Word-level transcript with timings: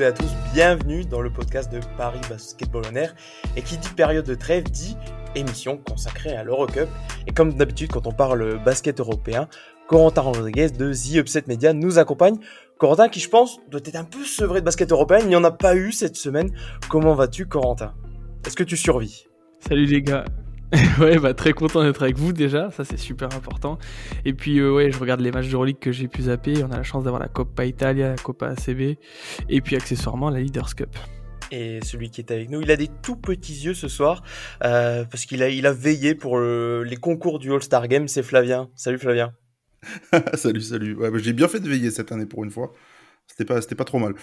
et 0.00 0.04
à 0.06 0.12
tous, 0.12 0.30
bienvenue 0.54 1.04
dans 1.04 1.20
le 1.20 1.30
podcast 1.30 1.70
de 1.70 1.80
Paris 1.98 2.20
Basketball 2.30 2.82
On 2.90 2.94
Air. 2.94 3.14
Et 3.56 3.62
qui 3.62 3.76
dit 3.76 3.88
période 3.90 4.24
de 4.24 4.34
trêve 4.34 4.64
dit 4.64 4.96
émission 5.34 5.76
consacrée 5.76 6.34
à 6.34 6.44
l'Eurocup. 6.44 6.88
Et 7.26 7.32
comme 7.32 7.52
d'habitude, 7.54 7.90
quand 7.90 8.06
on 8.06 8.12
parle 8.12 8.62
basket 8.64 9.00
européen, 9.00 9.48
Corentin 9.88 10.22
Rodriguez 10.22 10.70
de 10.70 10.94
The 10.94 11.16
Upset 11.16 11.44
Media 11.46 11.74
nous 11.74 11.98
accompagne. 11.98 12.38
Corentin 12.78 13.08
qui, 13.08 13.20
je 13.20 13.28
pense, 13.28 13.60
doit 13.70 13.80
être 13.84 13.96
un 13.96 14.04
peu 14.04 14.24
sevré 14.24 14.60
de 14.60 14.64
basket 14.64 14.90
européen. 14.92 15.18
Il 15.20 15.28
n'y 15.28 15.36
en 15.36 15.44
a 15.44 15.50
pas 15.50 15.76
eu 15.76 15.92
cette 15.92 16.16
semaine. 16.16 16.50
Comment 16.88 17.14
vas-tu, 17.14 17.46
Corentin? 17.46 17.92
Est-ce 18.46 18.56
que 18.56 18.64
tu 18.64 18.76
survis? 18.76 19.26
Salut 19.60 19.86
les 19.86 20.00
gars, 20.00 20.24
ouais, 21.00 21.18
bah 21.18 21.34
très 21.34 21.52
content 21.52 21.82
d'être 21.82 22.02
avec 22.02 22.16
vous 22.16 22.32
déjà, 22.32 22.70
ça 22.70 22.84
c'est 22.84 22.96
super 22.96 23.34
important. 23.34 23.78
Et 24.24 24.32
puis 24.32 24.58
euh, 24.58 24.72
ouais, 24.72 24.90
je 24.90 24.98
regarde 24.98 25.20
les 25.20 25.30
matchs 25.30 25.46
de 25.46 25.50
d'Euroleague 25.50 25.78
que 25.78 25.92
j'ai 25.92 26.08
pu 26.08 26.22
zapper. 26.22 26.64
On 26.64 26.72
a 26.72 26.78
la 26.78 26.82
chance 26.82 27.04
d'avoir 27.04 27.20
la 27.20 27.28
Coppa 27.28 27.66
Italia, 27.66 28.08
la 28.08 28.16
Coppa 28.16 28.48
ACB, 28.48 28.96
et 29.50 29.60
puis 29.60 29.76
accessoirement 29.76 30.30
la 30.30 30.40
Leaders 30.40 30.74
Cup. 30.74 30.96
Et 31.50 31.80
celui 31.84 32.08
qui 32.08 32.22
est 32.22 32.30
avec 32.30 32.48
nous, 32.48 32.62
il 32.62 32.70
a 32.70 32.76
des 32.76 32.88
tout 33.02 33.16
petits 33.16 33.64
yeux 33.64 33.74
ce 33.74 33.86
soir 33.86 34.22
euh, 34.64 35.04
parce 35.04 35.26
qu'il 35.26 35.42
a, 35.42 35.50
il 35.50 35.66
a 35.66 35.72
veillé 35.72 36.14
pour 36.14 36.40
les 36.40 36.96
concours 36.96 37.38
du 37.38 37.52
All-Star 37.52 37.86
Game. 37.88 38.08
C'est 38.08 38.22
Flavien. 38.22 38.70
Salut 38.74 38.98
Flavien. 38.98 39.34
salut, 40.34 40.62
salut. 40.62 40.94
Ouais, 40.94 41.10
bah, 41.10 41.18
j'ai 41.20 41.34
bien 41.34 41.48
fait 41.48 41.60
de 41.60 41.68
veiller 41.68 41.90
cette 41.90 42.12
année 42.12 42.24
pour 42.24 42.44
une 42.44 42.50
fois. 42.50 42.72
C'était 43.26 43.44
pas, 43.44 43.60
c'était 43.60 43.74
pas 43.74 43.84
trop 43.84 43.98
mal 43.98 44.14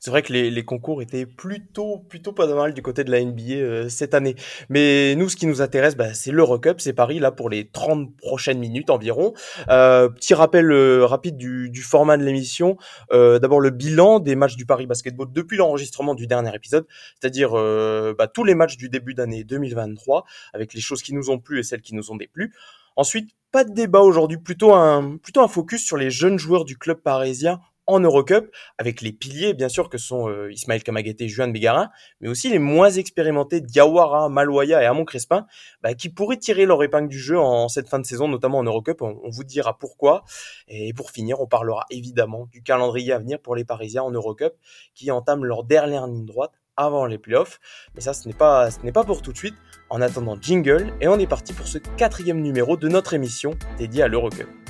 c'est 0.00 0.10
vrai 0.10 0.22
que 0.22 0.32
les, 0.32 0.64
concours 0.64 1.02
étaient 1.02 1.26
plutôt, 1.26 1.98
plutôt 1.98 2.32
pas 2.32 2.46
mal 2.46 2.74
du 2.74 2.82
côté 2.82 3.04
de 3.04 3.10
la 3.10 3.22
NBA 3.22 3.42
euh, 3.52 3.88
cette 3.88 4.14
année. 4.14 4.36
Mais 4.68 5.14
nous, 5.16 5.28
ce 5.28 5.36
qui 5.36 5.46
nous 5.46 5.62
intéresse, 5.62 5.96
bah, 5.96 6.14
c'est 6.14 6.30
l'Eurocup, 6.30 6.80
c'est 6.80 6.92
Paris 6.92 7.18
là 7.18 7.32
pour 7.32 7.50
les 7.50 7.68
30 7.68 8.16
prochaines 8.16 8.58
minutes 8.58 8.90
environ. 8.90 9.32
Euh, 9.68 10.08
petit 10.08 10.34
rappel 10.34 10.70
euh, 10.70 11.04
rapide 11.04 11.36
du, 11.36 11.82
format 11.82 12.16
de 12.16 12.24
l'émission. 12.24 12.76
D'abord 13.10 13.60
le 13.60 13.70
bilan 13.70 14.20
des 14.20 14.36
matchs 14.36 14.56
du 14.56 14.66
Paris 14.66 14.86
Basketball 14.86 15.28
depuis 15.32 15.56
l'enregistrement 15.56 16.14
du 16.14 16.26
dernier 16.26 16.54
épisode, 16.54 16.86
c'est-à-dire 17.20 17.52
bah, 17.52 18.28
tous 18.28 18.44
les 18.44 18.54
matchs 18.54 18.76
du 18.76 18.88
début 18.88 19.14
d'année 19.14 19.44
2023, 19.44 20.24
avec 20.52 20.74
les 20.74 20.80
choses 20.80 21.02
qui 21.02 21.12
nous 21.12 21.30
ont 21.30 21.38
plu 21.38 21.58
et 21.58 21.62
celles 21.62 21.82
qui 21.82 21.94
nous 21.94 22.10
ont 22.10 22.16
déplu. 22.16 22.52
Ensuite, 22.96 23.30
pas 23.52 23.64
de 23.64 23.72
débat 23.72 24.00
aujourd'hui, 24.00 24.38
plutôt 24.38 24.72
un, 24.72 25.16
plutôt 25.18 25.42
un 25.42 25.48
focus 25.48 25.84
sur 25.84 25.96
les 25.96 26.10
jeunes 26.10 26.38
joueurs 26.38 26.64
du 26.64 26.76
club 26.76 27.00
parisien 27.00 27.60
en 27.92 28.00
Eurocup, 28.00 28.50
avec 28.78 29.00
les 29.00 29.12
piliers 29.12 29.54
bien 29.54 29.68
sûr 29.68 29.88
que 29.88 29.98
sont 29.98 30.28
euh, 30.28 30.52
Ismaël 30.52 30.82
Kamagaté 30.82 31.28
Juan 31.28 31.52
Bégarin, 31.52 31.90
mais 32.20 32.28
aussi 32.28 32.48
les 32.48 32.58
moins 32.58 32.90
expérimentés 32.90 33.60
Diawara, 33.60 34.28
Maloya 34.28 34.82
et 34.82 34.86
Amon 34.86 35.04
Crespin, 35.04 35.46
bah, 35.82 35.94
qui 35.94 36.08
pourraient 36.08 36.38
tirer 36.38 36.66
leur 36.66 36.82
épingle 36.82 37.08
du 37.08 37.18
jeu 37.18 37.38
en, 37.38 37.68
cette 37.68 37.88
fin 37.88 37.98
de 37.98 38.06
saison, 38.06 38.28
notamment 38.28 38.58
en 38.58 38.64
Eurocup. 38.64 39.02
On, 39.02 39.20
on, 39.22 39.30
vous 39.30 39.44
dira 39.44 39.78
pourquoi. 39.78 40.24
Et 40.68 40.92
pour 40.92 41.10
finir, 41.10 41.40
on 41.40 41.46
parlera 41.46 41.84
évidemment 41.90 42.46
du 42.50 42.62
calendrier 42.62 43.12
à 43.12 43.18
venir 43.18 43.38
pour 43.40 43.56
les 43.56 43.64
Parisiens 43.64 44.02
en 44.02 44.10
Eurocup, 44.10 44.54
qui 44.94 45.10
entament 45.10 45.44
leur 45.44 45.64
dernière 45.64 46.06
ligne 46.06 46.26
droite 46.26 46.52
avant 46.76 47.06
les 47.06 47.18
playoffs. 47.18 47.60
Mais 47.94 48.00
ça, 48.00 48.14
ce 48.14 48.26
n'est 48.28 48.34
pas, 48.34 48.70
ce 48.70 48.80
n'est 48.80 48.92
pas 48.92 49.04
pour 49.04 49.22
tout 49.22 49.32
de 49.32 49.38
suite. 49.38 49.54
En 49.90 50.00
attendant, 50.00 50.38
jingle, 50.40 50.94
et 51.00 51.08
on 51.08 51.18
est 51.18 51.26
parti 51.26 51.52
pour 51.52 51.66
ce 51.66 51.78
quatrième 51.78 52.40
numéro 52.40 52.76
de 52.76 52.88
notre 52.88 53.12
émission 53.12 53.52
dédiée 53.78 54.02
à 54.02 54.08
l'Eurocup. 54.08 54.61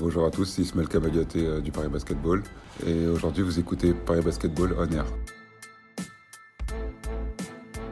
Bonjour 0.00 0.24
à 0.24 0.30
tous, 0.30 0.46
c'est 0.46 0.62
Ismaël 0.62 0.88
euh, 1.36 1.60
du 1.60 1.70
Paris 1.70 1.88
Basketball 1.88 2.42
et 2.86 3.06
aujourd'hui 3.06 3.42
vous 3.42 3.58
écoutez 3.58 3.92
Paris 3.92 4.22
Basketball 4.22 4.74
On 4.78 4.90
Air. 4.90 5.04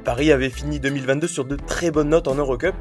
Paris 0.05 0.33
avait 0.33 0.49
fini 0.49 0.81
2022 0.81 1.29
sur 1.29 1.45
de 1.45 1.57
très 1.57 1.91
bonnes 1.91 2.09
notes 2.09 2.27
en 2.27 2.35
Eurocup. 2.35 2.75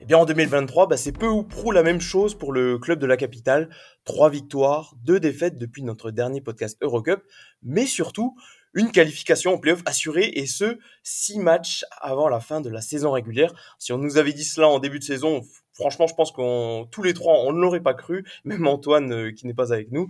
Et 0.00 0.04
bien 0.04 0.18
en 0.18 0.24
2023, 0.24 0.88
bah, 0.88 0.96
c'est 0.96 1.12
peu 1.12 1.28
ou 1.28 1.44
prou 1.44 1.70
la 1.70 1.84
même 1.84 2.00
chose 2.00 2.34
pour 2.34 2.52
le 2.52 2.76
club 2.76 2.98
de 2.98 3.06
la 3.06 3.16
capitale. 3.16 3.70
Trois 4.04 4.30
victoires, 4.30 4.96
deux 5.04 5.20
défaites 5.20 5.58
depuis 5.58 5.84
notre 5.84 6.10
dernier 6.10 6.40
podcast 6.40 6.76
Eurocup, 6.82 7.22
mais 7.62 7.86
surtout 7.86 8.34
une 8.74 8.90
qualification 8.90 9.54
en 9.54 9.58
playoff 9.58 9.82
assurée 9.86 10.32
et 10.34 10.46
ce, 10.46 10.78
six 11.04 11.38
matchs 11.38 11.84
avant 12.00 12.28
la 12.28 12.40
fin 12.40 12.60
de 12.60 12.68
la 12.68 12.80
saison 12.80 13.12
régulière. 13.12 13.54
Si 13.78 13.92
on 13.92 13.98
nous 13.98 14.16
avait 14.16 14.32
dit 14.32 14.44
cela 14.44 14.66
en 14.66 14.80
début 14.80 14.98
de 14.98 15.04
saison, 15.04 15.42
franchement, 15.72 16.06
je 16.06 16.14
pense 16.14 16.32
qu'on 16.32 16.86
tous 16.90 17.02
les 17.02 17.14
trois, 17.14 17.34
on 17.44 17.52
ne 17.52 17.60
l'aurait 17.60 17.80
pas 17.80 17.94
cru, 17.94 18.24
même 18.44 18.66
Antoine 18.66 19.12
euh, 19.12 19.32
qui 19.32 19.46
n'est 19.46 19.54
pas 19.54 19.72
avec 19.72 19.90
nous. 19.90 20.08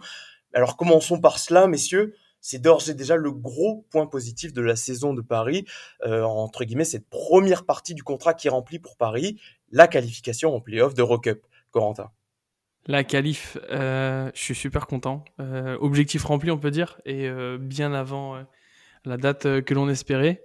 Alors 0.54 0.76
commençons 0.76 1.20
par 1.20 1.38
cela, 1.38 1.66
messieurs. 1.66 2.14
C'est 2.44 2.60
d'ores 2.60 2.88
et 2.88 2.94
déjà 2.94 3.14
le 3.14 3.30
gros 3.30 3.86
point 3.90 4.06
positif 4.06 4.52
de 4.52 4.62
la 4.62 4.74
saison 4.74 5.14
de 5.14 5.22
Paris, 5.22 5.64
euh, 6.04 6.24
entre 6.24 6.64
guillemets, 6.64 6.84
cette 6.84 7.08
première 7.08 7.64
partie 7.64 7.94
du 7.94 8.02
contrat 8.02 8.34
qui 8.34 8.48
est 8.48 8.50
remplie 8.50 8.80
pour 8.80 8.96
Paris, 8.96 9.40
la 9.70 9.86
qualification 9.86 10.52
en 10.52 10.60
playoff 10.60 10.94
de 10.94 11.02
Rock 11.02 11.30
Corentin. 11.70 12.10
La 12.86 13.04
qualif, 13.04 13.58
euh, 13.70 14.28
je 14.34 14.40
suis 14.40 14.56
super 14.56 14.88
content. 14.88 15.24
objectif 15.38 16.24
rempli, 16.24 16.50
on 16.50 16.58
peut 16.58 16.72
dire, 16.72 17.00
et 17.04 17.30
bien 17.60 17.94
avant 17.94 18.44
la 19.04 19.16
date 19.18 19.60
que 19.60 19.72
l'on 19.72 19.88
espérait 19.88 20.42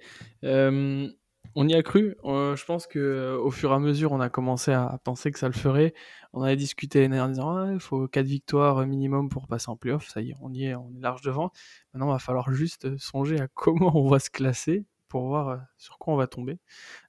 on 1.59 1.67
y 1.67 1.73
a 1.73 1.81
cru. 1.81 2.15
Euh, 2.23 2.55
je 2.55 2.63
pense 2.65 2.85
que 2.85 2.99
euh, 2.99 3.39
au 3.39 3.49
fur 3.49 3.71
et 3.71 3.73
à 3.73 3.79
mesure, 3.79 4.11
on 4.11 4.19
a 4.19 4.29
commencé 4.29 4.71
à 4.71 4.99
penser 5.03 5.31
que 5.31 5.39
ça 5.39 5.47
le 5.47 5.55
ferait. 5.55 5.95
On 6.31 6.43
avait 6.43 6.55
discuté 6.55 7.07
en 7.07 7.27
disant 7.29 7.71
il 7.71 7.79
faut 7.79 8.07
quatre 8.07 8.27
victoires 8.27 8.85
minimum 8.85 9.27
pour 9.27 9.47
passer 9.47 9.69
en 9.69 9.75
playoff. 9.75 10.07
Ça 10.07 10.21
y 10.21 10.29
est, 10.29 10.35
on 10.39 10.53
y 10.53 10.65
est, 10.65 10.75
on 10.75 10.91
est 10.95 11.01
large 11.01 11.23
devant. 11.23 11.51
Maintenant, 11.93 12.09
il 12.09 12.13
va 12.13 12.19
falloir 12.19 12.51
juste 12.51 12.95
songer 12.97 13.39
à 13.39 13.47
comment 13.55 13.91
on 13.97 14.07
va 14.07 14.19
se 14.19 14.29
classer 14.29 14.85
pour 15.07 15.25
voir 15.25 15.49
euh, 15.49 15.57
sur 15.79 15.97
quoi 15.97 16.13
on 16.13 16.17
va 16.17 16.27
tomber. 16.27 16.59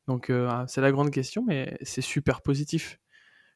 Donc, 0.07 0.33
c'est 0.67 0.81
la 0.81 0.93
grande 0.93 1.11
question, 1.11 1.45
mais 1.47 1.77
c'est 1.83 2.01
super 2.01 2.41
positif. 2.41 2.99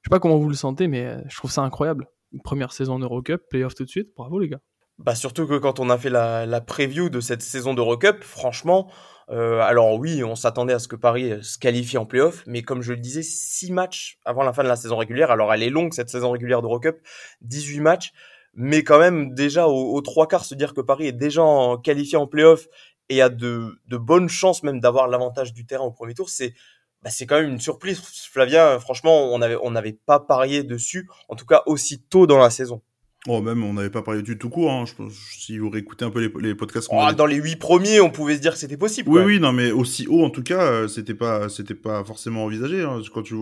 Je 0.02 0.08
sais 0.08 0.10
pas 0.10 0.20
comment 0.20 0.36
vous 0.36 0.50
le 0.50 0.54
sentez, 0.54 0.88
mais 0.88 1.16
je 1.26 1.36
trouve 1.36 1.50
ça 1.50 1.62
incroyable. 1.62 2.06
Une 2.32 2.42
première 2.42 2.72
saison 2.72 2.97
en 2.97 2.98
Eurocup, 2.98 3.48
playoff 3.48 3.75
tout 3.75 3.84
de 3.84 3.88
suite. 3.88 4.10
Bravo 4.14 4.38
les 4.38 4.50
gars. 4.50 4.60
Bah 4.98 5.14
surtout 5.14 5.47
que 5.47 5.56
quand 5.56 5.81
on 5.81 5.88
a 5.88 5.97
fait 5.97 6.10
la, 6.10 6.44
la 6.44 6.60
preview 6.60 7.08
de 7.08 7.20
cette 7.20 7.41
saison 7.41 7.72
d'Eurocup, 7.72 8.22
franchement, 8.22 8.91
euh, 9.31 9.60
alors 9.60 9.99
oui, 9.99 10.25
on 10.25 10.34
s'attendait 10.34 10.72
à 10.72 10.78
ce 10.78 10.88
que 10.88 10.97
Paris 10.97 11.33
euh, 11.33 11.43
se 11.43 11.59
qualifie 11.59 11.99
en 11.99 12.06
playoff, 12.06 12.43
mais 12.47 12.62
comme 12.62 12.83
je 12.83 12.93
le 12.93 12.99
disais, 12.99 13.22
six 13.22 13.72
matchs 13.72 14.19
avant 14.25 14.43
la 14.43 14.53
fin 14.53 14.62
de 14.62 14.69
la 14.69 14.77
saison 14.77 14.97
régulière. 14.97 15.31
Alors 15.31 15.53
elle 15.55 15.62
est 15.62 15.71
longue 15.71 15.93
cette 15.93 16.09
saison 16.09 16.31
régulière 16.31 16.62
d'Eurocup, 16.62 16.99
18 17.43 17.81
matchs, 17.81 18.12
mais 18.55 18.82
quand 18.84 18.99
même 18.99 19.34
déjà 19.34 19.69
aux, 19.69 20.00
trois 20.03 20.27
quarts 20.27 20.44
se 20.44 20.55
dire 20.55 20.75
que 20.75 20.81
Paris 20.81 21.06
est 21.06 21.12
déjà 21.12 21.43
qualifié 21.82 22.19
en 22.19 22.27
playoff 22.27 22.66
et 23.09 23.22
a 23.22 23.28
de, 23.28 23.78
de 23.87 23.97
bonnes 23.97 24.28
chances 24.28 24.62
même 24.62 24.81
d'avoir 24.81 25.09
l'avantage 25.09 25.53
du 25.53 25.66
terrain 25.66 25.84
au 25.84 25.93
premier 25.93 26.15
tour, 26.15 26.28
c'est 26.28 26.55
bah, 27.03 27.11
c'est 27.11 27.27
quand 27.27 27.41
même 27.41 27.50
une 27.50 27.61
surprise. 27.61 28.00
Flavien, 28.31 28.78
franchement, 28.78 29.32
on 29.32 29.38
n'avait 29.38 29.56
on 29.61 29.72
n'avait 29.72 29.93
pas 29.93 30.21
parié 30.21 30.62
dessus, 30.62 31.09
en 31.28 31.34
tout 31.34 31.47
cas 31.47 31.62
aussi 31.66 32.00
tôt 32.00 32.27
dans 32.27 32.38
la 32.38 32.50
saison. 32.50 32.82
Oh, 33.28 33.41
même, 33.41 33.62
on 33.62 33.75
n'avait 33.75 33.91
pas 33.91 34.03
parlé 34.03 34.22
du 34.22 34.37
tout 34.37 34.50
court. 34.50 34.72
Hein. 34.72 34.84
Je 34.84 34.94
pense, 34.94 35.12
si 35.12 35.56
vous 35.59 35.71
réécoutez 35.71 36.05
un 36.05 36.10
peu 36.10 36.21
les, 36.21 36.49
les 36.49 36.55
podcasts. 36.56 36.88
Oh, 36.91 37.12
Dans 37.16 37.27
les 37.27 37.37
huit 37.37 37.56
premiers, 37.56 38.00
on 38.00 38.10
pouvait 38.10 38.34
se 38.34 38.41
dire 38.41 38.53
que 38.53 38.59
c'était 38.59 38.77
possible. 38.77 39.09
Oui, 39.10 39.22
oui, 39.22 39.41
non, 39.41 39.53
mais 39.53 39.71
aussi 39.71 40.09
haut, 40.09 40.25
en 40.25 40.31
tout 40.31 40.43
cas, 40.43 40.62
euh, 40.62 40.88
c'était 40.88 41.15
pas, 41.15 41.49
c'était 41.49 41.77
pas 41.77 42.05
forcément 42.05 42.44
envisagé. 42.44 42.82
Hein. 42.82 43.00
Quand 43.15 43.22
tu, 43.22 43.37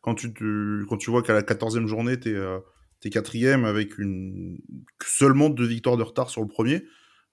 quand 0.00 0.14
tu, 0.14 0.32
quand 0.88 0.96
tu 0.96 1.10
vois 1.10 1.22
qu'à 1.22 1.34
la 1.34 1.42
quatorzième 1.42 1.86
journée, 1.86 2.18
t'es, 2.18 2.32
euh, 2.32 2.58
es 3.04 3.10
quatrième 3.10 3.66
avec 3.66 3.98
une 3.98 4.58
seulement 5.04 5.50
deux 5.50 5.66
victoires 5.66 5.98
de 5.98 6.02
retard 6.02 6.30
sur 6.30 6.40
le 6.40 6.48
premier, 6.48 6.84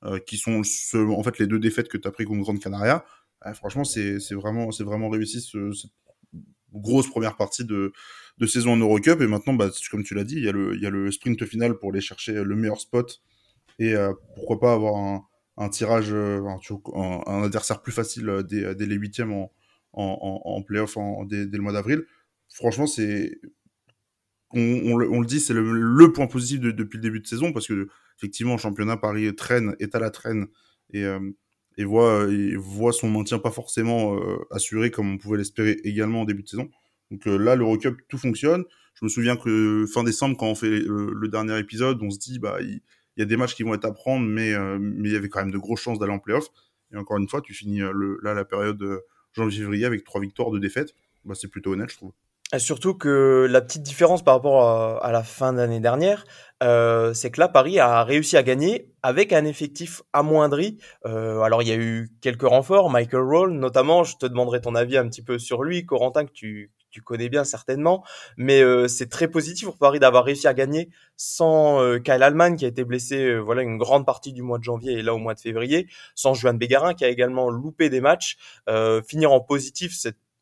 euh, 0.04 0.20
qui 0.20 0.38
sont 0.38 0.62
en 0.94 1.24
fait 1.24 1.40
les 1.40 1.48
deux 1.48 1.60
défaites 1.60 1.88
que 1.88 1.98
tu 1.98 2.08
as 2.08 2.12
pris 2.12 2.26
contre 2.26 2.42
Grande 2.42 2.60
Canaria. 2.60 3.06
franchement, 3.54 3.86
c'est, 3.86 4.20
c'est 4.20 4.36
vraiment, 4.36 4.72
c'est 4.72 4.84
vraiment 4.84 5.10
réussi 5.10 5.40
ce, 5.40 5.72
cette 5.72 5.92
grosse 6.74 7.10
première 7.10 7.38
partie 7.38 7.64
de 7.64 7.94
de 8.38 8.46
saison 8.46 8.74
en 8.74 8.78
Eurocup. 8.78 9.22
Et 9.22 9.28
maintenant, 9.28 9.54
bah, 9.54 9.70
comme 9.92 10.04
tu 10.04 10.16
l'as 10.16 10.24
dit, 10.24 10.36
il 10.38 10.44
y, 10.44 10.48
a 10.48 10.90
le, 10.90 11.12
sprint 11.12 11.46
final 11.46 11.78
pour 11.78 11.92
aller 11.92 12.02
chercher 12.02 12.44
le 12.44 12.56
meilleur 12.56 12.80
spot. 12.80 13.22
Et 13.80 13.96
euh, 13.96 14.14
pourquoi 14.36 14.60
pas 14.60 14.74
avoir 14.74 15.24
un, 15.58 15.70
tirage, 15.70 16.12
euh, 16.12 16.42
un, 16.94 17.44
adversaire 17.44 17.82
plus 17.82 17.92
facile 17.92 18.30
euh, 18.30 18.44
dès, 18.44 18.86
les 18.86 18.96
huitièmes 18.96 19.34
en, 19.34 19.52
en, 19.94 20.62
playoff 20.62 20.98
dès, 21.26 21.46
le 21.46 21.62
mois 21.62 21.74
d'avril. 21.74 22.04
Franchement, 22.50 22.88
c'est. 22.88 23.40
On, 24.56 24.98
le 24.98 25.26
dit, 25.26 25.40
c'est 25.40 25.54
le, 25.56 26.12
point 26.14 26.28
positif 26.28 26.60
depuis 26.60 26.98
le 26.98 27.02
début 27.02 27.20
de 27.20 27.26
saison 27.26 27.52
parce 27.52 27.68
que, 27.68 27.88
effectivement, 28.20 28.56
championnat, 28.58 28.98
Paris 28.98 29.34
traîne, 29.36 29.76
est 29.80 29.96
à 29.96 30.00
la 30.00 30.12
traîne 30.12 30.46
et, 30.94 31.04
et, 31.78 31.84
voit, 31.84 32.32
et 32.32 32.56
voit 32.56 32.94
son 32.94 33.10
maintien 33.10 33.40
pas 33.40 33.50
forcément 33.50 34.16
assuré 34.52 34.92
comme 34.92 35.14
on 35.14 35.18
pouvait 35.18 35.40
l'espérer 35.40 35.80
également 35.84 36.22
en 36.22 36.26
début 36.26 36.44
de 36.44 36.48
saison. 36.48 36.70
Donc 37.14 37.28
euh, 37.28 37.38
là, 37.38 37.56
l'Eurocup, 37.56 38.02
tout 38.10 38.18
fonctionne. 38.18 38.66
Je 38.96 39.06
me 39.06 39.10
souviens 39.10 39.38
que 39.38 39.86
fin 39.86 40.04
décembre, 40.04 40.36
quand 40.36 40.48
on 40.48 40.56
fait 40.56 40.80
le, 40.80 41.28
dernier 41.28 41.58
épisode, 41.60 42.02
on 42.02 42.10
se 42.10 42.18
dit, 42.18 42.40
bah, 42.40 42.58
il, 42.60 42.82
y 43.18 43.22
a 43.22 43.26
des 43.26 43.38
matchs 43.38 43.54
qui 43.54 43.62
vont 43.62 43.76
être 43.76 43.86
à 43.86 43.94
prendre, 43.94 44.26
mais, 44.26 44.54
euh, 44.54 44.80
mais 44.82 45.10
il 45.10 45.14
y 45.14 45.16
avait 45.16 45.30
quand 45.30 45.40
même 45.40 45.52
de 45.52 45.58
grosses 45.60 45.82
chances 45.82 46.00
d'aller 46.00 46.12
en 46.12 46.20
playoff. 46.20 46.48
Et 46.92 46.98
encore 46.98 47.18
une 47.18 47.30
fois, 47.30 47.42
tu 47.42 47.54
finis 47.54 47.82
euh, 47.82 47.92
le, 47.94 48.20
là 48.24 48.34
la 48.34 48.46
période 48.46 48.84
janvier-février 49.34 49.86
avec 49.86 50.04
trois 50.04 50.22
victoires, 50.22 50.50
de 50.50 50.58
défaites. 50.58 50.96
Bah, 51.24 51.36
c'est 51.36 51.50
plutôt 51.50 51.74
honnête, 51.74 51.92
je 51.92 51.98
trouve. 51.98 52.14
surtout 52.58 52.96
que 52.96 53.48
la 53.48 53.62
petite 53.62 53.84
différence 53.84 54.24
par 54.24 54.34
rapport 54.34 55.04
à, 55.04 55.12
la 55.12 55.24
fin 55.24 55.54
d'année 55.54 55.80
dernière, 55.80 56.26
c'est 56.62 57.30
que 57.30 57.40
là, 57.40 57.48
Paris 57.48 57.80
a 57.80 58.04
réussi 58.04 58.38
à 58.38 58.44
gagner 58.44 58.92
avec 59.04 59.34
un 59.34 59.46
effectif 59.46 60.02
amoindri. 60.14 60.80
alors, 61.06 61.62
il 61.62 61.68
y 61.68 61.72
a 61.72 61.78
eu 61.78 62.10
quelques 62.22 62.48
renforts, 62.48 62.90
Michael 62.90 63.22
Roll 63.22 63.54
notamment. 63.54 64.04
Je 64.04 64.18
te 64.18 64.26
demanderai 64.26 64.62
ton 64.62 64.74
avis 64.74 64.98
un 64.98 65.08
petit 65.08 65.24
peu 65.24 65.38
sur 65.40 65.64
lui, 65.64 65.86
Corentin, 65.86 66.26
que 66.26 66.32
tu, 66.32 66.72
tu 66.94 67.02
connais 67.02 67.28
bien 67.28 67.44
certainement, 67.44 68.06
mais 68.38 68.62
euh, 68.62 68.88
c'est 68.88 69.10
très 69.10 69.28
positif 69.28 69.66
pour 69.66 69.78
Paris 69.78 70.00
d'avoir 70.00 70.24
réussi 70.24 70.48
à 70.48 70.54
gagner 70.54 70.90
sans 71.18 71.82
euh, 71.82 71.98
Kyle 71.98 72.22
Allman 72.22 72.56
qui 72.56 72.66
a 72.66 72.68
été 72.68 72.86
blessé 72.86 73.18
euh, 73.18 73.40
voilà 73.40 73.64
une 73.64 73.78
grande 73.78 74.06
partie 74.06 74.32
du 74.32 74.44
mois 74.44 74.60
de 74.60 74.64
janvier 74.64 74.94
et 74.94 75.02
là 75.02 75.16
au 75.16 75.18
mois 75.18 75.34
de 75.34 75.40
février, 75.40 75.88
sans 76.14 76.36
Juan 76.36 76.56
Bégarin 76.58 76.94
qui 76.94 77.04
a 77.04 77.10
également 77.10 77.50
loupé 77.50 77.90
des 77.90 78.00
matchs, 78.00 78.38
finir 79.08 79.32
en 79.32 79.42
positif 79.42 79.94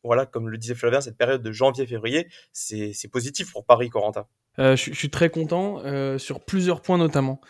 voilà 0.04 0.26
comme 0.26 0.48
le 0.50 0.58
disait 0.58 0.74
Flavien 0.74 1.00
cette 1.00 1.16
période 1.16 1.42
de 1.42 1.52
janvier-février, 1.52 2.28
c'est 2.52 3.10
positif 3.10 3.50
pour 3.50 3.64
Paris 3.64 3.88
Corentin. 3.88 4.26
je, 4.58 4.74
suis 4.74 5.10
très 5.10 5.30
content 5.30 5.82
sur 6.18 6.44
plusieurs 6.44 6.82
points 6.82 6.98
notamment 6.98 7.40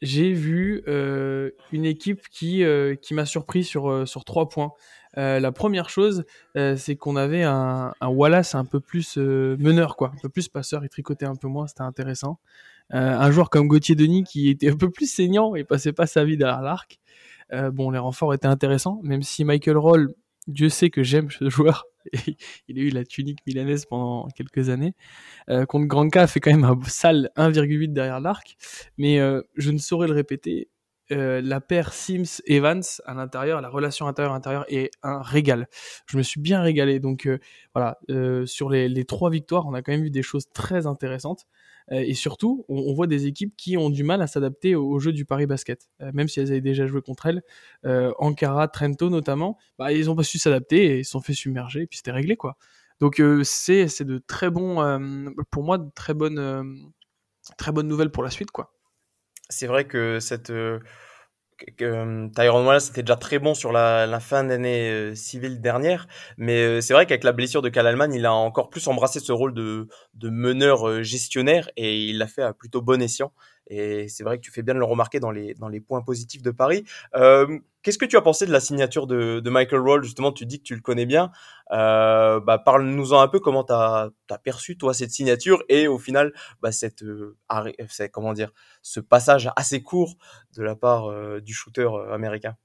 j'ai 0.00 0.32
vu 0.32 0.84
euh, 0.86 1.50
une 1.72 1.84
équipe 1.84 2.28
qui, 2.28 2.62
euh, 2.62 2.94
qui 2.94 3.14
m'a 3.14 3.26
surpris 3.26 3.64
sur, 3.64 3.90
euh, 3.90 4.06
sur 4.06 4.24
trois 4.24 4.48
points. 4.48 4.72
Euh, 5.16 5.40
la 5.40 5.52
première 5.52 5.88
chose, 5.88 6.24
euh, 6.56 6.76
c'est 6.76 6.96
qu'on 6.96 7.16
avait 7.16 7.42
un, 7.42 7.92
Wallace 8.02 8.54
un 8.54 8.64
peu 8.64 8.80
plus 8.80 9.16
meneur, 9.16 9.96
quoi, 9.96 10.12
un 10.14 10.20
peu 10.20 10.28
plus 10.28 10.48
passeur, 10.48 10.84
il 10.84 10.88
tricotait 10.88 11.26
un 11.26 11.36
peu 11.36 11.48
moins, 11.48 11.66
c'était 11.66 11.82
intéressant. 11.82 12.38
un 12.90 13.30
joueur 13.30 13.50
comme 13.50 13.68
Gauthier 13.68 13.94
Denis 13.94 14.24
qui 14.24 14.48
était 14.48 14.70
un 14.70 14.76
peu 14.76 14.90
plus 14.90 15.10
saignant 15.10 15.54
et 15.54 15.64
passait 15.64 15.92
pas 15.92 16.06
sa 16.06 16.24
vie 16.24 16.36
derrière 16.36 16.62
l'arc. 16.62 16.98
bon, 17.72 17.90
les 17.90 17.98
renforts 17.98 18.34
étaient 18.34 18.46
intéressants, 18.46 19.00
même 19.02 19.22
si 19.22 19.44
Michael 19.44 19.76
Roll, 19.76 20.14
Dieu 20.46 20.68
sait 20.70 20.90
que 20.90 21.02
j'aime 21.02 21.30
ce 21.30 21.50
joueur, 21.50 21.84
il 22.68 22.78
a 22.78 22.82
eu 22.82 22.90
la 22.90 23.04
tunique 23.04 23.40
milanaise 23.46 23.86
pendant 23.86 24.28
quelques 24.28 24.68
années. 24.68 24.94
Euh, 25.48 25.66
contre 25.66 25.86
Granca, 25.86 26.26
fait 26.26 26.40
quand 26.40 26.50
même 26.50 26.64
un 26.64 26.78
sale 26.86 27.30
1,8 27.36 27.92
derrière 27.92 28.20
l'arc. 28.20 28.56
Mais 28.96 29.18
euh, 29.18 29.42
je 29.56 29.70
ne 29.70 29.78
saurais 29.78 30.08
le 30.08 30.14
répéter. 30.14 30.68
Euh, 31.10 31.40
la 31.40 31.60
paire 31.60 31.92
Sims-Evans 31.92 32.82
à 33.06 33.14
l'intérieur, 33.14 33.60
la 33.60 33.68
relation 33.68 34.06
intérieur-intérieur 34.06 34.64
est 34.68 34.90
un 35.02 35.22
régal. 35.22 35.66
Je 36.06 36.18
me 36.18 36.22
suis 36.22 36.40
bien 36.40 36.60
régalé. 36.60 37.00
Donc 37.00 37.26
euh, 37.26 37.38
voilà, 37.74 37.98
euh, 38.10 38.44
sur 38.46 38.68
les, 38.68 39.04
trois 39.04 39.30
victoires, 39.30 39.66
on 39.66 39.74
a 39.74 39.82
quand 39.82 39.92
même 39.92 40.02
vu 40.02 40.10
des 40.10 40.22
choses 40.22 40.48
très 40.52 40.86
intéressantes. 40.86 41.46
Euh, 41.92 42.04
et 42.06 42.14
surtout, 42.14 42.66
on, 42.68 42.92
voit 42.92 43.06
des 43.06 43.26
équipes 43.26 43.56
qui 43.56 43.78
ont 43.78 43.88
du 43.88 44.04
mal 44.04 44.20
à 44.20 44.26
s'adapter 44.26 44.74
au, 44.74 44.98
jeu 44.98 45.12
du 45.12 45.24
Paris 45.24 45.46
Basket, 45.46 45.88
euh, 46.02 46.10
même 46.12 46.28
si 46.28 46.40
elles 46.40 46.50
avaient 46.50 46.60
déjà 46.60 46.86
joué 46.86 47.00
contre 47.00 47.26
elles. 47.26 47.42
Ankara, 48.18 48.68
Trento 48.68 49.08
notamment, 49.08 49.56
bah, 49.78 49.92
ils 49.92 50.10
ont 50.10 50.16
pas 50.16 50.22
su 50.22 50.38
s'adapter 50.38 50.84
et 50.84 50.98
ils 50.98 51.04
se 51.04 51.12
sont 51.12 51.20
fait 51.20 51.32
submerger, 51.32 51.82
et 51.82 51.86
puis 51.86 51.98
c'était 51.98 52.12
réglé 52.12 52.36
quoi. 52.36 52.56
Donc 53.00 53.22
c'est 53.44 53.88
c'est 53.88 54.04
de 54.04 54.18
très 54.18 54.50
bons, 54.50 54.76
pour 55.50 55.62
moi, 55.62 55.78
de 55.78 55.88
très 55.94 56.14
bonnes 56.14 56.90
très 57.56 57.72
bonnes 57.72 57.88
nouvelles 57.88 58.10
pour 58.10 58.22
la 58.22 58.30
suite 58.30 58.50
quoi. 58.50 58.77
C'est 59.50 59.66
vrai 59.66 59.86
que 59.86 60.20
cette 60.20 60.48
que, 60.48 61.84
euh, 61.84 62.28
Tyron 62.34 62.66
Wallace 62.66 62.90
était 62.90 63.02
déjà 63.02 63.16
très 63.16 63.38
bon 63.38 63.54
sur 63.54 63.72
la, 63.72 64.20
fin 64.20 64.44
d'année 64.44 65.14
civile 65.14 65.60
dernière, 65.60 66.06
mais 66.36 66.80
c'est 66.80 66.94
vrai 66.94 67.06
qu'avec 67.06 67.24
la 67.24 67.32
blessure 67.32 67.62
de 67.62 67.68
Kalalman, 67.68 68.12
il 68.12 68.26
a 68.26 68.32
encore 68.32 68.70
plus 68.70 68.86
embrassé 68.88 69.20
ce 69.20 69.32
rôle 69.32 69.54
de, 69.54 69.88
de 70.14 70.30
meneur 70.30 71.02
gestionnaire 71.02 71.70
et 71.76 71.98
il 71.98 72.18
l'a 72.18 72.26
fait 72.26 72.42
à 72.42 72.52
plutôt 72.52 72.82
bon 72.82 73.02
escient. 73.02 73.32
Et 73.68 74.08
c'est 74.08 74.24
vrai 74.24 74.38
que 74.38 74.42
tu 74.42 74.50
fais 74.50 74.62
bien 74.62 74.74
de 74.74 74.78
le 74.78 74.84
remarquer 74.84 75.20
dans 75.20 75.30
les, 75.30 75.54
dans 75.54 75.68
les 75.68 75.80
points 75.80 76.02
positifs 76.02 76.42
de 76.42 76.50
Paris. 76.50 76.84
Euh, 77.14 77.58
Qu'est-ce 77.82 77.98
que 77.98 78.04
tu 78.04 78.16
as 78.16 78.22
pensé 78.22 78.44
de 78.44 78.52
la 78.52 78.60
signature 78.60 79.06
de, 79.06 79.40
de 79.40 79.50
Michael 79.50 79.80
Roll? 79.80 80.02
Justement, 80.02 80.32
tu 80.32 80.44
dis 80.46 80.58
que 80.58 80.64
tu 80.64 80.74
le 80.74 80.80
connais 80.80 81.06
bien. 81.06 81.30
Euh, 81.70 82.40
bah, 82.40 82.58
Parle-nous-en 82.58 83.20
un 83.20 83.28
peu 83.28 83.38
comment 83.38 83.62
tu 83.62 83.72
as, 83.72 84.10
perçu, 84.42 84.76
toi, 84.76 84.92
cette 84.92 85.12
signature 85.12 85.62
et 85.68 85.86
au 85.86 85.98
final, 85.98 86.32
bah, 86.60 86.72
cette, 86.72 87.02
euh, 87.02 87.36
comment 88.12 88.32
dire, 88.32 88.52
ce 88.82 89.00
passage 89.00 89.50
assez 89.54 89.82
court 89.82 90.16
de 90.56 90.62
la 90.62 90.74
part 90.74 91.10
euh, 91.10 91.40
du 91.40 91.54
shooter 91.54 91.88
euh, 91.88 92.12
américain? 92.12 92.56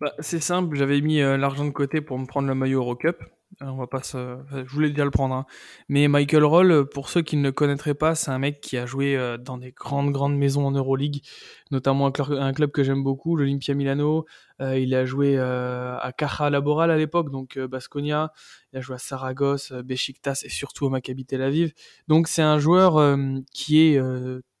Bah, 0.00 0.12
C'est 0.20 0.40
simple, 0.40 0.76
j'avais 0.76 1.00
mis 1.00 1.20
euh, 1.20 1.36
l'argent 1.36 1.64
de 1.64 1.70
côté 1.70 2.00
pour 2.00 2.18
me 2.18 2.26
prendre 2.26 2.46
le 2.46 2.54
maillot 2.54 2.80
Eurocup. 2.80 3.22
Euh, 3.62 3.66
on 3.66 3.76
va 3.76 3.86
pas 3.86 4.02
se... 4.02 4.38
Je 4.52 4.72
voulais 4.72 4.90
déjà 4.90 5.04
le 5.04 5.10
prendre. 5.10 5.34
Hein. 5.34 5.46
Mais 5.88 6.06
Michael 6.08 6.44
Roll, 6.44 6.88
pour 6.88 7.08
ceux 7.08 7.22
qui 7.22 7.36
ne 7.36 7.42
le 7.42 7.52
connaîtraient 7.52 7.94
pas, 7.94 8.14
c'est 8.14 8.30
un 8.30 8.38
mec 8.38 8.60
qui 8.60 8.76
a 8.76 8.86
joué 8.86 9.16
euh, 9.16 9.36
dans 9.36 9.58
des 9.58 9.72
grandes, 9.72 10.12
grandes 10.12 10.36
maisons 10.36 10.66
en 10.66 10.70
Euroleague, 10.70 11.22
notamment 11.70 12.06
un, 12.06 12.52
club, 12.52 12.70
que 12.70 12.82
j'aime 12.82 13.02
beaucoup, 13.02 13.36
l'Olympia 13.36 13.74
Milano. 13.74 14.26
Euh, 14.60 14.78
il 14.78 14.94
a 14.94 15.04
joué 15.04 15.38
à 15.38 16.12
Caja 16.16 16.50
Laboral 16.50 16.90
à 16.90 16.96
l'époque, 16.96 17.30
donc 17.30 17.56
euh, 17.56 17.66
Basconia. 17.68 18.32
Il 18.72 18.78
a 18.78 18.80
joué 18.80 18.96
à 18.96 18.98
Saragosse, 18.98 19.72
Besiktas 19.72 20.42
et 20.44 20.48
surtout 20.48 20.86
au 20.86 20.90
Maccabi 20.90 21.24
Tel 21.24 21.42
Aviv. 21.42 21.72
Donc 22.06 22.28
c'est 22.28 22.42
un 22.42 22.58
joueur 22.58 23.16
qui 23.52 23.80
est 23.80 24.00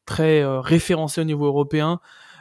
très 0.06 0.44
référencé 0.60 1.20
au 1.20 1.24
niveau 1.24 1.46
européen. 1.46 2.00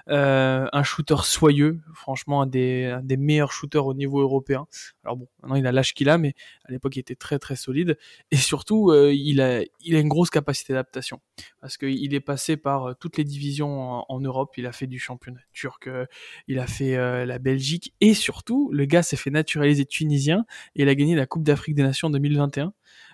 Euh, 0.09 0.67
un 0.71 0.83
shooter 0.83 1.17
soyeux, 1.23 1.81
franchement 1.93 2.41
un 2.41 2.47
des, 2.47 3.17
meilleurs 3.17 3.51
shooters 3.51 3.85
au 3.85 3.93
niveau 3.93 4.21
européen. 4.21 4.67
Alors 5.03 5.17
bon, 5.17 5.27
maintenant 5.41 5.55
il 5.55 5.67
a 5.67 5.71
l'âge 5.71 5.93
qu'il 5.93 6.09
a, 6.09 6.17
mais 6.17 6.33
à 6.65 6.71
l'époque 6.71 6.95
il 6.95 6.99
était 6.99 7.15
très 7.15 7.39
très 7.39 7.55
solide. 7.55 7.97
Et 8.31 8.37
surtout, 8.37 8.91
euh, 8.91 9.13
il, 9.13 9.41
a, 9.41 9.61
il 9.81 9.95
a 9.95 9.99
une 9.99 10.07
grosse 10.07 10.29
capacité 10.29 10.73
d'adaptation. 10.73 11.19
Parce 11.61 11.77
qu'il 11.77 12.13
est 12.13 12.19
passé 12.19 12.55
par 12.55 12.85
euh, 12.85 12.93
toutes 12.93 13.17
les 13.17 13.23
divisions 13.23 13.81
en, 13.81 14.05
en, 14.07 14.19
Europe, 14.19 14.53
il 14.57 14.65
a 14.65 14.71
fait 14.71 14.87
du 14.87 14.99
championnat 14.99 15.39
turc, 15.53 15.87
euh, 15.87 16.05
il 16.47 16.59
a 16.59 16.67
fait 16.67 16.95
euh, 16.95 17.25
la 17.25 17.39
Belgique, 17.39 17.93
et 17.99 18.13
surtout, 18.13 18.69
le 18.71 18.85
gars 18.85 19.03
s'est 19.03 19.17
fait 19.17 19.31
naturaliser 19.31 19.85
tunisien, 19.85 20.45
et 20.75 20.83
il 20.83 20.89
a 20.89 20.95
gagné 20.95 21.15
la 21.15 21.25
Coupe 21.25 21.43
d'Afrique 21.43 21.75
des 21.75 21.83
Nations 21.83 22.07
en 22.07 22.11
2021. 22.11 22.73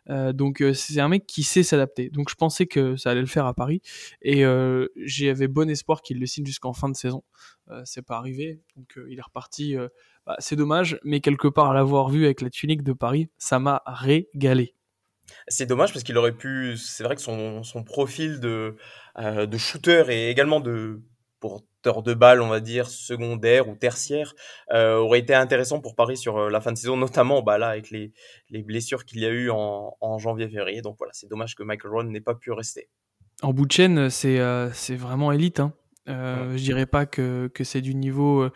Euh, 0.09 0.33
donc 0.33 0.61
euh, 0.61 0.73
c'est 0.73 0.99
un 0.99 1.07
mec 1.07 1.25
qui 1.25 1.43
sait 1.43 1.63
s'adapter. 1.63 2.09
Donc 2.09 2.29
je 2.29 2.35
pensais 2.35 2.65
que 2.65 2.95
ça 2.95 3.11
allait 3.11 3.21
le 3.21 3.27
faire 3.27 3.45
à 3.45 3.53
Paris 3.53 3.81
et 4.21 4.45
euh, 4.45 4.87
j'avais 4.97 5.47
bon 5.47 5.69
espoir 5.69 6.01
qu'il 6.01 6.19
le 6.19 6.25
signe 6.25 6.45
jusqu'en 6.45 6.73
fin 6.73 6.89
de 6.89 6.95
saison. 6.95 7.23
C'est 7.85 8.01
pas 8.01 8.17
arrivé, 8.17 8.59
donc 8.75 8.99
il 9.09 9.17
est 9.17 9.21
reparti. 9.21 9.75
Bah, 10.27 10.35
c'est 10.39 10.57
dommage, 10.57 10.99
mais 11.03 11.21
quelque 11.21 11.47
part 11.47 11.73
l'avoir 11.73 12.09
vu 12.09 12.25
avec 12.25 12.41
la 12.41 12.49
tunique 12.49 12.83
de 12.83 12.91
Paris, 12.91 13.29
ça 13.37 13.57
m'a 13.57 13.81
régalé. 13.85 14.75
C'est 15.47 15.65
dommage 15.65 15.93
parce 15.93 16.03
qu'il 16.03 16.17
aurait 16.17 16.33
pu. 16.33 16.75
C'est 16.75 17.05
vrai 17.05 17.15
que 17.15 17.21
son, 17.21 17.63
son 17.63 17.83
profil 17.83 18.41
de, 18.41 18.75
de 19.17 19.57
shooter 19.57 20.03
et 20.09 20.29
également 20.29 20.59
de 20.59 21.01
pour 21.43 22.01
de 22.01 22.13
balles, 22.13 22.41
on 22.41 22.47
va 22.47 22.61
dire, 22.61 22.87
secondaire 22.87 23.67
ou 23.67 23.75
tertiaire, 23.75 24.33
euh, 24.71 24.95
aurait 24.95 25.19
été 25.19 25.35
intéressant 25.35 25.81
pour 25.81 25.95
Paris 25.95 26.15
sur 26.15 26.37
euh, 26.37 26.49
la 26.49 26.61
fin 26.61 26.71
de 26.71 26.77
saison, 26.77 26.95
notamment 27.07 27.41
bah, 27.41 27.57
là 27.57 27.67
avec 27.67 27.91
les, 27.91 28.13
les 28.49 28.63
blessures 28.63 29.03
qu'il 29.03 29.19
y 29.19 29.25
a 29.25 29.29
eu 29.29 29.49
en, 29.49 29.95
en 29.99 30.17
janvier-février. 30.17 30.81
Donc 30.81 30.95
voilà, 30.97 31.11
c'est 31.13 31.29
dommage 31.29 31.55
que 31.55 31.63
Michael 31.63 31.91
Ron 31.91 32.03
n'ait 32.05 32.21
pas 32.21 32.35
pu 32.35 32.51
rester. 32.51 32.87
En 33.41 33.53
bout 33.53 33.65
de 33.65 33.71
chaîne, 33.71 34.09
c'est 34.09 34.39
euh, 34.39 34.69
vraiment 34.91 35.33
élite. 35.33 35.59
Hein. 35.59 35.73
Euh, 36.07 36.51
ouais. 36.51 36.57
Je 36.57 36.63
dirais 36.63 36.85
pas 36.85 37.05
que, 37.05 37.49
que 37.53 37.65
c'est 37.65 37.81
du 37.81 37.95
niveau 37.95 38.49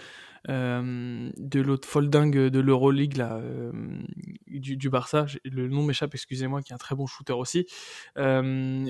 euh, 0.50 1.30
de 1.36 1.62
l'autre 1.62 1.88
folding 1.88 2.50
de 2.50 2.60
l'Euroleague 2.60 3.18
là, 3.18 3.38
euh, 3.38 3.72
du, 4.48 4.78
du, 4.78 4.90
Barça. 4.90 5.26
Le 5.44 5.68
nom 5.68 5.84
m'échappe, 5.84 6.14
excusez-moi, 6.14 6.62
qui 6.62 6.72
est 6.72 6.76
un 6.76 6.80
très 6.80 6.96
bon 6.96 7.06
shooter 7.06 7.34
aussi. 7.34 7.66
Euh, 8.18 8.42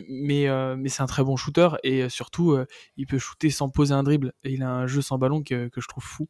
mais 0.07 0.47
mais 0.77 0.89
c'est 0.89 1.01
un 1.01 1.07
très 1.07 1.23
bon 1.23 1.35
shooter 1.35 1.69
et 1.83 2.09
surtout 2.09 2.57
il 2.95 3.07
peut 3.07 3.17
shooter 3.17 3.49
sans 3.49 3.69
poser 3.69 3.93
un 3.93 4.03
dribble 4.03 4.33
et 4.43 4.51
il 4.51 4.63
a 4.63 4.69
un 4.69 4.87
jeu 4.87 5.01
sans 5.01 5.17
ballon 5.17 5.41
que, 5.43 5.67
que 5.67 5.81
je 5.81 5.87
trouve 5.87 6.03
fou. 6.03 6.27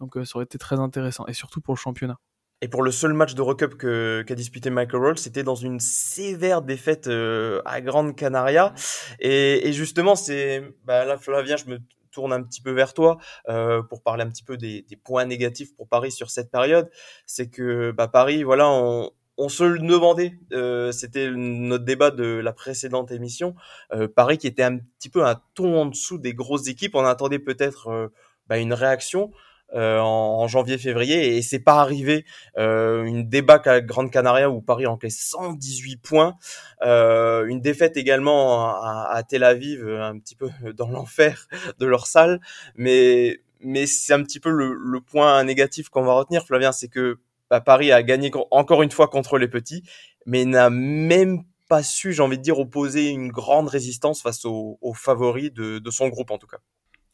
Donc 0.00 0.14
ça 0.24 0.36
aurait 0.36 0.44
été 0.44 0.58
très 0.58 0.78
intéressant 0.78 1.26
et 1.26 1.32
surtout 1.32 1.60
pour 1.60 1.74
le 1.74 1.78
championnat. 1.78 2.18
Et 2.62 2.68
pour 2.68 2.82
le 2.82 2.90
seul 2.90 3.12
match 3.12 3.34
de 3.34 3.42
Recup 3.42 3.76
qu'a 3.76 4.24
qu 4.24 4.34
disputé 4.34 4.70
Michael 4.70 5.00
Roll, 5.00 5.18
c'était 5.18 5.42
dans 5.42 5.54
une 5.54 5.78
sévère 5.78 6.62
défaite 6.62 7.08
à 7.08 7.80
Grande 7.82 8.16
Canaria. 8.16 8.74
Et, 9.20 9.68
et 9.68 9.72
justement, 9.72 10.16
c'est 10.16 10.62
bah 10.84 11.04
là, 11.04 11.18
Flavien, 11.18 11.56
je 11.56 11.66
me 11.66 11.78
tourne 12.16 12.32
un 12.32 12.42
petit 12.42 12.62
peu 12.62 12.70
vers 12.70 12.94
toi 12.94 13.18
euh, 13.50 13.82
pour 13.82 14.02
parler 14.02 14.22
un 14.22 14.30
petit 14.30 14.42
peu 14.42 14.56
des, 14.56 14.82
des, 14.88 14.96
points 14.96 15.26
négatifs 15.26 15.76
pour 15.76 15.86
Paris 15.86 16.10
sur 16.10 16.30
cette 16.30 16.50
période. 16.50 16.90
C'est 17.26 17.48
que 17.50 17.90
bah, 17.90 18.08
Paris, 18.08 18.42
voilà, 18.42 18.70
on, 18.70 19.10
on 19.36 19.50
se 19.50 19.64
le 19.64 19.78
demandait. 19.78 20.38
Euh, 20.52 20.92
C'était 20.92 21.30
notre 21.30 21.84
débat 21.84 22.10
de 22.10 22.24
la 22.24 22.54
précédente 22.54 23.12
émission. 23.12 23.54
Euh, 23.92 24.08
Paris 24.08 24.38
qui 24.38 24.46
était 24.46 24.62
un 24.62 24.78
petit 24.78 25.10
peu 25.10 25.26
un 25.26 25.40
ton 25.54 25.78
en 25.82 25.86
dessous 25.86 26.16
des 26.16 26.32
grosses 26.32 26.68
équipes. 26.68 26.94
On 26.94 27.04
attendait 27.04 27.38
peut-être 27.38 27.88
euh, 27.88 28.08
bah, 28.46 28.56
une 28.56 28.72
réaction 28.72 29.30
euh, 29.74 29.98
en, 29.98 30.42
en 30.42 30.48
janvier-février 30.48 31.36
et 31.36 31.42
c'est 31.42 31.58
pas 31.58 31.80
arrivé. 31.80 32.24
Euh, 32.56 33.04
une 33.04 33.28
débâcle 33.28 33.68
à 33.68 33.80
Grande 33.80 34.10
Canaria 34.10 34.48
où 34.48 34.60
Paris 34.60 34.86
encaisse 34.86 35.18
118 35.18 35.96
points, 35.96 36.36
euh, 36.82 37.46
une 37.46 37.60
défaite 37.60 37.96
également 37.96 38.68
à, 38.68 39.08
à, 39.10 39.22
Tel 39.24 39.42
Aviv, 39.44 39.86
un 39.88 40.18
petit 40.18 40.36
peu 40.36 40.50
dans 40.74 40.88
l'enfer 40.88 41.48
de 41.78 41.86
leur 41.86 42.06
salle, 42.06 42.40
mais 42.76 43.40
mais 43.60 43.86
c'est 43.86 44.12
un 44.12 44.22
petit 44.22 44.38
peu 44.38 44.50
le, 44.50 44.74
le 44.74 45.00
point 45.00 45.42
négatif 45.42 45.88
qu'on 45.88 46.04
va 46.04 46.12
retenir, 46.14 46.44
Flavien, 46.46 46.72
c'est 46.72 46.88
que 46.88 47.18
bah, 47.50 47.60
Paris 47.60 47.90
a 47.90 48.02
gagné 48.02 48.30
encore 48.50 48.82
une 48.82 48.90
fois 48.90 49.08
contre 49.08 49.38
les 49.38 49.48
petits, 49.48 49.82
mais 50.26 50.44
n'a 50.44 50.70
même 50.70 51.42
pas 51.68 51.82
su, 51.82 52.12
j'ai 52.12 52.22
envie 52.22 52.38
de 52.38 52.42
dire, 52.42 52.58
opposer 52.58 53.08
une 53.08 53.28
grande 53.32 53.68
résistance 53.68 54.22
face 54.22 54.44
aux, 54.44 54.78
aux 54.80 54.94
favoris 54.94 55.52
de, 55.52 55.78
de 55.78 55.90
son 55.90 56.08
groupe 56.08 56.30
en 56.30 56.38
tout 56.38 56.46
cas. 56.46 56.58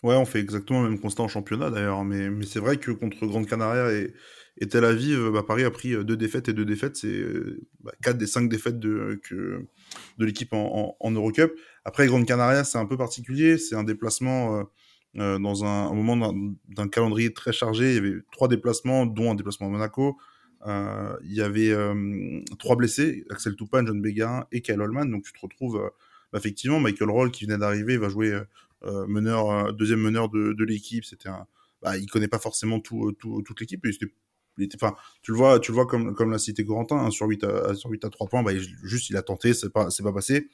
Ouais, 0.03 0.17
on 0.17 0.25
fait 0.25 0.41
exactement 0.41 0.83
le 0.83 0.91
même 0.91 0.99
constat 0.99 1.23
en 1.23 1.29
championnat 1.29 1.71
d'ailleurs, 1.71 2.05
mais, 2.05 2.29
mais 2.29 2.45
c'est 2.45 2.59
vrai 2.59 2.77
que 2.77 2.91
contre 2.91 3.25
Grande 3.27 3.47
Canaria 3.47 3.93
et, 3.93 4.13
Tel 4.69 4.85
Aviv, 4.85 5.31
bah, 5.31 5.45
Paris 5.47 5.65
a 5.65 5.71
pris 5.71 5.93
deux 6.05 6.17
défaites 6.17 6.49
et 6.49 6.53
deux 6.53 6.65
défaites, 6.65 6.97
c'est 6.97 7.25
bah, 7.81 7.93
quatre 8.03 8.19
des 8.19 8.27
cinq 8.27 8.49
défaites 8.49 8.79
de, 8.81 9.21
de 10.19 10.25
l'équipe 10.25 10.53
en, 10.53 11.11
Eurocup. 11.11 11.53
Après, 11.85 12.07
Grande 12.07 12.27
Canaria, 12.27 12.65
c'est 12.65 12.79
un 12.79 12.87
peu 12.87 12.97
particulier, 12.97 13.59
c'est 13.59 13.77
un 13.77 13.85
déplacement 13.85 14.59
euh, 14.59 14.65
euh, 15.19 15.39
dans 15.39 15.65
un, 15.65 15.93
moment 15.95 16.35
d'un 16.69 16.89
calendrier 16.89 17.33
très 17.33 17.53
chargé, 17.53 17.91
il 17.91 17.95
y 17.95 17.99
avait 17.99 18.23
trois 18.33 18.49
déplacements, 18.49 19.07
dont 19.07 19.31
un 19.31 19.35
déplacement 19.37 19.69
à 19.69 19.71
Monaco, 19.71 20.19
il 20.67 21.33
y 21.33 21.43
avait 21.43 21.75
trois 22.59 22.75
blessés, 22.75 23.25
Axel 23.31 23.55
Toupin, 23.55 23.87
John 23.87 24.01
Béguin 24.03 24.47
et 24.51 24.63
Kyle 24.63 24.81
Holman. 24.81 25.11
Donc 25.11 25.23
tu 25.23 25.33
te 25.33 25.41
retrouves, 25.41 25.91
effectivement, 26.35 26.81
Michael 26.81 27.11
Roll 27.11 27.31
qui 27.31 27.47
venait 27.47 27.59
d'arriver 27.59 27.97
va 27.97 28.09
jouer 28.09 28.37
meneur, 29.07 29.73
deuxième 29.75 30.01
meneur 30.01 30.29
de, 30.29 30.53
de 30.53 30.65
l'équipe. 30.65 31.05
C'était 31.05 31.29
un, 31.29 31.47
bah, 31.81 31.97
il 31.97 32.09
connaît 32.09 32.29
pas 32.29 32.39
forcément 32.39 32.81
tout, 32.81 33.13
tout 33.19 33.43
toute 33.43 33.61
l'équipe. 33.61 33.85
Enfin, 34.75 34.95
tu 35.23 35.33
le 35.33 35.37
vois, 35.37 35.61
tu 35.61 35.71
le 35.71 35.75
vois 35.75 35.87
comme 35.87 36.15
comme 36.15 36.31
l'a 36.31 36.39
cité 36.39 36.65
Corentin, 36.65 36.97
hein, 36.97 37.11
sur 37.11 37.27
8 37.27 37.45
à, 37.45 37.75
sur 37.75 37.91
8 37.91 38.05
à 38.05 38.11
3 38.11 38.27
points, 38.29 38.43
bah, 38.43 38.53
juste 38.83 39.11
il 39.11 39.17
a 39.17 39.23
tenté, 39.23 39.55
c'est 39.55 39.71
pas 39.71 39.91
c'est 39.91 40.03
pas 40.03 40.13
passé 40.13 40.49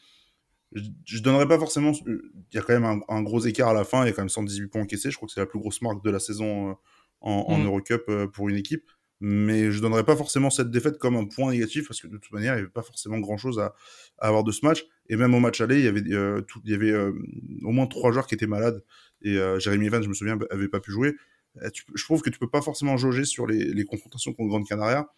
je, 0.73 0.83
je 1.05 1.23
donnerais 1.23 1.49
pas 1.49 1.59
forcément. 1.59 1.93
Il 2.07 2.55
y 2.55 2.59
a 2.59 2.63
quand 2.63 2.79
même 2.79 3.03
un, 3.09 3.23
gros 3.23 3.41
écart 3.41 3.69
à 3.69 3.75
la 3.75 3.85
fin. 3.85 4.05
Il 4.05 4.09
y 4.09 4.11
a 4.11 4.13
quand 4.13 4.23
même 4.23 4.29
118 4.29 4.69
points 4.69 4.83
encaissés. 4.83 5.11
Je 5.11 5.17
crois 5.17 5.27
que 5.27 5.33
c'est 5.33 5.41
la 5.41 5.47
plus 5.47 5.59
grosse 5.59 5.83
marque 5.83 6.05
de 6.05 6.11
la 6.11 6.19
saison 6.19 6.71
euh, 6.71 6.75
en, 7.21 7.33
en 7.49 7.59
mm. 7.59 7.67
Eurocup 7.67 8.05
euh, 8.09 8.27
pour 8.27 8.49
une 8.49 8.57
équipe. 8.57 8.91
Mais 9.21 9.73
je 9.73 9.81
donnerais 9.81 10.05
pas 10.05 10.17
forcément 10.17 10.51
cette 10.51 10.71
défaite 10.71 10.99
comme 10.99 11.17
un 11.17 11.25
point 11.25 11.51
négatif 11.51 11.89
parce 11.89 12.01
que 12.01 12.07
de 12.07 12.19
toute 12.19 12.33
manière, 12.33 12.53
il 12.53 12.57
n'y 12.57 12.63
avait 12.63 12.71
pas 12.71 12.83
forcément 12.83 13.19
grand 13.19 13.37
chose 13.37 13.59
à, 13.59 13.75
avoir 14.19 14.45
de 14.45 14.53
ce 14.53 14.65
match. 14.65 14.85
Et 15.09 15.17
même 15.17 15.35
au 15.35 15.41
match 15.41 15.61
aller, 15.61 15.79
il 15.79 15.85
y 15.85 15.89
avait, 15.89 16.03
euh, 16.13 16.43
tout, 16.43 16.61
il 16.65 16.71
y 16.71 16.75
avait 16.75 16.95
au 16.95 17.73
moins 17.73 17.87
trois 17.87 18.13
joueurs 18.13 18.27
qui 18.27 18.35
étaient 18.35 18.47
malades. 18.47 18.85
Et 19.23 19.37
Jérémy 19.59 19.87
Evans, 19.87 20.03
je 20.03 20.09
me 20.09 20.15
souviens, 20.15 20.39
avait 20.51 20.69
pas 20.69 20.81
pu 20.81 20.93
jouer. 20.93 21.17
je 21.63 22.05
trouve 22.05 22.23
que 22.23 22.31
tu 22.31 22.39
peux 22.39 22.51
pas 22.51 22.63
forcément 22.63 22.97
jauger 22.97 23.25
sur 23.25 23.47
les, 23.47 23.73
les 23.73 23.85
confrontations 23.85 24.33
contre 24.33 24.49
Grande 24.49 24.67
Canaria. 24.67 25.09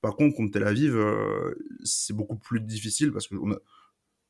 Par 0.00 0.14
contre, 0.14 0.36
contre 0.36 0.52
Tel 0.52 0.64
Aviv, 0.64 0.96
c'est 1.82 2.14
beaucoup 2.14 2.36
plus 2.36 2.60
difficile 2.60 3.10
parce 3.10 3.26
que 3.26 3.34
on 3.34 3.50
a, 3.52 3.58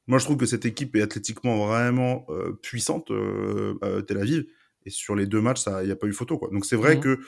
moi, 0.09 0.19
je 0.19 0.25
trouve 0.25 0.39
que 0.39 0.47
cette 0.47 0.65
équipe 0.65 0.97
est 0.97 1.03
athlétiquement 1.03 1.67
vraiment 1.67 2.25
euh, 2.31 2.59
puissante, 2.63 3.11
euh, 3.11 3.75
à 3.83 4.03
Tel 4.03 4.17
Aviv. 4.17 4.47
Et 4.87 4.91
sur 4.91 5.15
les 5.15 5.27
deux 5.27 5.43
matchs, 5.43 5.65
il 5.67 5.87
n'y 5.87 5.93
a 5.93 5.97
pas 5.97 6.07
eu 6.07 6.15
photo. 6.15 6.39
Quoi. 6.39 6.49
Donc 6.51 6.65
c'est 6.65 6.77
vrai 6.77 6.97
mmh. 6.97 7.01
que 7.01 7.21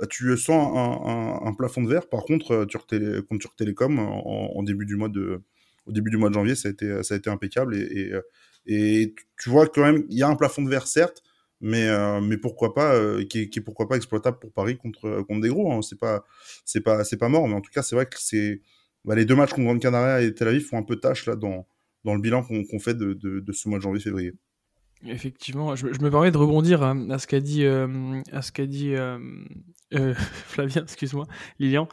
bah, 0.00 0.06
tu 0.10 0.36
sens 0.36 0.76
un, 0.76 1.46
un, 1.46 1.54
plafond 1.54 1.84
de 1.84 1.88
verre. 1.88 2.08
Par 2.08 2.24
contre, 2.24 2.66
euh, 2.66 3.22
contre 3.22 3.54
Télécom, 3.54 4.00
en, 4.00 4.62
début 4.64 4.84
du 4.84 4.96
mois 4.96 5.08
de, 5.08 5.42
au 5.86 5.92
début 5.92 6.10
du 6.10 6.16
mois 6.16 6.28
de 6.28 6.34
janvier, 6.34 6.54
ça 6.54 6.68
a 6.68 6.72
été, 6.72 7.00
été 7.14 7.30
impeccable. 7.30 7.76
Et, 7.76 8.12
et 8.66 9.14
tu 9.40 9.50
vois 9.50 9.66
quand 9.66 9.82
même, 9.82 10.04
il 10.08 10.18
y 10.18 10.22
a 10.22 10.28
un 10.28 10.36
plafond 10.36 10.62
de 10.62 10.70
verre, 10.70 10.86
certes, 10.86 11.22
mais, 11.60 11.88
mais 12.20 12.36
pourquoi 12.38 12.74
pas, 12.74 12.98
qui, 13.24 13.40
est, 13.40 13.60
pourquoi 13.60 13.88
pas 13.88 13.96
exploitable 13.96 14.38
pour 14.38 14.52
Paris 14.52 14.76
contre, 14.76 15.22
contre 15.22 15.40
des 15.40 15.48
gros. 15.48 15.72
Hein. 15.72 15.82
C'est 15.82 15.98
pas, 15.98 16.24
c'est 16.64 16.80
pas, 16.80 17.04
c'est 17.04 17.16
pas 17.16 17.28
mort. 17.28 17.46
Mais 17.48 17.54
en 17.54 17.60
tout 17.60 17.70
cas, 17.70 17.82
c'est 17.82 17.94
vrai 17.94 18.06
que 18.06 18.16
c'est, 18.18 18.60
bah, 19.04 19.14
les 19.14 19.24
deux 19.24 19.36
matchs 19.36 19.50
contre 19.50 19.64
Grande 19.64 19.80
Canaria 19.80 20.22
et 20.22 20.34
Tel 20.34 20.48
Aviv 20.48 20.66
font 20.66 20.78
un 20.78 20.82
peu 20.82 20.96
tâche 20.96 21.26
là 21.26 21.36
dans 21.36 21.66
dans 22.04 22.14
le 22.14 22.20
bilan 22.20 22.42
qu'on 22.42 22.78
fait 22.78 22.94
de, 22.94 23.42
ce 23.52 23.68
mois 23.68 23.78
de 23.78 23.82
janvier-février. 23.82 24.34
Effectivement, 25.06 25.74
je, 25.74 25.86
me 25.86 26.10
permets 26.10 26.30
de 26.30 26.38
rebondir 26.38 26.82
à, 26.82 27.18
ce 27.18 27.26
qu'a 27.26 27.40
dit, 27.40 27.64
euh, 27.64 28.22
à 28.32 28.42
ce 28.42 28.52
qu'a 28.52 28.66
dit 28.66 28.94
euh, 28.94 29.18
euh, 29.94 30.14
Flavien, 30.46 30.82
excuse-moi, 30.82 31.26
Lilian. 31.58 31.88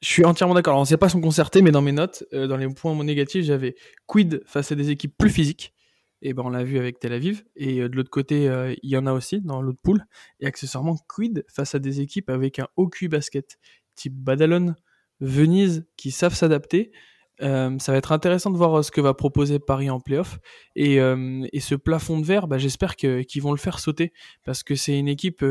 Je 0.00 0.08
suis 0.08 0.24
entièrement 0.24 0.54
d'accord. 0.54 0.72
Alors, 0.72 0.80
on 0.80 0.84
ne 0.84 0.88
sait 0.88 0.96
pas 0.96 1.08
son 1.08 1.20
concerté, 1.20 1.62
mais 1.62 1.70
dans 1.70 1.82
mes 1.82 1.92
notes, 1.92 2.24
dans 2.32 2.56
les 2.56 2.68
points 2.68 2.94
négatifs, 3.04 3.44
j'avais 3.44 3.74
quid 4.06 4.42
face 4.46 4.72
à 4.72 4.74
des 4.74 4.90
équipes 4.90 5.16
plus 5.16 5.30
physiques? 5.30 5.74
Et 6.20 6.34
ben, 6.34 6.42
on 6.44 6.50
l'a 6.50 6.64
vu 6.64 6.78
avec 6.78 6.98
Tel 6.98 7.12
Aviv. 7.12 7.44
Et 7.54 7.80
de 7.80 7.96
l'autre 7.96 8.10
côté, 8.10 8.50
il 8.82 8.90
y 8.90 8.96
en 8.96 9.06
a 9.06 9.12
aussi 9.12 9.40
dans 9.40 9.62
l'autre 9.62 9.80
poule. 9.82 10.04
Et 10.40 10.46
accessoirement, 10.46 10.96
quid 11.08 11.44
face 11.48 11.74
à 11.74 11.78
des 11.78 12.00
équipes 12.00 12.30
avec 12.30 12.58
un 12.58 12.68
haut 12.76 12.90
basket, 13.08 13.58
type 13.94 14.14
Badalone, 14.14 14.74
Venise, 15.20 15.86
qui 15.96 16.10
savent 16.10 16.34
s'adapter? 16.34 16.92
Euh, 17.40 17.78
ça 17.78 17.92
va 17.92 17.98
être 17.98 18.12
intéressant 18.12 18.50
de 18.50 18.56
voir 18.56 18.78
euh, 18.78 18.82
ce 18.82 18.90
que 18.90 19.00
va 19.00 19.14
proposer 19.14 19.58
Paris 19.58 19.90
en 19.90 20.00
playoff. 20.00 20.38
Et, 20.74 21.00
euh, 21.00 21.46
et 21.52 21.60
ce 21.60 21.74
plafond 21.74 22.18
de 22.18 22.24
verre, 22.24 22.48
bah, 22.48 22.58
j'espère 22.58 22.96
qu'ils 22.96 23.42
vont 23.42 23.52
le 23.52 23.58
faire 23.58 23.78
sauter 23.78 24.12
parce 24.44 24.62
que 24.62 24.74
c'est 24.74 24.98
une 24.98 25.08
équipe 25.08 25.44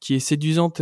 qui 0.00 0.14
est 0.14 0.20
séduisante 0.20 0.80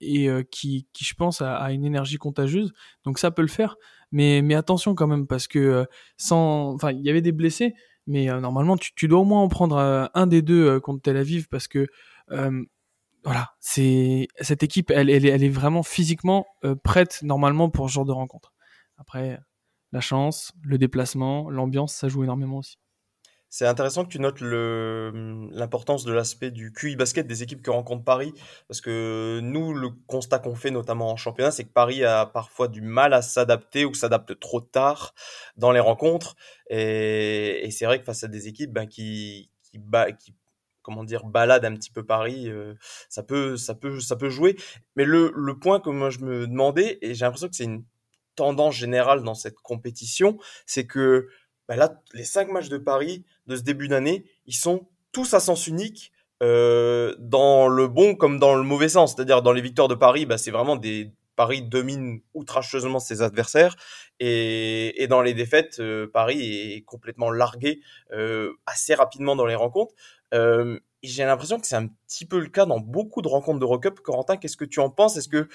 et 0.00 0.28
qui, 0.50 0.86
qui, 0.92 1.04
je 1.04 1.14
pense, 1.14 1.42
a, 1.42 1.56
a, 1.56 1.72
une 1.72 1.84
énergie 1.84 2.18
contagieuse. 2.18 2.72
Donc 3.04 3.18
ça 3.18 3.30
peut 3.30 3.42
le 3.42 3.48
faire. 3.48 3.76
Mais, 4.12 4.42
mais 4.42 4.54
attention 4.54 4.94
quand 4.94 5.06
même 5.06 5.26
parce 5.26 5.48
que 5.48 5.86
sans, 6.18 6.74
enfin, 6.74 6.92
il 6.92 7.00
y 7.00 7.08
avait 7.08 7.22
des 7.22 7.32
blessés, 7.32 7.74
mais 8.06 8.26
normalement 8.26 8.76
tu, 8.76 8.92
tu, 8.94 9.08
dois 9.08 9.20
au 9.20 9.24
moins 9.24 9.40
en 9.40 9.48
prendre 9.48 10.10
un 10.12 10.26
des 10.26 10.42
deux 10.42 10.80
contre 10.80 11.02
Tel 11.02 11.16
Aviv 11.16 11.48
parce 11.48 11.66
que 11.66 11.86
voilà, 13.24 13.52
c'est 13.60 14.28
cette 14.40 14.62
équipe, 14.62 14.90
elle, 14.90 15.08
elle, 15.08 15.24
est 15.26 15.48
vraiment 15.48 15.82
physiquement 15.82 16.46
prête 16.84 17.20
normalement 17.22 17.70
pour 17.70 17.88
ce 17.88 17.94
genre 17.94 18.04
de 18.04 18.12
rencontre. 18.12 18.52
Après, 18.98 19.40
la 19.92 20.00
chance, 20.00 20.52
le 20.62 20.78
déplacement, 20.78 21.50
l'ambiance, 21.50 21.94
ça 21.94 22.08
joue 22.08 22.24
énormément 22.24 22.58
aussi. 22.58 22.78
C'est 23.54 23.66
intéressant 23.66 24.06
que 24.06 24.08
tu 24.08 24.18
notes 24.18 24.40
l'importance 24.40 26.04
de 26.04 26.12
l'aspect 26.14 26.50
du 26.50 26.72
QI 26.72 26.96
basket 26.96 27.26
des 27.26 27.42
équipes 27.42 27.60
que 27.60 27.70
rencontre 27.70 28.02
Paris, 28.02 28.32
parce 28.66 28.80
que 28.80 29.40
nous, 29.42 29.74
le 29.74 29.90
constat 30.06 30.38
qu'on 30.38 30.54
fait 30.54 30.70
notamment 30.70 31.10
en 31.10 31.16
championnat, 31.16 31.50
c'est 31.50 31.64
que 31.64 31.72
Paris 31.72 32.02
a 32.02 32.24
parfois 32.24 32.68
du 32.68 32.80
mal 32.80 33.12
à 33.12 33.20
s'adapter 33.20 33.84
ou 33.84 33.92
s'adapte 33.92 34.40
trop 34.40 34.62
tard 34.62 35.12
dans 35.58 35.70
les 35.70 35.80
rencontres. 35.80 36.34
Et, 36.70 37.68
c'est 37.72 37.84
vrai 37.84 37.98
que 37.98 38.04
face 38.06 38.24
à 38.24 38.28
des 38.28 38.48
équipes 38.48 38.88
qui, 38.88 39.50
qui, 39.62 39.78
qui 40.18 40.34
comment 40.80 41.04
dire 41.04 41.26
balade 41.26 41.66
un 41.66 41.74
petit 41.74 41.90
peu 41.90 42.04
Paris 42.04 42.50
euh, 42.50 42.74
ça 43.08 43.22
peut 43.22 43.56
ça 43.56 43.74
peut 43.74 44.00
ça 44.00 44.16
peut 44.16 44.30
jouer 44.30 44.56
mais 44.96 45.04
le, 45.04 45.32
le 45.34 45.58
point 45.58 45.78
que 45.78 45.90
moi 45.90 46.10
je 46.10 46.18
me 46.18 46.46
demandais 46.48 46.98
et 47.02 47.14
j'ai 47.14 47.24
l'impression 47.24 47.48
que 47.48 47.54
c'est 47.54 47.64
une 47.64 47.84
tendance 48.34 48.74
générale 48.74 49.22
dans 49.22 49.34
cette 49.34 49.56
compétition, 49.56 50.38
c'est 50.66 50.86
que 50.86 51.28
bah 51.68 51.76
là, 51.76 52.00
les 52.12 52.24
cinq 52.24 52.50
matchs 52.50 52.68
de 52.68 52.78
Paris 52.78 53.24
de 53.46 53.56
ce 53.56 53.62
début 53.62 53.88
d'année, 53.88 54.24
ils 54.46 54.54
sont 54.54 54.88
tous 55.12 55.34
à 55.34 55.40
sens 55.40 55.66
unique, 55.66 56.12
euh, 56.42 57.14
dans 57.20 57.68
le 57.68 57.86
bon 57.86 58.16
comme 58.16 58.40
dans 58.40 58.56
le 58.56 58.64
mauvais 58.64 58.88
sens. 58.88 59.14
C'est-à-dire 59.14 59.42
dans 59.42 59.52
les 59.52 59.60
victoires 59.60 59.88
de 59.88 59.94
Paris, 59.94 60.26
bah, 60.26 60.38
c'est 60.38 60.50
vraiment 60.50 60.76
des 60.76 61.12
Paris 61.36 61.62
domine 61.62 62.20
outrageusement 62.34 62.98
ses 62.98 63.22
adversaires 63.22 63.76
et, 64.20 65.06
dans 65.08 65.22
les 65.22 65.34
défaites, 65.34 65.78
euh, 65.80 66.06
Paris 66.12 66.74
est 66.74 66.82
complètement 66.82 67.30
largué 67.30 67.80
euh, 68.12 68.52
assez 68.66 68.94
rapidement 68.94 69.34
dans 69.34 69.46
les 69.46 69.54
rencontres. 69.54 69.94
J'ai 71.02 71.24
l'impression 71.24 71.58
que 71.58 71.66
c'est 71.66 71.76
un 71.76 71.88
petit 71.88 72.26
peu 72.26 72.38
le 72.38 72.46
cas 72.48 72.64
dans 72.64 72.78
beaucoup 72.78 73.22
de 73.22 73.28
rencontres 73.28 73.58
de 73.58 73.76
Cup. 73.76 73.98
Corentin, 74.00 74.36
qu'est-ce 74.36 74.56
que 74.56 74.64
tu 74.64 74.78
en 74.78 74.88
penses? 74.88 75.16
Est-ce 75.16 75.28
que 75.28 75.48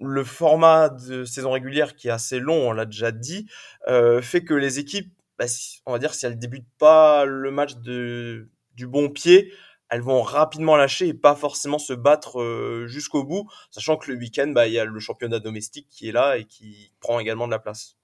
le 0.00 0.24
format 0.24 0.88
de 0.88 1.24
saison 1.24 1.50
régulière 1.50 1.96
qui 1.96 2.08
est 2.08 2.12
assez 2.12 2.38
long, 2.38 2.68
on 2.68 2.72
l'a 2.72 2.86
déjà 2.86 3.10
dit, 3.10 3.46
euh, 3.88 4.22
fait 4.22 4.44
que 4.44 4.54
les 4.54 4.78
équipes, 4.78 5.12
bah, 5.38 5.46
on 5.86 5.92
va 5.92 5.98
dire, 5.98 6.14
si 6.14 6.26
elles 6.26 6.38
débutent 6.38 6.70
pas 6.78 7.24
le 7.24 7.50
match 7.50 7.76
de, 7.76 8.48
du 8.74 8.86
bon 8.86 9.08
pied, 9.08 9.52
elles 9.90 10.02
vont 10.02 10.22
rapidement 10.22 10.76
lâcher 10.76 11.08
et 11.08 11.14
pas 11.14 11.34
forcément 11.34 11.78
se 11.78 11.92
battre 11.92 12.40
euh, 12.40 12.86
jusqu'au 12.86 13.24
bout, 13.24 13.48
sachant 13.70 13.96
que 13.96 14.10
le 14.12 14.18
week-end, 14.18 14.48
bah, 14.48 14.66
il 14.66 14.74
y 14.74 14.78
a 14.78 14.84
le 14.84 15.00
championnat 15.00 15.40
domestique 15.40 15.88
qui 15.88 16.08
est 16.08 16.12
là 16.12 16.36
et 16.36 16.44
qui 16.44 16.92
prend 17.00 17.18
également 17.18 17.46
de 17.46 17.52
la 17.52 17.58
place. 17.58 17.96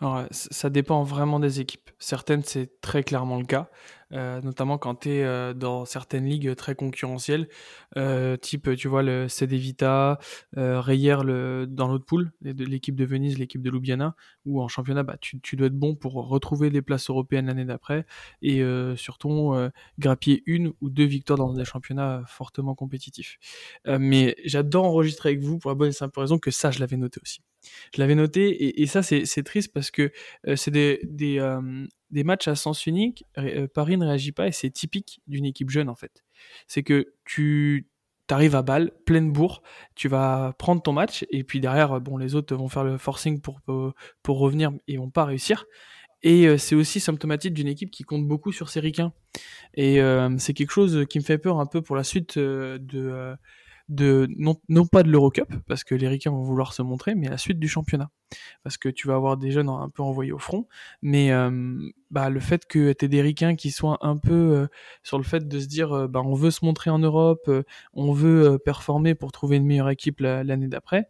Alors, 0.00 0.24
ça 0.30 0.68
dépend 0.68 1.02
vraiment 1.04 1.40
des 1.40 1.60
équipes. 1.60 1.90
Certaines, 1.98 2.42
c'est 2.42 2.80
très 2.82 3.02
clairement 3.02 3.38
le 3.38 3.46
cas. 3.46 3.70
Euh, 4.12 4.40
notamment 4.40 4.78
quand 4.78 4.94
tu 4.96 5.10
es 5.10 5.24
euh, 5.24 5.52
dans 5.52 5.84
certaines 5.84 6.26
ligues 6.26 6.54
très 6.54 6.74
concurrentielles, 6.76 7.48
euh, 7.96 8.36
type, 8.36 8.76
tu 8.76 8.86
vois, 8.86 9.02
le 9.02 9.28
CD 9.28 9.56
Vita, 9.56 10.18
Reyer 10.56 11.16
le, 11.24 11.66
dans 11.68 11.88
l'autre 11.88 12.04
poule, 12.04 12.32
l'équipe 12.42 12.94
de 12.94 13.04
Venise, 13.04 13.38
l'équipe 13.38 13.62
de 13.62 13.70
Ljubljana, 13.70 14.14
où 14.44 14.62
en 14.62 14.68
championnat, 14.68 15.02
bah, 15.02 15.16
tu, 15.20 15.40
tu, 15.40 15.56
dois 15.56 15.66
être 15.66 15.78
bon 15.78 15.96
pour 15.96 16.14
retrouver 16.14 16.70
les 16.70 16.82
places 16.82 17.10
européennes 17.10 17.46
l'année 17.46 17.64
d'après, 17.64 18.06
et 18.42 18.62
surtout 18.96 19.54
grappiller 19.98 20.42
une 20.46 20.72
ou 20.80 20.90
deux 20.90 21.04
victoires 21.04 21.38
dans 21.38 21.52
des 21.52 21.64
championnats 21.64 22.22
fortement 22.26 22.74
compétitifs. 22.74 23.38
mais 23.86 24.36
j'adore 24.44 24.84
enregistrer 24.84 25.30
avec 25.30 25.40
vous 25.40 25.58
pour 25.58 25.70
la 25.70 25.74
bonne 25.74 25.90
et 25.90 25.92
simple 25.92 26.18
raison 26.20 26.38
que 26.38 26.50
ça, 26.50 26.70
je 26.70 26.80
l'avais 26.80 26.96
noté 26.96 27.20
aussi. 27.22 27.42
Je 27.94 28.00
l'avais 28.00 28.14
noté, 28.14 28.80
et, 28.80 28.86
ça, 28.86 29.02
c'est 29.02 29.42
triste 29.42 29.72
parce 29.72 29.90
que 29.90 30.12
c'est 30.54 30.70
des, 30.70 31.00
des 32.10 32.24
matchs 32.24 32.48
à 32.48 32.54
sens 32.54 32.86
unique, 32.86 33.24
euh, 33.38 33.66
Paris 33.66 33.96
ne 33.96 34.06
réagit 34.06 34.32
pas 34.32 34.46
et 34.46 34.52
c'est 34.52 34.70
typique 34.70 35.20
d'une 35.26 35.44
équipe 35.44 35.70
jeune 35.70 35.88
en 35.88 35.94
fait. 35.94 36.24
C'est 36.66 36.82
que 36.82 37.12
tu 37.24 37.88
arrives 38.30 38.56
à 38.56 38.62
balle, 38.62 38.92
pleine 39.04 39.32
bourre, 39.32 39.62
tu 39.94 40.08
vas 40.08 40.54
prendre 40.58 40.82
ton 40.82 40.92
match 40.92 41.24
et 41.30 41.44
puis 41.44 41.60
derrière, 41.60 42.00
bon, 42.00 42.16
les 42.16 42.34
autres 42.34 42.54
vont 42.56 42.68
faire 42.68 42.84
le 42.84 42.98
forcing 42.98 43.40
pour, 43.40 43.60
pour, 43.62 44.38
revenir 44.38 44.72
et 44.88 44.96
vont 44.96 45.10
pas 45.10 45.24
réussir. 45.24 45.66
Et 46.22 46.46
euh, 46.46 46.58
c'est 46.58 46.74
aussi 46.74 46.98
symptomatique 46.98 47.54
d'une 47.54 47.68
équipe 47.68 47.90
qui 47.90 48.02
compte 48.02 48.26
beaucoup 48.26 48.50
sur 48.50 48.68
ses 48.68 48.80
ricains. 48.80 49.12
Et 49.74 50.00
euh, 50.00 50.36
c'est 50.38 50.54
quelque 50.54 50.72
chose 50.72 51.04
qui 51.08 51.18
me 51.18 51.24
fait 51.24 51.38
peur 51.38 51.60
un 51.60 51.66
peu 51.66 51.82
pour 51.82 51.94
la 51.94 52.04
suite 52.04 52.38
de, 52.38 53.36
de 53.88 54.26
non, 54.36 54.56
non 54.68 54.86
pas 54.86 55.02
de 55.02 55.10
l'Eurocup, 55.10 55.52
parce 55.66 55.84
que 55.84 55.94
les 55.94 56.08
Ricains 56.08 56.30
vont 56.30 56.42
vouloir 56.42 56.72
se 56.72 56.82
montrer, 56.82 57.14
mais 57.14 57.28
la 57.28 57.38
suite 57.38 57.58
du 57.58 57.68
championnat. 57.68 58.10
Parce 58.64 58.76
que 58.76 58.88
tu 58.88 59.06
vas 59.06 59.14
avoir 59.14 59.36
des 59.36 59.52
jeunes 59.52 59.68
un 59.68 59.88
peu 59.88 60.02
envoyés 60.02 60.32
au 60.32 60.38
front, 60.38 60.66
mais 61.02 61.30
euh, 61.30 61.78
bah, 62.10 62.28
le 62.28 62.40
fait 62.40 62.66
que 62.66 62.92
tu 62.92 63.08
des 63.08 63.22
Ricains 63.22 63.54
qui 63.54 63.70
soient 63.70 63.98
un 64.00 64.16
peu 64.16 64.32
euh, 64.32 64.66
sur 65.04 65.18
le 65.18 65.24
fait 65.24 65.46
de 65.46 65.60
se 65.60 65.66
dire 65.66 65.92
euh, 65.92 66.08
bah, 66.08 66.22
on 66.24 66.34
veut 66.34 66.50
se 66.50 66.64
montrer 66.64 66.90
en 66.90 66.98
Europe, 66.98 67.48
on 67.92 68.12
veut 68.12 68.58
performer 68.58 69.14
pour 69.14 69.30
trouver 69.30 69.58
une 69.58 69.66
meilleure 69.66 69.90
équipe 69.90 70.20
l'année 70.20 70.68
d'après, 70.68 71.08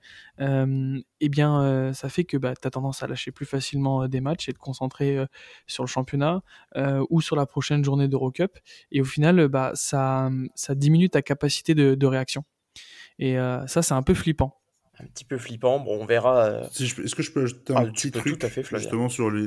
eh 1.21 1.29
bien 1.29 1.93
ça 1.95 2.09
fait 2.09 2.25
que 2.25 2.37
bah, 2.37 2.55
tu 2.61 2.67
as 2.67 2.71
tendance 2.71 3.03
à 3.03 3.07
lâcher 3.07 3.33
plus 3.33 3.47
facilement 3.47 4.07
des 4.09 4.21
matchs 4.21 4.49
et 4.49 4.53
te 4.53 4.59
concentrer 4.59 5.19
sur 5.67 5.83
le 5.83 5.89
championnat 5.89 6.43
ou 7.11 7.21
sur 7.21 7.37
la 7.37 7.47
prochaine 7.47 7.85
journée 7.85 8.09
d'Eurocup. 8.09 8.59
Et 8.93 9.01
au 9.01 9.05
final, 9.05 9.49
bah, 9.49 9.73
ça, 9.75 10.31
ça 10.55 10.75
diminue 10.75 11.09
ta 11.09 11.23
capacité 11.23 11.75
de, 11.75 11.95
de 11.95 12.07
réaction. 12.07 12.45
Et 13.19 13.39
euh, 13.39 13.67
ça, 13.67 13.83
c'est 13.83 13.95
un 13.95 14.03
peu 14.03 14.15
flippant. 14.15 14.61
un 14.99 15.07
petit 15.07 15.25
peu 15.25 15.39
flippant. 15.39 15.81
Bon, 15.81 16.01
on 16.01 16.07
verra. 16.07 16.63
Est-ce 16.79 17.15
que 17.15 17.23
je 17.23 17.33
peux 17.33 17.45
ajouter 17.45 17.73
un 17.73 17.77
ah, 17.77 17.87
petit 17.87 18.11
truc 18.11 18.39
tout 18.39 18.47
à 18.47 18.51
fait, 18.51 18.63
justement 18.63 19.09
sur 19.09 19.31
les 19.31 19.47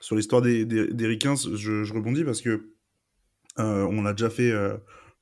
sur 0.00 0.14
l'histoire 0.14 0.42
des, 0.42 0.64
des, 0.64 0.92
des 0.92 1.18
je, 1.18 1.82
je, 1.82 1.94
rebondis 1.94 2.24
parce 2.24 2.40
que 2.40 2.72
on 3.56 4.06
a 4.06 4.12
déjà 4.12 4.30
fait 4.30 4.52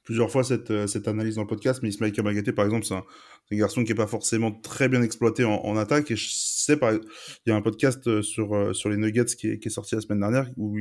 plusieurs 0.07 0.31
fois 0.31 0.45
cette, 0.45 0.71
euh, 0.71 0.87
cette 0.87 1.09
analyse 1.09 1.35
dans 1.35 1.43
le 1.43 1.49
podcast, 1.49 1.81
mais 1.83 1.91
Ismaël 1.91 2.13
Kamagaté, 2.13 2.53
par 2.53 2.65
exemple, 2.65 2.87
c'est 2.87 2.95
un, 2.95 3.05
garçon 3.53 3.85
qui 3.85 3.93
est 3.93 3.97
pas 3.97 4.07
forcément 4.07 4.53
très 4.53 4.89
bien 4.89 5.03
exploité 5.03 5.45
en, 5.45 5.77
attaque. 5.77 6.11
Et 6.11 6.17
je 6.17 6.29
sais, 6.31 6.77
par, 6.79 6.95
il 6.95 7.01
y 7.47 7.51
a 7.51 7.57
un 7.57 7.61
podcast 7.61 8.07
euh, 8.07 8.23
sur, 8.23 8.55
euh, 8.55 8.73
sur 8.73 8.89
les 8.89 8.97
Nuggets 8.97 9.27
qui 9.37 9.49
est, 9.49 9.69
sorti 9.69 9.97
la 9.97 10.01
semaine 10.01 10.21
dernière 10.21 10.51
où 10.57 10.79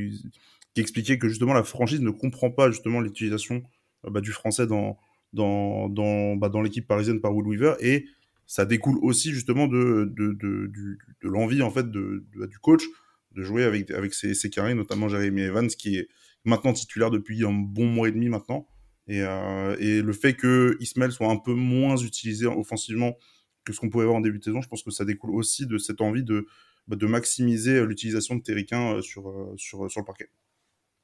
qui 0.74 0.82
expliquait 0.82 1.18
que 1.18 1.28
justement 1.28 1.54
la 1.54 1.64
franchise 1.64 2.02
ne 2.02 2.12
comprend 2.12 2.52
pas 2.52 2.70
justement 2.70 3.02
l'utilisation 3.02 3.64
bah, 4.04 4.22
du 4.22 4.32
français 4.32 4.68
dans, 4.68 4.98
dans, 5.34 6.36
bah, 6.36 6.50
dans 6.50 6.62
l'équipe 6.62 6.88
parisienne 6.88 7.20
par 7.20 7.36
Will 7.36 7.48
Weaver. 7.48 7.76
Et 7.80 8.06
ça 8.46 8.66
découle 8.66 9.00
aussi 9.02 9.32
justement 9.32 9.68
de, 9.68 10.12
de, 10.16 10.34
de, 10.34 10.98
l'envie 11.24 11.64
en 11.64 11.72
fait 11.72 11.90
de, 11.90 12.26
de, 12.36 12.46
du 12.46 12.60
coach 12.60 12.84
de 13.32 13.42
jouer 13.42 13.64
avec, 13.64 13.90
avec 13.92 14.14
ses, 14.14 14.34
ses 14.34 14.50
carrés, 14.50 14.76
notamment 14.76 15.10
Jeremy 15.10 15.42
Evans, 15.42 15.68
qui 15.68 15.98
est 15.98 16.08
maintenant 16.44 16.74
titulaire 16.74 17.10
depuis 17.10 17.44
un 17.44 17.54
bon 17.54 17.88
mois 17.88 18.08
et 18.08 18.12
demi 18.12 18.30
maintenant. 18.30 18.68
Et, 19.08 19.22
euh, 19.22 19.76
et 19.80 20.02
le 20.02 20.14
fait 20.14 20.34
que 20.34 20.78
Ismail 20.80 21.12
soit 21.12 21.30
un 21.30 21.38
peu 21.38 21.54
moins 21.54 21.98
utilisé 21.98 22.48
offensivement 22.48 23.18
que 23.64 23.74
ce 23.74 23.80
qu'on 23.80 23.90
pouvait 23.90 24.06
voir 24.06 24.18
en 24.18 24.22
début 24.22 24.40
de 24.40 24.44
saison, 24.44 24.62
je 24.62 24.68
pense 24.68 24.84
que 24.84 24.92
ça 24.92 25.06
découle 25.06 25.36
aussi 25.36 25.66
de 25.68 25.78
cette 25.78 26.02
envie 26.02 26.24
de, 26.24 26.48
bah, 26.88 26.96
de 26.96 27.08
maximiser 27.08 27.78
euh, 27.78 27.86
l'utilisation 27.86 28.36
de 28.36 28.42
Terriquin 28.42 28.96
euh, 28.96 29.02
sur, 29.02 29.54
sur, 29.58 29.90
sur 29.90 30.02
le 30.02 30.06
parquet. 30.06 30.30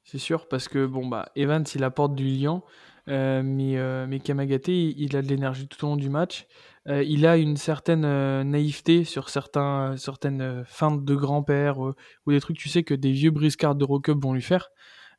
C'est 0.04 0.18
sûr, 0.18 0.48
parce 0.48 0.68
que 0.68 0.86
bon, 0.86 1.06
bah, 1.06 1.30
Evans, 1.36 1.64
il 1.74 1.84
apporte 1.84 2.14
du 2.14 2.24
lien, 2.24 2.62
euh, 3.08 3.42
mais, 3.44 3.78
euh, 3.78 4.06
mais 4.08 4.20
Kamagate, 4.20 4.68
il, 4.68 5.16
a 5.16 5.22
de 5.22 5.28
l'énergie 5.28 5.68
tout 5.68 5.84
au 5.84 5.88
long 5.90 5.96
du 5.96 6.10
match. 6.10 6.46
Il 6.86 7.26
a 7.26 7.36
une 7.36 7.56
certaine 7.56 8.02
naïveté 8.42 9.04
sur 9.04 9.28
certains, 9.28 9.96
certaines 9.96 10.64
feintes 10.66 11.04
de 11.04 11.14
grand-père 11.14 11.78
ou 11.78 12.32
des 12.32 12.40
trucs, 12.40 12.58
tu 12.58 12.68
sais, 12.68 12.82
que 12.82 12.94
des 12.94 13.12
vieux 13.12 13.30
briscards 13.30 13.76
de 13.76 13.84
rock 13.84 14.10
vont 14.10 14.32
lui 14.32 14.42
faire. 14.42 14.70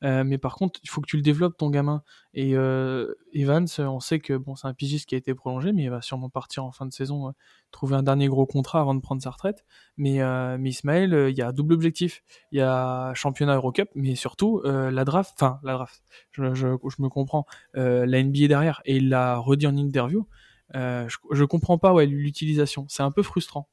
Euh, 0.04 0.24
mais 0.24 0.38
par 0.38 0.56
contre, 0.56 0.80
il 0.84 0.90
faut 0.90 1.02
que 1.02 1.08
tu 1.08 1.16
le 1.18 1.22
développes 1.22 1.58
ton 1.58 1.70
gamin. 1.70 2.04
Et 2.34 2.56
euh, 2.56 3.14
Evans, 3.34 3.68
on 3.80 4.00
sait 4.00 4.20
que 4.20 4.36
bon, 4.36 4.56
c'est 4.56 4.68
un 4.68 4.74
pigiste 4.74 5.08
qui 5.08 5.16
a 5.16 5.18
été 5.18 5.34
prolongé, 5.34 5.72
mais 5.72 5.84
il 5.84 5.90
va 5.90 6.02
sûrement 6.02 6.30
partir 6.30 6.64
en 6.66 6.72
fin 6.72 6.86
de 6.86 6.94
saison, 6.94 7.30
euh, 7.30 7.32
trouver 7.72 7.96
un 7.96 8.04
dernier 8.04 8.28
gros 8.28 8.46
contrat 8.46 8.82
avant 8.82 8.96
de 8.96 9.02
prendre 9.02 9.22
sa 9.22 9.30
retraite. 9.30 9.66
Mais, 9.98 10.20
mais 10.58 10.70
Ismaël, 10.70 11.28
il 11.30 11.38
y 11.38 11.42
a 11.42 11.52
double 11.52 11.74
objectif. 11.74 12.24
Il 12.52 12.60
y 12.60 12.62
a 12.62 13.14
championnat 13.14 13.56
Eurocup, 13.56 13.90
mais 13.96 14.16
surtout 14.16 14.62
la 14.64 15.06
draft. 15.06 15.34
Enfin, 15.36 15.60
la 15.64 15.74
draft. 15.74 16.02
Je 16.32 16.44
me 16.44 17.10
comprends. 17.10 17.46
la 17.74 18.24
NBA 18.24 18.48
derrière. 18.48 18.82
Et 18.86 18.98
il 18.98 19.10
l'a 19.10 19.38
redit 19.38 19.68
en 19.68 19.76
interview. 19.76 20.28
je, 20.74 21.16
je 21.32 21.44
comprends 21.44 21.78
pas 21.78 21.94
ouais 21.94 22.06
l'utilisation. 22.06 22.86
C'est 22.90 23.04
un 23.04 23.12
peu 23.12 23.24
frustrant. 23.24 23.70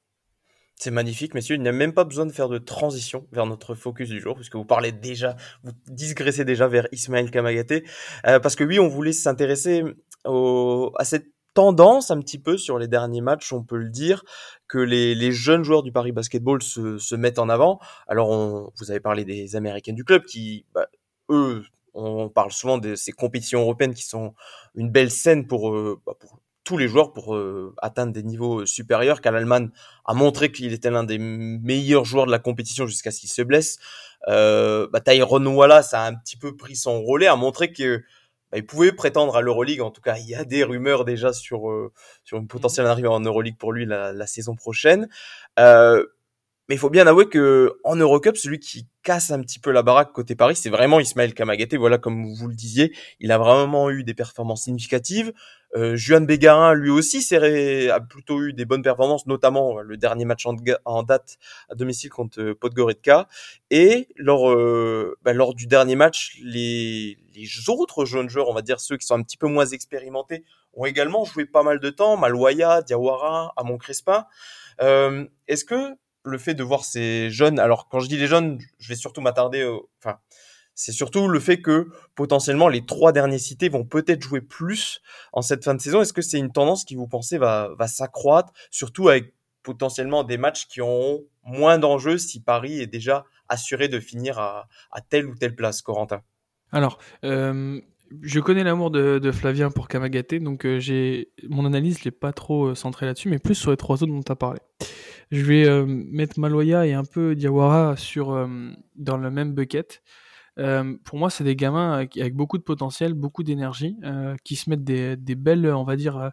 C'est 0.82 0.90
magnifique, 0.90 1.34
messieurs. 1.34 1.56
Il 1.56 1.60
n'y 1.60 1.68
a 1.68 1.72
même 1.72 1.92
pas 1.92 2.04
besoin 2.04 2.24
de 2.24 2.32
faire 2.32 2.48
de 2.48 2.56
transition 2.56 3.26
vers 3.32 3.44
notre 3.44 3.74
focus 3.74 4.08
du 4.08 4.18
jour, 4.18 4.34
puisque 4.34 4.56
vous 4.56 4.64
parlez 4.64 4.92
déjà, 4.92 5.36
vous 5.62 5.72
digressez 5.88 6.46
déjà 6.46 6.68
vers 6.68 6.88
Ismaël 6.90 7.30
Kamagaté. 7.30 7.84
Euh, 8.26 8.40
parce 8.40 8.56
que 8.56 8.64
oui, 8.64 8.80
on 8.80 8.88
voulait 8.88 9.12
s'intéresser 9.12 9.84
à 10.24 11.04
cette 11.04 11.26
tendance 11.52 12.10
un 12.10 12.18
petit 12.18 12.38
peu 12.38 12.56
sur 12.56 12.78
les 12.78 12.88
derniers 12.88 13.20
matchs, 13.20 13.52
on 13.52 13.62
peut 13.62 13.76
le 13.76 13.90
dire, 13.90 14.24
que 14.68 14.78
les, 14.78 15.14
les 15.14 15.32
jeunes 15.32 15.64
joueurs 15.64 15.82
du 15.82 15.92
Paris 15.92 16.12
Basketball 16.12 16.62
se, 16.62 16.96
se 16.96 17.14
mettent 17.14 17.38
en 17.38 17.50
avant. 17.50 17.78
Alors, 18.08 18.30
on, 18.30 18.72
vous 18.78 18.90
avez 18.90 19.00
parlé 19.00 19.26
des 19.26 19.56
Américains 19.56 19.92
du 19.92 20.04
club 20.04 20.24
qui, 20.24 20.64
bah, 20.72 20.86
eux, 21.28 21.62
on 21.92 22.30
parle 22.30 22.52
souvent 22.52 22.78
de 22.78 22.94
ces 22.94 23.12
compétitions 23.12 23.60
européennes 23.60 23.92
qui 23.92 24.04
sont 24.04 24.32
une 24.74 24.90
belle 24.90 25.10
scène 25.10 25.46
pour, 25.46 25.74
euh, 25.74 26.00
bah, 26.06 26.14
pour 26.18 26.40
tous 26.70 26.78
les 26.78 26.86
joueurs 26.86 27.12
pour 27.12 27.34
euh, 27.34 27.74
atteindre 27.78 28.12
des 28.12 28.22
niveaux 28.22 28.64
supérieurs, 28.64 29.20
car 29.20 29.32
l'Allemagne 29.32 29.70
a 30.04 30.14
montré 30.14 30.52
qu'il 30.52 30.72
était 30.72 30.88
l'un 30.88 31.02
des 31.02 31.18
meilleurs 31.18 32.04
joueurs 32.04 32.26
de 32.26 32.30
la 32.30 32.38
compétition 32.38 32.86
jusqu'à 32.86 33.10
ce 33.10 33.18
qu'il 33.18 33.28
se 33.28 33.42
blesse. 33.42 33.80
Euh, 34.28 34.86
bah, 34.92 35.00
Tyrone 35.00 35.48
Wallace 35.48 35.94
a 35.94 36.06
un 36.06 36.14
petit 36.14 36.36
peu 36.36 36.54
pris 36.54 36.76
son 36.76 37.02
relais, 37.02 37.26
a 37.26 37.34
montré 37.34 37.72
que 37.72 38.04
bah, 38.52 38.58
il 38.58 38.66
pouvait 38.66 38.92
prétendre 38.92 39.34
à 39.34 39.40
l'Euroleague. 39.40 39.80
En 39.80 39.90
tout 39.90 40.00
cas, 40.00 40.16
il 40.16 40.28
y 40.28 40.36
a 40.36 40.44
des 40.44 40.62
rumeurs 40.62 41.04
déjà 41.04 41.32
sur 41.32 41.68
euh, 41.68 41.92
sur 42.22 42.38
une 42.38 42.46
potentielle 42.46 42.86
arrivée 42.86 43.08
en 43.08 43.18
Euroleague 43.18 43.58
pour 43.58 43.72
lui 43.72 43.84
la, 43.84 44.12
la 44.12 44.26
saison 44.28 44.54
prochaine. 44.54 45.08
Euh, 45.58 46.06
mais 46.68 46.76
il 46.76 46.78
faut 46.78 46.88
bien 46.88 47.08
avouer 47.08 47.28
que 47.28 47.80
en 47.82 47.96
Eurocup, 47.96 48.36
celui 48.36 48.60
qui 48.60 48.86
casse 49.02 49.32
un 49.32 49.40
petit 49.40 49.58
peu 49.58 49.72
la 49.72 49.82
baraque 49.82 50.12
côté 50.12 50.36
Paris, 50.36 50.54
c'est 50.54 50.70
vraiment 50.70 51.00
Ismaël 51.00 51.34
Kamagaté. 51.34 51.76
Voilà, 51.76 51.98
comme 51.98 52.32
vous 52.32 52.46
le 52.46 52.54
disiez, 52.54 52.94
il 53.18 53.32
a 53.32 53.38
vraiment 53.38 53.90
eu 53.90 54.04
des 54.04 54.14
performances 54.14 54.62
significatives. 54.62 55.32
Euh, 55.76 55.96
Juan 55.96 56.26
Bégarin, 56.26 56.74
lui 56.74 56.90
aussi, 56.90 57.26
a 57.34 58.00
plutôt 58.00 58.42
eu 58.42 58.52
des 58.52 58.64
bonnes 58.64 58.82
performances, 58.82 59.26
notamment 59.26 59.80
le 59.80 59.96
dernier 59.96 60.24
match 60.24 60.46
en, 60.46 61.02
date 61.02 61.38
à 61.68 61.74
domicile 61.74 62.10
contre 62.10 62.40
euh, 62.40 62.54
Podgorica. 62.54 63.28
Et 63.70 64.08
lors, 64.16 64.50
euh, 64.50 65.16
bah, 65.22 65.32
lors 65.32 65.54
du 65.54 65.66
dernier 65.66 65.94
match, 65.94 66.38
les, 66.42 67.18
les 67.34 67.48
autres 67.68 68.04
jeunes 68.04 68.28
joueurs, 68.28 68.48
on 68.48 68.54
va 68.54 68.62
dire 68.62 68.80
ceux 68.80 68.96
qui 68.96 69.06
sont 69.06 69.14
un 69.14 69.22
petit 69.22 69.36
peu 69.36 69.46
moins 69.46 69.66
expérimentés, 69.66 70.44
ont 70.74 70.86
également 70.86 71.24
joué 71.24 71.46
pas 71.46 71.62
mal 71.62 71.80
de 71.80 71.90
temps. 71.90 72.16
Maloya, 72.16 72.82
Diawara, 72.82 73.52
Amon 73.56 73.78
Crespa. 73.78 74.28
Euh, 74.82 75.26
Est-ce 75.48 75.64
que 75.64 75.96
le 76.24 76.38
fait 76.38 76.54
de 76.54 76.62
voir 76.62 76.84
ces 76.84 77.30
jeunes, 77.30 77.58
alors 77.58 77.88
quand 77.88 78.00
je 78.00 78.08
dis 78.08 78.18
les 78.18 78.26
jeunes, 78.26 78.58
je 78.78 78.88
vais 78.88 78.94
surtout 78.94 79.22
m'attarder, 79.22 79.66
enfin, 80.02 80.18
c'est 80.80 80.92
surtout 80.92 81.28
le 81.28 81.40
fait 81.40 81.60
que 81.60 81.88
potentiellement 82.14 82.68
les 82.68 82.86
trois 82.86 83.12
derniers 83.12 83.38
cités 83.38 83.68
vont 83.68 83.84
peut-être 83.84 84.22
jouer 84.22 84.40
plus 84.40 85.02
en 85.34 85.42
cette 85.42 85.62
fin 85.62 85.74
de 85.74 85.80
saison. 85.80 86.00
Est-ce 86.00 86.14
que 86.14 86.22
c'est 86.22 86.38
une 86.38 86.52
tendance 86.52 86.86
qui 86.86 86.94
vous 86.94 87.06
pensez 87.06 87.36
va, 87.36 87.68
va 87.78 87.86
s'accroître, 87.86 88.54
surtout 88.70 89.10
avec 89.10 89.34
potentiellement 89.62 90.24
des 90.24 90.38
matchs 90.38 90.66
qui 90.68 90.80
ont 90.80 91.20
moins 91.44 91.78
d'enjeux 91.78 92.16
si 92.16 92.40
Paris 92.42 92.80
est 92.80 92.86
déjà 92.86 93.26
assuré 93.50 93.88
de 93.88 94.00
finir 94.00 94.38
à, 94.38 94.68
telle 95.10 95.26
ou 95.26 95.34
telle 95.34 95.54
place, 95.54 95.82
Corentin? 95.82 96.22
Alors, 96.72 96.98
euh, 97.24 97.78
je 98.22 98.40
connais 98.40 98.64
l'amour 98.64 98.90
de, 98.90 99.30
Flavien 99.32 99.70
pour 99.70 99.86
Kamagaté, 99.86 100.40
donc 100.40 100.64
euh, 100.64 100.78
j'ai 100.78 101.30
mon 101.46 101.66
analyse 101.66 102.02
n'est 102.06 102.10
pas 102.10 102.32
trop 102.32 102.68
euh, 102.68 102.74
centrée 102.74 103.04
là-dessus, 103.04 103.28
mais 103.28 103.38
plus 103.38 103.54
sur 103.54 103.70
les 103.70 103.76
trois 103.76 104.02
autres 104.02 104.12
dont 104.12 104.22
tu 104.22 104.32
as 104.32 104.36
parlé. 104.36 104.60
Je 105.30 105.44
vais 105.44 105.84
mettre 105.86 106.40
Maloya 106.40 106.86
et 106.86 106.94
un 106.94 107.04
peu 107.04 107.36
Diawara 107.36 107.96
sur, 107.96 108.48
dans 108.96 109.16
le 109.16 109.30
même 109.30 109.52
bucket. 109.52 110.02
Euh, 110.60 110.96
pour 111.04 111.18
moi, 111.18 111.30
c'est 111.30 111.44
des 111.44 111.56
gamins 111.56 111.92
avec 111.92 112.34
beaucoup 112.34 112.58
de 112.58 112.62
potentiel, 112.62 113.14
beaucoup 113.14 113.42
d'énergie, 113.42 113.96
qui 114.44 114.56
se 114.56 114.70
mettent 114.70 114.84
des, 114.84 115.16
belles, 115.34 115.66
on 115.66 115.84
va 115.84 115.96
dire, 115.96 116.30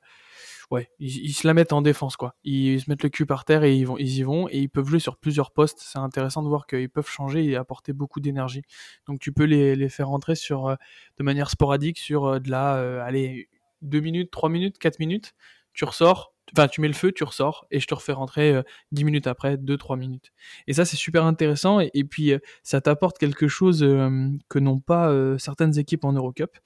ouais, 0.69 0.89
ils, 0.99 1.33
se 1.33 1.47
la 1.47 1.53
mettent 1.53 1.73
en 1.73 1.81
défense, 1.81 2.17
quoi. 2.17 2.35
Ils, 2.43 2.81
se 2.81 2.89
mettent 2.89 3.03
le 3.03 3.09
cul 3.09 3.25
par 3.25 3.45
terre 3.45 3.63
et 3.63 3.75
ils, 3.75 3.85
vont, 3.85 3.97
ils 3.97 4.17
y 4.17 4.23
vont, 4.23 4.47
et 4.49 4.59
ils 4.59 4.69
peuvent 4.69 4.87
jouer 4.87 4.99
sur 4.99 5.17
plusieurs 5.17 5.51
postes. 5.51 5.79
C'est 5.81 5.99
intéressant 5.99 6.43
de 6.43 6.49
voir 6.49 6.67
qu'ils 6.67 6.89
peuvent 6.89 7.09
changer 7.09 7.45
et 7.45 7.55
apporter 7.55 7.93
beaucoup 7.93 8.19
d'énergie. 8.19 8.63
Donc 9.07 9.19
tu 9.19 9.31
peux 9.31 9.45
les, 9.45 9.75
les 9.75 9.89
faire 9.89 10.09
rentrer 10.09 10.35
sur, 10.35 10.75
de 11.17 11.23
manière 11.23 11.49
sporadique 11.49 11.97
sur 11.97 12.39
de 12.41 12.49
la, 12.51 13.03
allez, 13.03 13.49
2 13.81 13.99
minutes, 13.99 14.31
3 14.31 14.49
minutes, 14.49 14.77
4 14.77 14.99
minutes, 14.99 15.33
tu 15.73 15.85
ressors, 15.85 16.33
Enfin, 16.55 16.67
tu 16.67 16.79
mets 16.79 16.87
le 16.87 16.93
feu, 16.93 17.11
tu 17.11 17.23
ressors, 17.23 17.67
et 17.71 17.79
je 17.79 17.87
te 17.87 17.93
refais 17.93 18.13
rentrer 18.13 18.53
euh, 18.53 18.63
10 18.91 19.03
minutes 19.03 19.27
après, 19.27 19.57
2-3 19.57 19.97
minutes. 19.97 20.31
Et 20.67 20.73
ça, 20.73 20.85
c'est 20.85 20.95
super 20.95 21.25
intéressant, 21.25 21.79
et, 21.79 22.03
puis 22.03 22.31
euh, 22.31 22.39
ça 22.63 22.79
t'apporte 22.79 23.17
quelque 23.17 23.47
chose 23.47 23.83
euh, 23.83 24.29
que 24.47 24.59
n'ont 24.59 24.79
pas 24.79 25.09
euh, 25.09 25.37
certaines 25.37 25.77
équipes 25.77 26.05
en 26.05 26.13
Eurocup, 26.13 26.57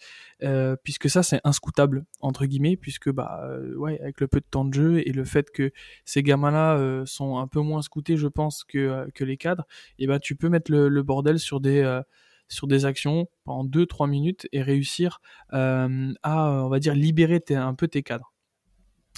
puisque 0.83 1.09
ça, 1.09 1.23
c'est 1.23 1.39
inscoutable, 1.43 2.05
entre 2.21 2.45
guillemets, 2.45 2.75
puisque, 2.75 3.11
bah, 3.11 3.47
ouais, 3.77 3.99
avec 4.01 4.21
le 4.21 4.27
peu 4.27 4.39
de 4.39 4.45
temps 4.49 4.65
de 4.65 4.73
jeu, 4.73 5.07
et 5.07 5.11
le 5.11 5.23
fait 5.23 5.51
que 5.51 5.71
ces 6.05 6.23
gamins-là 6.23 7.03
sont 7.05 7.37
un 7.37 7.47
peu 7.47 7.59
moins 7.59 7.81
scoutés, 7.81 8.17
je 8.17 8.27
pense, 8.27 8.63
que, 8.63 9.07
que 9.13 9.23
les 9.23 9.37
cadres, 9.37 9.65
et 9.99 10.07
ben 10.07 10.19
tu 10.19 10.35
peux 10.35 10.49
mettre 10.49 10.71
le, 10.71 10.89
le 10.89 11.03
bordel 11.03 11.37
sur 11.37 11.59
des 11.59 12.01
sur 12.47 12.67
des 12.67 12.85
actions 12.85 13.27
pendant 13.43 13.63
2-3 13.65 14.09
minutes 14.09 14.47
et 14.51 14.61
réussir 14.63 15.21
à, 15.49 15.87
on 16.27 16.69
va 16.69 16.79
dire, 16.79 16.95
libérer 16.95 17.41
un 17.51 17.75
peu 17.75 17.87
tes 17.87 18.03
cadres. 18.03 18.30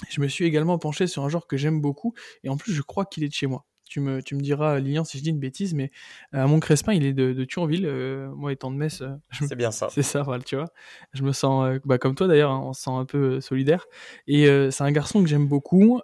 Je 0.08 0.20
me 0.20 0.28
suis 0.28 0.44
également 0.44 0.78
penché 0.78 1.06
sur 1.06 1.24
un 1.24 1.28
genre 1.28 1.46
que 1.46 1.56
j'aime 1.56 1.80
beaucoup, 1.80 2.14
et 2.42 2.48
en 2.48 2.56
plus 2.56 2.72
je 2.72 2.82
crois 2.82 3.04
qu'il 3.04 3.24
est 3.24 3.28
de 3.28 3.34
chez 3.34 3.46
moi. 3.46 3.64
Tu 3.86 4.00
me, 4.00 4.22
tu 4.22 4.34
me 4.34 4.40
diras, 4.40 4.80
Lilian, 4.80 5.04
si 5.04 5.18
je 5.18 5.22
dis 5.22 5.28
une 5.28 5.38
bêtise, 5.38 5.74
mais 5.74 5.90
euh, 6.32 6.48
mon 6.48 6.58
Crespin, 6.58 6.94
il 6.94 7.04
est 7.04 7.12
de, 7.12 7.34
de 7.34 7.44
Thionville. 7.44 7.84
Euh, 7.86 8.28
moi, 8.34 8.50
étant 8.50 8.70
de 8.70 8.76
Metz, 8.76 9.02
euh, 9.02 9.14
c'est 9.30 9.54
bien 9.56 9.70
ça. 9.70 9.88
C'est 9.90 10.02
ça, 10.02 10.22
voilà, 10.22 10.42
tu 10.42 10.56
vois. 10.56 10.70
Je 11.12 11.22
me 11.22 11.32
sens, 11.32 11.78
bah, 11.84 11.98
comme 11.98 12.14
toi 12.14 12.26
d'ailleurs, 12.26 12.50
hein, 12.50 12.62
on 12.64 12.72
se 12.72 12.82
sent 12.82 12.90
un 12.90 13.04
peu 13.04 13.42
solidaire. 13.42 13.84
Et 14.26 14.46
c'est 14.70 14.82
un 14.82 14.90
garçon 14.90 15.22
que 15.22 15.28
j'aime 15.28 15.46
beaucoup. 15.46 16.00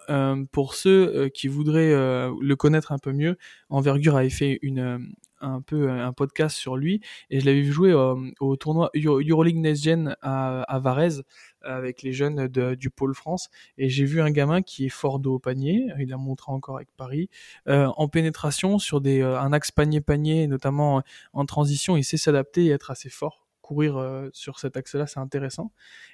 pour 0.53 0.75
ceux 0.75 1.31
qui 1.31 1.49
voudraient 1.49 1.91
le 1.91 2.55
connaître 2.55 2.93
un 2.93 2.99
peu 2.99 3.13
mieux, 3.13 3.39
Envergure 3.71 4.17
avait 4.17 4.31
fait 4.31 4.59
une, 4.63 5.11
un 5.41 5.61
peu 5.61 5.91
un 5.91 6.13
podcast 6.13 6.57
sur 6.57 6.77
lui 6.77 7.01
et 7.31 7.41
je 7.41 7.47
l'avais 7.47 7.61
vu 7.61 7.73
jouer 7.73 7.93
au 7.95 8.57
tournoi 8.57 8.91
Euroleague 8.95 9.57
Next 9.57 9.89
à, 10.23 10.63
à 10.63 10.79
Varese 10.79 11.25
avec 11.63 12.03
les 12.03 12.13
jeunes 12.13 12.49
de, 12.49 12.75
du 12.75 12.91
pôle 12.91 13.15
France 13.15 13.51
et 13.79 13.89
j'ai 13.89 14.05
vu 14.05 14.21
un 14.21 14.31
gamin 14.31 14.63
qui 14.63 14.87
est 14.87 14.91
fort 14.91 15.19
de 15.19 15.29
haut 15.29 15.39
panier, 15.39 15.89
il 15.99 16.13
a 16.13 16.17
montré 16.17 16.53
encore 16.53 16.77
avec 16.77 16.89
Paris, 16.97 17.29
euh, 17.69 17.87
en 17.97 18.09
pénétration 18.09 18.79
sur 18.79 19.01
des, 19.01 19.21
euh, 19.21 19.39
un 19.41 19.53
axe 19.53 19.71
panier-panier, 19.71 20.47
notamment 20.47 21.03
en 21.33 21.45
transition, 21.45 21.97
il 21.97 22.05
sait 22.05 22.17
s'adapter 22.17 22.67
et 22.67 22.71
être 22.71 22.91
assez 22.91 23.09
fort 23.09 23.47
courir 23.71 23.99
euh, 23.99 24.29
sur 24.33 24.59
cet 24.59 24.77
axe-là, 24.77 25.07
c'est 25.07 25.21
intéressant. 25.21 25.71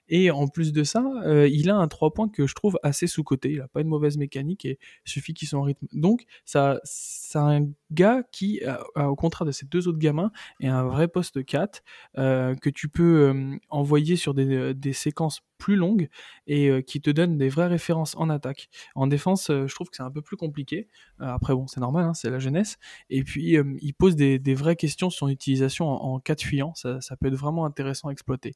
Et 0.08 0.30
en 0.30 0.48
plus 0.48 0.72
de 0.72 0.84
ça, 0.84 1.04
euh, 1.24 1.48
il 1.48 1.70
a 1.70 1.76
un 1.76 1.88
3 1.88 2.12
points 2.12 2.28
que 2.28 2.46
je 2.46 2.54
trouve 2.54 2.78
assez 2.82 3.06
sous-coté. 3.06 3.52
Il 3.52 3.60
a 3.60 3.68
pas 3.68 3.80
une 3.80 3.88
mauvaise 3.88 4.16
mécanique 4.18 4.64
et 4.64 4.78
il 5.06 5.10
suffit 5.10 5.34
qu'il 5.34 5.48
soit 5.48 5.58
en 5.58 5.62
rythme. 5.62 5.86
Donc, 5.92 6.24
ça, 6.44 6.80
c'est 6.84 7.38
un 7.38 7.66
gars 7.90 8.22
qui, 8.32 8.60
au 8.96 9.16
contraire 9.16 9.46
de 9.46 9.52
ces 9.52 9.66
deux 9.66 9.88
autres 9.88 9.98
gamins, 9.98 10.30
est 10.60 10.68
un 10.68 10.84
vrai 10.84 11.08
poste 11.08 11.44
4 11.44 11.82
euh, 12.18 12.54
que 12.54 12.70
tu 12.70 12.88
peux 12.88 13.28
euh, 13.28 13.56
envoyer 13.70 14.16
sur 14.16 14.34
des, 14.34 14.92
séquences 14.92 15.42
plus 15.58 15.76
longues 15.76 16.08
et 16.46 16.68
euh, 16.68 16.82
qui 16.82 17.00
te 17.00 17.10
donne 17.10 17.38
des 17.38 17.48
vraies 17.48 17.66
références 17.66 18.14
en 18.16 18.30
attaque. 18.30 18.68
En 18.94 19.06
défense, 19.06 19.50
euh, 19.50 19.66
je 19.66 19.74
trouve 19.74 19.88
que 19.88 19.96
c'est 19.96 20.02
un 20.02 20.10
peu 20.10 20.22
plus 20.22 20.36
compliqué. 20.36 20.88
Euh, 21.20 21.26
après, 21.26 21.54
bon, 21.54 21.66
c'est 21.66 21.80
normal, 21.80 22.04
hein, 22.04 22.14
c'est 22.14 22.30
la 22.30 22.38
jeunesse. 22.38 22.78
Et 23.10 23.22
puis, 23.24 23.56
il 23.80 23.92
pose 23.94 24.16
des, 24.16 24.38
vraies 24.54 24.76
questions 24.76 25.10
sur 25.10 25.18
son 25.18 25.28
utilisation 25.28 25.88
en, 25.88 26.14
en 26.14 26.20
cas 26.20 26.36
fuyant. 26.36 26.74
Ça, 26.74 27.00
ça, 27.00 27.16
peut 27.16 27.28
être 27.28 27.34
vraiment 27.34 27.64
intéressant 27.64 28.08
à 28.08 28.12
exploiter. 28.12 28.54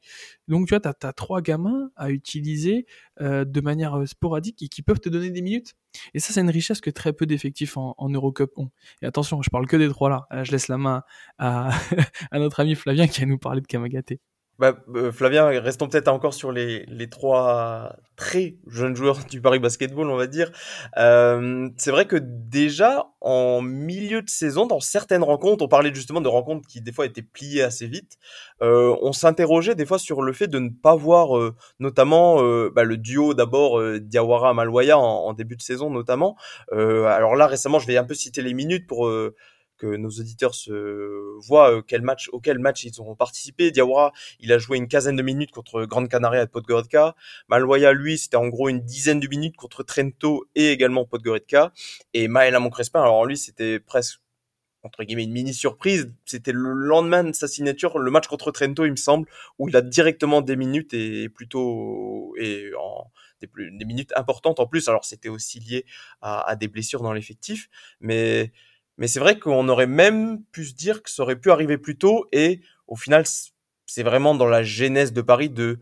Donc, 0.48 0.66
tu 0.66 0.74
vois, 0.74 0.80
tu 0.80 0.88
as, 0.88 1.08
as, 1.08 1.12
trois 1.12 1.39
gamins 1.40 1.90
à 1.96 2.10
utiliser 2.10 2.86
de 3.20 3.60
manière 3.60 4.06
sporadique 4.06 4.62
et 4.62 4.68
qui 4.68 4.82
peuvent 4.82 5.00
te 5.00 5.08
donner 5.08 5.30
des 5.30 5.42
minutes. 5.42 5.74
Et 6.14 6.20
ça, 6.20 6.32
c'est 6.32 6.40
une 6.40 6.50
richesse 6.50 6.80
que 6.80 6.90
très 6.90 7.12
peu 7.12 7.26
d'effectifs 7.26 7.76
en, 7.76 8.08
Eurocup 8.08 8.52
ont. 8.56 8.70
Et 9.02 9.06
attention, 9.06 9.42
je 9.42 9.50
parle 9.50 9.66
que 9.66 9.76
des 9.76 9.88
trois 9.88 10.08
là. 10.08 10.44
Je 10.44 10.52
laisse 10.52 10.68
la 10.68 10.78
main 10.78 11.02
à, 11.38 11.70
à 12.30 12.38
notre 12.38 12.60
ami 12.60 12.74
Flavien 12.74 13.06
qui 13.06 13.20
va 13.20 13.26
nous 13.26 13.38
parler 13.38 13.60
de 13.60 13.66
Kamagaté. 13.66 14.20
Bah, 14.60 14.76
euh, 14.94 15.10
Flavien, 15.10 15.46
restons 15.58 15.88
peut-être 15.88 16.08
encore 16.08 16.34
sur 16.34 16.52
les, 16.52 16.84
les 16.84 17.08
trois 17.08 17.96
très 18.14 18.56
jeunes 18.66 18.94
joueurs 18.94 19.20
du 19.30 19.40
Paris 19.40 19.58
Basketball, 19.58 20.10
on 20.10 20.16
va 20.16 20.26
dire. 20.26 20.52
Euh, 20.98 21.70
c'est 21.78 21.90
vrai 21.90 22.04
que 22.04 22.16
déjà 22.16 23.06
en 23.22 23.62
milieu 23.62 24.20
de 24.20 24.28
saison, 24.28 24.66
dans 24.66 24.78
certaines 24.78 25.22
rencontres, 25.22 25.64
on 25.64 25.68
parlait 25.68 25.94
justement 25.94 26.20
de 26.20 26.28
rencontres 26.28 26.68
qui 26.68 26.82
des 26.82 26.92
fois 26.92 27.06
étaient 27.06 27.22
pliées 27.22 27.62
assez 27.62 27.86
vite. 27.86 28.18
Euh, 28.60 28.94
on 29.00 29.12
s'interrogeait 29.12 29.74
des 29.74 29.86
fois 29.86 29.98
sur 29.98 30.20
le 30.20 30.34
fait 30.34 30.48
de 30.48 30.58
ne 30.58 30.68
pas 30.68 30.94
voir, 30.94 31.38
euh, 31.38 31.56
notamment 31.78 32.44
euh, 32.44 32.70
bah, 32.70 32.84
le 32.84 32.98
duo 32.98 33.32
d'abord 33.32 33.82
Diawara 33.98 34.52
Malwaya 34.52 34.98
en, 34.98 35.02
en, 35.02 35.32
début 35.32 35.56
de 35.56 35.62
saison 35.62 35.88
notamment. 35.88 36.36
alors 36.70 37.34
là 37.34 37.46
récemment, 37.46 37.78
je 37.78 37.86
vais 37.86 37.96
un 37.96 38.04
peu 38.04 38.12
citer 38.12 38.42
les 38.42 38.52
minutes 38.52 38.86
pour 38.86 39.10
que 39.80 39.96
nos 39.96 40.10
auditeurs 40.10 40.54
se 40.54 41.38
voient 41.46 41.72
euh, 41.72 41.82
quel 41.82 42.02
match, 42.02 42.28
auquel 42.32 42.58
match 42.58 42.84
ils 42.84 43.00
ont 43.00 43.14
participé. 43.14 43.70
Diawara, 43.70 44.12
il 44.38 44.52
a 44.52 44.58
joué 44.58 44.76
une 44.76 44.88
quinzaine 44.88 45.16
de 45.16 45.22
minutes 45.22 45.50
contre 45.50 45.84
Grande 45.86 46.08
Canaria 46.08 46.42
et 46.42 46.46
Podgorica. 46.46 47.16
Malwaya, 47.48 47.92
lui, 47.92 48.18
c'était 48.18 48.36
en 48.36 48.48
gros 48.48 48.68
une 48.68 48.80
dizaine 48.80 49.20
de 49.20 49.28
minutes 49.28 49.56
contre 49.56 49.82
Trento 49.82 50.44
et 50.54 50.70
également 50.70 51.06
Podgorica. 51.06 51.72
Et 52.12 52.28
Maëla 52.28 52.60
Moncrespin, 52.60 53.00
alors 53.00 53.24
lui, 53.24 53.38
c'était 53.38 53.80
presque 53.80 54.20
entre 54.82 55.04
guillemets 55.04 55.24
une 55.24 55.32
mini 55.32 55.54
surprise. 55.54 56.12
C'était 56.24 56.52
le 56.52 56.72
lendemain 56.72 57.24
de 57.24 57.32
sa 57.32 57.48
signature, 57.48 57.98
le 57.98 58.10
match 58.10 58.28
contre 58.28 58.50
Trento, 58.50 58.84
il 58.84 58.92
me 58.92 58.96
semble, 58.96 59.28
où 59.58 59.68
il 59.68 59.76
a 59.76 59.82
directement 59.82 60.40
des 60.40 60.56
minutes 60.56 60.94
et 60.94 61.28
plutôt 61.28 62.34
et 62.38 62.70
en 62.78 63.10
des, 63.40 63.48
des 63.56 63.84
minutes 63.84 64.12
importantes 64.16 64.60
en 64.60 64.66
plus. 64.66 64.88
Alors 64.88 65.04
c'était 65.04 65.28
aussi 65.28 65.60
lié 65.60 65.84
à, 66.20 66.48
à 66.48 66.56
des 66.56 66.68
blessures 66.68 67.02
dans 67.02 67.12
l'effectif, 67.12 67.68
mais 68.00 68.52
mais 69.00 69.08
c'est 69.08 69.18
vrai 69.18 69.40
qu'on 69.40 69.68
aurait 69.68 69.88
même 69.88 70.44
pu 70.52 70.64
se 70.64 70.74
dire 70.74 71.02
que 71.02 71.10
ça 71.10 71.24
aurait 71.24 71.40
pu 71.40 71.50
arriver 71.50 71.78
plus 71.78 71.96
tôt 71.98 72.26
et 72.30 72.60
au 72.86 72.94
final, 72.94 73.24
c'est 73.86 74.02
vraiment 74.04 74.36
dans 74.36 74.46
la 74.46 74.62
genèse 74.62 75.12
de 75.12 75.22
Paris 75.22 75.50
de 75.50 75.80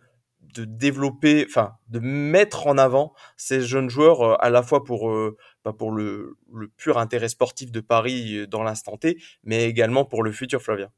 développer, 0.65 1.45
enfin, 1.49 1.75
de 1.89 2.01
mettre 2.01 2.67
en 2.67 2.79
avant 2.79 3.15
ces 3.37 3.61
jeunes 3.61 3.91
joueurs 3.91 4.23
euh, 4.23 4.35
à 4.41 4.51
la 4.51 4.63
fois 4.63 4.85
pour, 4.85 5.11
euh, 5.11 5.37
pas 5.63 5.73
pour 5.73 5.93
le, 5.93 6.37
pur 6.77 6.99
intérêt 6.99 7.29
sportif 7.29 7.71
de 7.71 7.81
Paris 7.81 8.39
euh, 8.39 8.47
dans 8.47 8.63
l'instant 8.63 8.97
T, 8.97 9.19
mais 9.45 9.69
également 9.69 10.05
pour 10.05 10.23
le 10.23 10.33
futur 10.33 10.63
Flavien. 10.63 10.89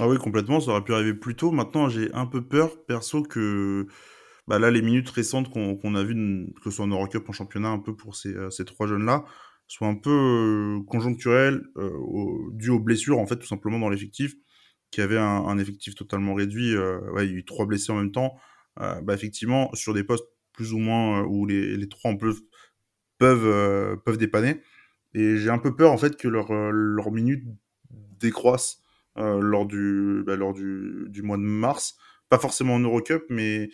Ah 0.00 0.08
oui, 0.08 0.18
complètement, 0.18 0.60
ça 0.60 0.70
aurait 0.70 0.84
pu 0.84 0.92
arriver 0.92 1.14
plus 1.14 1.34
tôt. 1.34 1.50
Maintenant, 1.50 1.88
j'ai 1.88 2.12
un 2.12 2.26
peu 2.26 2.42
peur, 2.42 2.84
perso, 2.84 3.22
que 3.22 3.86
bah 4.46 4.58
là, 4.58 4.70
les 4.70 4.82
minutes 4.82 5.10
récentes 5.10 5.50
qu'on 5.50 5.76
qu 5.76 5.96
a 5.96 6.02
vues, 6.02 6.46
que 6.62 6.70
ce 6.70 6.76
soit 6.76 6.84
en 6.84 6.88
Eurocup, 6.88 7.28
en 7.28 7.32
championnat, 7.32 7.68
un 7.68 7.78
peu 7.78 7.94
pour 7.94 8.14
ces, 8.14 8.34
ces 8.50 8.64
trois 8.64 8.86
jeunes-là, 8.86 9.24
soit 9.68 9.86
un 9.86 9.94
peu 9.94 10.78
conjoncturel, 10.86 11.62
au, 11.76 12.50
dû 12.52 12.70
aux 12.70 12.80
blessures, 12.80 13.18
en 13.18 13.26
fait, 13.26 13.36
tout 13.36 13.46
simplement 13.46 13.78
dans 13.78 13.90
l'effectif, 13.90 14.34
qui 14.90 15.00
avait 15.00 15.18
un, 15.18 15.24
un, 15.24 15.58
effectif 15.58 15.94
totalement 15.94 16.34
réduit. 16.34 16.76
Ouais, 16.76 17.26
il 17.26 17.32
y 17.32 17.34
a 17.34 17.38
eu 17.38 17.44
trois 17.44 17.66
blessés 17.66 17.92
en 17.92 17.96
même 17.96 18.12
temps. 18.12 18.36
Bah, 18.76 19.14
effectivement, 19.14 19.70
sur 19.74 19.94
des 19.94 20.04
postes 20.04 20.26
plus 20.52 20.72
ou 20.72 20.78
moins 20.78 21.22
où 21.24 21.46
les, 21.46 21.76
les 21.76 21.88
trois 21.88 22.10
en 22.10 22.16
peuvent, 22.16 22.40
peuvent, 23.18 24.00
peuvent 24.04 24.18
dépanner. 24.18 24.60
Et 25.14 25.36
j'ai 25.36 25.50
un 25.50 25.58
peu 25.58 25.76
peur, 25.76 25.92
en 25.92 25.98
fait, 25.98 26.16
que 26.16 26.28
leur, 26.28 26.52
leur 26.52 27.12
minute 27.12 27.44
décroisse 27.90 28.82
lors, 29.16 29.66
du, 29.66 30.22
bah, 30.26 30.36
lors 30.36 30.54
du, 30.54 31.06
du 31.08 31.22
mois 31.22 31.36
de 31.36 31.42
mars. 31.42 31.96
Pas 32.28 32.38
forcément 32.38 32.74
en 32.74 32.80
Eurocup, 32.80 33.24
mais 33.30 33.70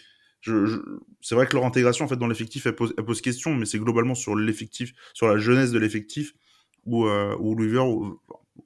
c'est 1.20 1.34
vrai 1.34 1.46
que 1.46 1.54
leur 1.54 1.64
intégration 1.64 2.04
en 2.04 2.08
fait 2.08 2.16
dans 2.16 2.26
l'effectif 2.26 2.66
elle 2.66 2.74
pose, 2.74 3.20
question, 3.20 3.54
mais 3.54 3.66
c'est 3.66 3.78
globalement 3.78 4.14
sur 4.14 4.36
l'effectif, 4.36 4.92
sur 5.12 5.26
la 5.26 5.38
jeunesse 5.38 5.70
de 5.70 5.78
l'effectif 5.78 6.34
où 6.84 7.06
euh, 7.06 7.36
où 7.40 7.54
Louis 7.54 7.70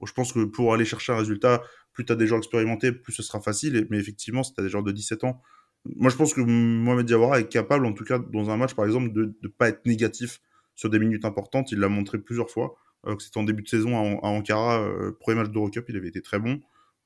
je 0.06 0.12
pense 0.12 0.32
que 0.32 0.44
pour 0.44 0.74
aller 0.74 0.84
chercher 0.84 1.12
un 1.12 1.16
résultat, 1.16 1.62
plus 1.92 2.04
tu 2.04 2.12
as 2.12 2.16
des 2.16 2.26
joueurs 2.26 2.38
expérimentés, 2.38 2.92
plus 2.92 3.12
ce 3.12 3.22
sera 3.22 3.40
facile. 3.40 3.86
Mais 3.90 3.98
effectivement, 3.98 4.42
si 4.42 4.54
tu 4.54 4.60
as 4.60 4.64
des 4.64 4.68
joueurs 4.68 4.82
de 4.82 4.92
17 4.92 5.24
ans, 5.24 5.40
moi 5.84 6.10
je 6.10 6.16
pense 6.16 6.34
que 6.34 6.40
Mohamed 6.40 7.06
Diawara 7.06 7.40
est 7.40 7.48
capable, 7.48 7.86
en 7.86 7.92
tout 7.92 8.04
cas 8.04 8.18
dans 8.18 8.50
un 8.50 8.56
match 8.56 8.74
par 8.74 8.84
exemple, 8.84 9.12
de 9.12 9.34
ne 9.42 9.48
pas 9.48 9.68
être 9.68 9.84
négatif 9.86 10.40
sur 10.74 10.90
des 10.90 10.98
minutes 10.98 11.24
importantes. 11.24 11.72
Il 11.72 11.78
l'a 11.78 11.88
montré 11.88 12.18
plusieurs 12.18 12.50
fois. 12.50 12.76
Euh, 13.06 13.16
c'était 13.18 13.38
en 13.38 13.44
début 13.44 13.62
de 13.62 13.68
saison 13.68 13.96
à, 13.96 14.26
à 14.26 14.30
Ankara, 14.30 14.80
euh, 14.80 15.12
premier 15.18 15.38
match 15.38 15.50
d'Eurocup, 15.50 15.84
il 15.88 15.96
avait 15.96 16.08
été 16.08 16.20
très 16.20 16.38
bon. 16.38 16.60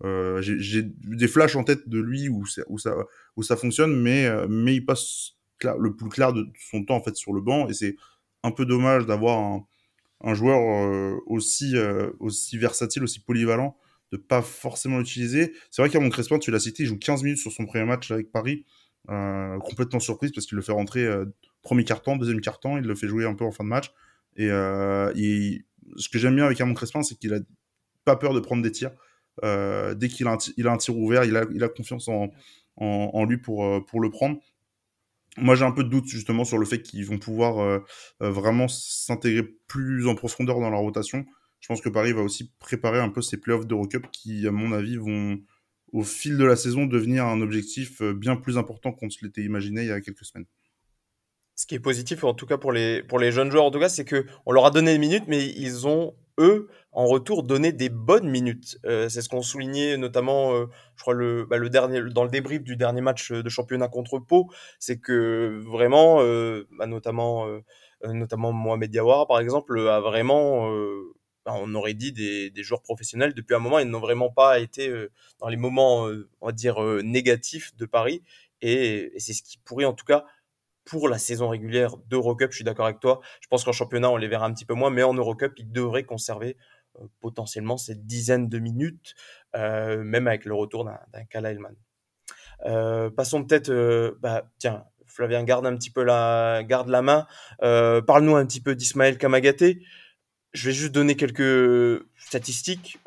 Euh, 0.05 0.43
j'ai 0.43 0.83
des 0.83 1.29
flashs 1.29 1.55
en 1.55 1.65
tête 1.65 1.89
de 1.89 2.01
lui 2.01 2.29
où, 2.29 2.45
où, 2.69 2.79
ça, 2.79 2.95
où 3.37 3.43
ça 3.43 3.57
fonctionne, 3.57 3.95
mais, 4.01 4.27
euh, 4.27 4.47
mais 4.49 4.75
il 4.77 4.85
passe 4.85 5.33
le 5.79 5.95
plus 5.95 6.09
clair 6.09 6.33
de 6.33 6.49
son 6.59 6.85
temps 6.85 6.97
en 6.97 7.03
fait 7.03 7.15
sur 7.15 7.33
le 7.33 7.41
banc 7.41 7.69
et 7.69 7.73
c'est 7.73 7.95
un 8.43 8.51
peu 8.51 8.67
dommage 8.67 9.07
d'avoir 9.07 9.63
un, 10.25 10.35
joueur 10.35 10.59
euh, 10.59 11.17
aussi, 11.27 11.75
aussi 12.19 12.59
versatile, 12.59 13.05
aussi 13.05 13.21
polyvalent, 13.21 13.77
de 14.11 14.17
pas 14.17 14.43
forcément 14.43 14.99
l'utiliser. 14.99 15.53
C'est 15.71 15.83
vrai 15.83 15.89
qu'à 15.89 16.01
mon 16.01 16.11
Crespin, 16.11 16.41
tu 16.41 16.51
l'as 16.51 16.59
cité, 16.59 16.83
il 16.83 16.87
joue 16.87 16.99
15 16.99 17.23
minutes 17.23 17.39
sur 17.39 17.53
son 17.53 17.65
premier 17.65 17.85
match 17.85 18.11
avec 18.11 18.33
Paris, 18.33 18.65
complètement 19.07 20.01
surprise 20.01 20.33
parce 20.33 20.47
qu'il 20.47 20.57
le 20.57 20.63
fait 20.63 20.73
rentrer 20.73 21.09
premier 21.63 21.85
quart-temps, 21.85 22.17
deuxième 22.17 22.41
quart-temps, 22.41 22.79
il 22.79 22.85
le 22.85 22.95
fait 22.97 23.07
jouer 23.07 23.25
un 23.25 23.35
peu 23.35 23.45
en 23.45 23.53
fin 23.53 23.63
de 23.63 23.69
match. 23.69 23.93
Et 24.37 24.49
ce 24.49 26.09
que 26.09 26.19
j'aime 26.19 26.35
bien 26.35 26.47
avec 26.47 26.61
Amon 26.61 26.75
Crespin, 26.75 27.05
c'est 27.05 27.17
qu'il 27.17 27.33
a 27.35 27.39
pas 28.05 28.17
peur 28.17 28.35
de 28.35 28.41
prendre 28.41 28.63
des 28.63 28.73
tirs. 28.73 28.91
Euh, 29.45 29.95
dès 29.95 30.09
qu'il 30.09 30.27
a, 30.27 30.33
un 30.33 30.77
tir 30.77 30.97
ouvert, 30.97 31.25
il 31.25 31.37
a, 31.37 31.69
confiance 31.69 32.09
en, 32.09 33.25
lui 33.25 33.39
pour, 33.39 33.65
euh, 33.65 33.81
pour 33.81 34.01
le 34.01 34.11
prendre. 34.11 34.39
Moi, 35.39 35.55
j'ai 35.55 35.65
un 35.65 35.73
peu 35.73 35.85
de 35.85 35.89
doute 35.89 36.07
justement 36.07 36.45
sur 36.45 36.59
le 36.59 36.67
fait 36.67 36.83
qu'ils 36.83 37.07
vont 37.07 37.19
pouvoir 37.19 37.59
euh, 37.59 37.81
vraiment 38.21 38.69
s'intégrer 38.69 39.45
plus 39.67 40.07
en 40.07 40.15
profondeur 40.15 40.61
dans 40.61 40.71
la 40.71 40.77
rotation. 40.77 41.25
Je 41.61 41.69
pense 41.69 41.81
que 41.81 41.89
Paris 41.89 42.13
va 42.13 42.23
aussi 42.23 42.53
préparer 42.59 42.99
un 42.99 43.09
peu 43.09 43.23
ces 43.23 43.39
playoffs 43.39 43.67
d'Eurocup 43.67 44.09
qui, 44.11 44.47
à 44.47 44.51
mon 44.51 44.73
avis, 44.73 44.97
vont 44.97 45.41
au 45.93 46.03
fil 46.03 46.37
de 46.37 46.45
la 46.45 46.57
saison 46.57 46.87
devenir 46.87 47.25
un 47.25 47.41
objectif 47.41 48.03
bien 48.03 48.37
plus 48.37 48.59
important 48.59 48.93
qu'on 48.93 49.11
se 49.11 49.25
l'était 49.25 49.43
imaginé 49.43 49.83
il 49.83 49.89
y 49.89 49.93
a 49.93 50.01
quelques 50.01 50.25
semaines. 50.25 50.47
Ce 51.55 51.67
qui 51.67 51.75
est 51.75 51.81
positif, 51.81 52.25
en 52.25 52.35
tout 52.35 52.47
cas 52.47 52.59
pour 52.59 52.73
les, 52.73 53.03
pour 53.03 53.19
les 53.19 53.31
jeunes 53.31 53.51
joueurs, 53.51 53.65
en 53.65 53.71
tout 53.71 53.79
cas, 53.79 53.89
c'est 53.89 54.05
que 54.05 54.27
on 54.47 54.53
leur 54.53 54.67
a 54.67 54.71
donné 54.71 54.93
des 54.93 54.99
minutes, 54.99 55.25
mais 55.29 55.47
ils 55.47 55.87
ont 55.87 56.15
eux, 56.39 56.69
en 56.93 57.07
retour, 57.07 57.43
donner 57.43 57.73
des 57.73 57.89
bonnes 57.89 58.29
minutes. 58.29 58.79
Euh, 58.87 59.09
c'est 59.09 59.23
ce 59.23 59.29
qu'on 59.29 59.43
soulignait 59.43 59.97
notamment, 59.97 60.55
euh, 60.55 60.67
je 60.97 61.03
crois, 61.03 61.15
le, 61.15 61.45
bah, 61.45 61.59
le 61.59 61.71
dernier, 61.71 62.03
dans 62.11 62.25
le 62.25 62.31
débrief 62.31 62.63
du 62.63 62.77
dernier 62.77 63.01
match 63.01 63.33
de 63.33 63.49
championnat 63.49 63.89
contre 63.89 64.19
Pau, 64.19 64.51
c'est 64.79 64.99
que 64.99 65.63
vraiment, 65.67 66.19
euh, 66.21 66.67
bah, 66.79 66.87
notamment, 66.87 67.47
euh, 67.47 67.61
Mohamed 68.05 68.91
Diawara, 68.91 69.27
par 69.27 69.41
exemple, 69.41 69.79
a 69.89 70.01
vraiment, 70.01 70.73
euh, 70.73 71.15
bah, 71.45 71.55
on 71.57 71.75
aurait 71.75 71.95
dit 71.95 72.13
des, 72.13 72.51
des, 72.51 72.63
joueurs 72.63 72.83
professionnels 72.83 73.35
depuis 73.35 73.55
un 73.55 73.59
moment, 73.59 73.79
ils 73.79 73.89
n'ont 73.89 74.01
vraiment 74.01 74.31
pas 74.31 74.59
été 74.59 74.89
euh, 74.89 75.11
dans 75.41 75.49
les 75.49 75.57
moments, 75.57 76.09
on 76.41 76.47
va 76.47 76.53
dire, 76.53 76.81
négatifs 77.03 77.75
de 77.77 77.87
Paris. 77.87 78.23
Et 78.61 79.13
c'est 79.19 79.33
ce 79.33 79.43
qui 79.43 79.59
pourrait 79.59 79.85
en 79.85 79.93
tout 79.93 80.05
cas 80.05 80.25
pour 80.85 81.09
la 81.09 81.19
saison 81.19 81.49
régulière 81.49 81.97
d'Eurocup, 82.09 82.51
je 82.51 82.57
suis 82.57 82.65
d'accord 82.65 82.87
avec 82.87 83.01
toi. 83.01 83.21
Je 83.41 83.49
pense 83.49 83.65
qu'en 83.65 83.73
championnat, 83.73 84.11
on 84.11 84.17
les 84.17 84.29
verra 84.29 84.47
un 84.47 84.53
petit 84.53 84.65
peu 84.65 84.75
moins, 84.75 84.91
mais 84.91 85.03
en 85.03 85.15
Eurocup, 85.15 85.53
ils 85.57 85.71
devraient 85.71 86.05
conserver 86.05 86.57
euh, 87.01 87.07
potentiellement 87.21 87.77
cette 87.77 88.07
dizaine 88.07 88.49
de 88.49 88.59
minutes, 88.59 89.15
euh, 89.57 90.03
même 90.03 90.27
avec 90.27 90.45
le 90.45 90.55
retour 90.55 90.85
d'un 90.85 91.25
Kala. 91.31 91.53
Euh, 92.67 93.11
passons 93.11 93.45
peut-être, 93.45 94.17
bah, 94.21 94.51
tiens, 94.59 94.85
Flavien, 95.07 95.45
garde 95.45 95.67
un 95.67 95.77
petit 95.77 95.91
peu 95.91 96.03
la, 96.03 96.63
garde 96.65 96.89
la 96.89 97.03
main. 97.03 97.27
Parle-nous 97.61 98.37
un 98.37 98.47
petit 98.47 98.61
peu 98.61 98.75
d'Ismaël 98.75 99.19
Kamagaté. 99.19 99.83
Je 100.53 100.69
vais 100.69 100.75
juste 100.75 100.93
donner 100.93 101.17
quelques 101.17 102.05
statistiques 102.17 102.99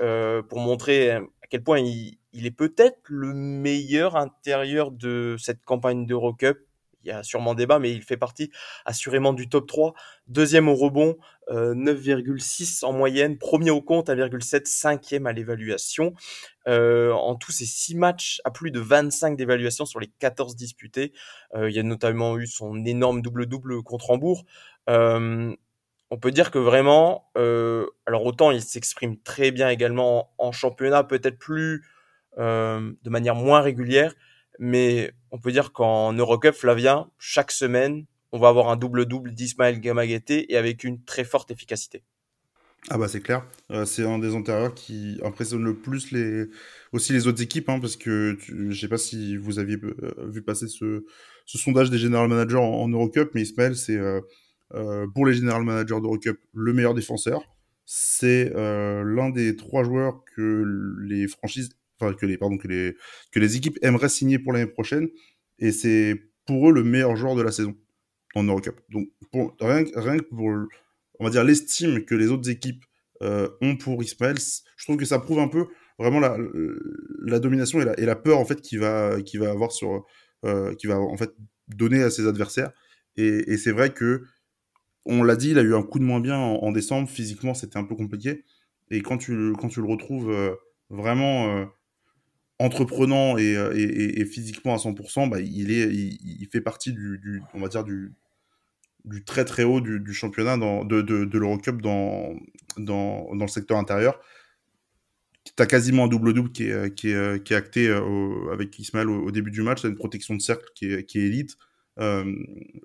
pour 0.50 0.60
montrer 0.60 1.12
à 1.12 1.48
quel 1.50 1.64
point 1.64 1.80
il, 1.80 2.18
il 2.36 2.46
est 2.46 2.52
peut-être 2.52 3.00
le 3.06 3.34
meilleur 3.34 4.18
intérieur 4.18 4.92
de 4.92 5.36
cette 5.40 5.64
campagne 5.64 6.06
d'Eurocup 6.06 6.60
il 7.06 7.10
y 7.10 7.12
a 7.12 7.24
sûrement 7.24 7.56
débat, 7.56 7.80
mais 7.80 7.92
il 7.92 8.02
fait 8.02 8.18
partie 8.18 8.52
assurément 8.84 9.32
du 9.32 9.48
top 9.48 9.68
3. 9.68 9.94
Deuxième 10.28 10.68
au 10.68 10.76
rebond, 10.76 11.18
9,6 11.50 12.84
en 12.84 12.92
moyenne. 12.92 13.38
Premier 13.38 13.70
au 13.72 13.82
compte, 13.82 14.10
1,7. 14.10 14.66
Cinquième 14.66 15.28
à 15.28 15.34
l'évaluation. 15.34 16.14
en 16.68 17.36
tout, 17.36 17.52
c'est 17.52 17.66
6 17.66 17.96
matchs 17.96 18.42
à 18.44 18.52
plus 18.52 18.72
de 18.72 18.80
25 18.80 19.38
d'évaluation 19.38 19.86
sur 19.86 20.00
les 20.00 20.08
14 20.20 20.56
disputés. 20.56 21.14
il 21.56 21.72
y 21.72 21.80
a 21.80 21.84
notamment 21.84 22.38
eu 22.38 22.48
son 22.48 22.84
énorme 22.84 23.22
double-double 23.22 23.84
contre 23.84 24.10
Hambourg 24.10 24.46
on 26.12 26.18
peut 26.18 26.32
dire 26.32 26.52
que 26.52 26.60
vraiment, 26.60 27.30
euh, 27.38 27.88
alors 28.06 28.26
autant 28.26 28.52
il 28.52 28.62
s'exprime 28.62 29.18
très 29.18 29.52
bien 29.52 29.70
également 29.70 30.34
en, 30.38 30.52
championnat, 30.52 31.04
peut-être 31.04 31.38
plus 31.38 31.84
euh, 32.38 32.92
de 33.04 33.10
manière 33.10 33.36
moins 33.36 33.62
régulière, 33.62 34.14
mais 34.60 35.14
on 35.32 35.40
peut 35.40 35.52
dire 35.52 35.72
qu'en 35.72 36.14
Eurocup, 36.14 36.54
Flavien, 36.54 37.10
chaque 37.18 37.52
semaine, 37.52 38.06
on 38.32 38.40
va 38.40 38.50
avoir 38.50 38.70
un 38.70 38.76
double-double 38.76 39.34
d'Ismaël 39.34 39.80
Gamagete 39.80 40.46
et 40.50 40.58
avec 40.58 40.84
une 40.84 41.04
très 41.04 41.24
forte 41.24 41.52
efficacité. 41.52 42.04
Ah 42.90 43.00
bah 43.00 43.08
c'est 43.08 43.22
clair, 43.22 43.44
euh, 43.72 43.84
c'est 43.84 44.06
un 44.06 44.20
des 44.20 44.36
antérieurs 44.36 44.76
qui 44.76 45.20
impressionne 45.24 45.64
le 45.64 45.76
plus 45.76 46.12
les 46.12 46.46
aussi 46.94 47.14
les 47.14 47.26
autres 47.26 47.42
équipes 47.42 47.68
hein, 47.70 47.80
parce 47.80 47.96
que 47.96 48.38
je 48.48 48.80
sais 48.80 48.88
pas 48.88 49.00
si 49.00 49.38
vous 49.38 49.58
aviez 49.58 49.78
vu 50.28 50.44
passer 50.44 50.68
ce, 50.68 51.04
sondage 51.48 51.90
des 51.90 51.98
general 51.98 52.28
managers 52.28 52.58
en, 52.58 52.88
Eurocup 52.88 53.32
mais 53.34 53.42
Ismaël 53.42 53.76
c'est 53.76 54.00
euh, 54.74 55.06
pour 55.14 55.26
les 55.26 55.34
general 55.34 55.64
managers 55.64 56.02
d'Eurocup, 56.02 56.40
le 56.54 56.74
meilleur 56.74 56.94
défenseur. 56.94 57.44
C'est 57.86 58.52
euh, 58.56 59.04
l'un 59.04 59.30
des 59.30 59.56
trois 59.56 59.84
joueurs 59.84 60.24
que 60.36 60.64
les 61.04 61.28
franchises, 61.28 61.70
que 62.00 62.26
les 62.26 62.38
pardon 62.38 62.58
que 62.58 62.68
les 62.68 62.96
que 63.32 63.40
les 63.40 63.56
équipes 63.56 63.78
aimeraient 63.82 64.10
signer 64.10 64.40
pour 64.40 64.54
l'année 64.54 64.72
prochaine, 64.72 65.10
et 65.60 65.72
c'est 65.72 66.16
pour 66.46 66.70
eux 66.70 66.74
le 66.74 66.84
meilleur 66.84 67.16
joueur 67.16 67.36
de 67.36 67.42
la 67.42 67.52
saison 67.52 67.76
en 68.36 68.44
Eurocup. 68.44 68.80
Donc 68.90 69.10
rien, 69.60 69.84
rien 69.96 70.18
que 70.18 70.26
pour 70.26 70.50
on 71.20 71.24
va 71.24 71.30
dire 71.30 71.44
l'estime 71.44 72.06
que 72.06 72.16
les 72.16 72.28
autres 72.28 72.50
équipes 72.50 72.84
euh, 73.24 73.48
ont 73.62 73.78
pour 73.78 74.04
Ismaël, 74.04 74.38
je 74.38 74.86
trouve 74.86 74.98
que 74.98 75.06
ça 75.06 75.20
prouve 75.20 75.40
un 75.40 75.48
peu 75.48 75.68
vraiment 75.98 76.20
la, 76.20 76.38
la 77.26 77.40
domination 77.40 77.82
et 77.82 77.86
la, 77.86 77.98
et 78.00 78.06
la 78.06 78.18
peur 78.18 78.38
en 78.40 78.46
fait 78.46 78.62
qu'il 78.62 78.80
va 78.80 79.22
qu'il 79.22 79.40
va 79.40 79.50
avoir 79.50 79.72
sur 79.72 80.06
euh, 80.46 80.76
qui 80.76 80.88
va 80.88 81.00
en 81.00 81.18
fait 81.18 81.32
donner 81.68 82.04
à 82.04 82.10
ses 82.10 82.28
adversaires. 82.28 82.72
Et, 83.16 83.54
et 83.54 83.58
c'est 83.58 83.72
vrai 83.72 83.94
que 83.94 84.24
on 85.06 85.24
l'a 85.24 85.36
dit, 85.36 85.52
il 85.52 85.60
a 85.60 85.62
eu 85.62 85.76
un 85.76 85.84
coup 85.84 86.00
de 86.00 86.04
moins 86.04 86.20
bien 86.20 86.38
en, 86.38 86.72
décembre. 86.72 87.10
Physiquement, 87.10 87.54
c'était 87.54 87.78
un 87.78 87.84
peu 87.84 87.96
compliqué. 87.96 88.44
Et 88.90 89.02
quand 89.02 89.18
tu, 89.18 89.54
quand 89.60 89.70
tu 89.70 89.82
le 89.82 89.88
retrouves 89.88 90.32
euh, 90.32 90.56
vraiment 90.90 91.58
euh, 91.58 91.66
entreprenant 92.60 93.38
euh, 93.38 93.74
et, 93.74 94.26
physiquement 94.26 94.74
à 94.74 94.78
100%, 94.78 95.30
bah, 95.30 95.40
il, 95.40 95.72
est, 95.72 95.94
il, 95.94 96.48
fait 96.52 96.62
partie 96.62 96.94
du, 96.94 97.42
on 97.54 97.60
va 97.60 97.68
dire 97.68 97.84
du, 97.84 98.14
très 99.26 99.46
très 99.46 99.64
haut 99.64 99.82
du, 99.82 100.14
championnat 100.14 100.58
de, 100.58 101.38
l'Eurocup 101.38 101.82
dans, 101.82 102.34
le 102.78 103.48
secteur 103.48 103.78
intérieur. 103.78 104.20
Tu 105.44 105.62
as 105.62 105.68
quasiment 105.68 106.06
un 106.06 106.08
double-double 106.08 106.52
qui 106.52 106.64
est, 106.64 106.96
qui 106.96 107.10
est 107.12 107.56
acté 107.56 107.88
avec 108.52 108.80
Ismaël 108.80 109.10
au, 109.10 109.32
début 109.32 109.52
du 109.52 109.62
match. 109.62 109.82
Tu 109.82 109.88
une 109.88 109.96
protection 109.96 110.36
de 110.36 110.42
cercle 110.42 110.66
qui 110.76 110.86
est, 110.86 111.16
élite. 111.16 111.58
Euh, 112.00 112.26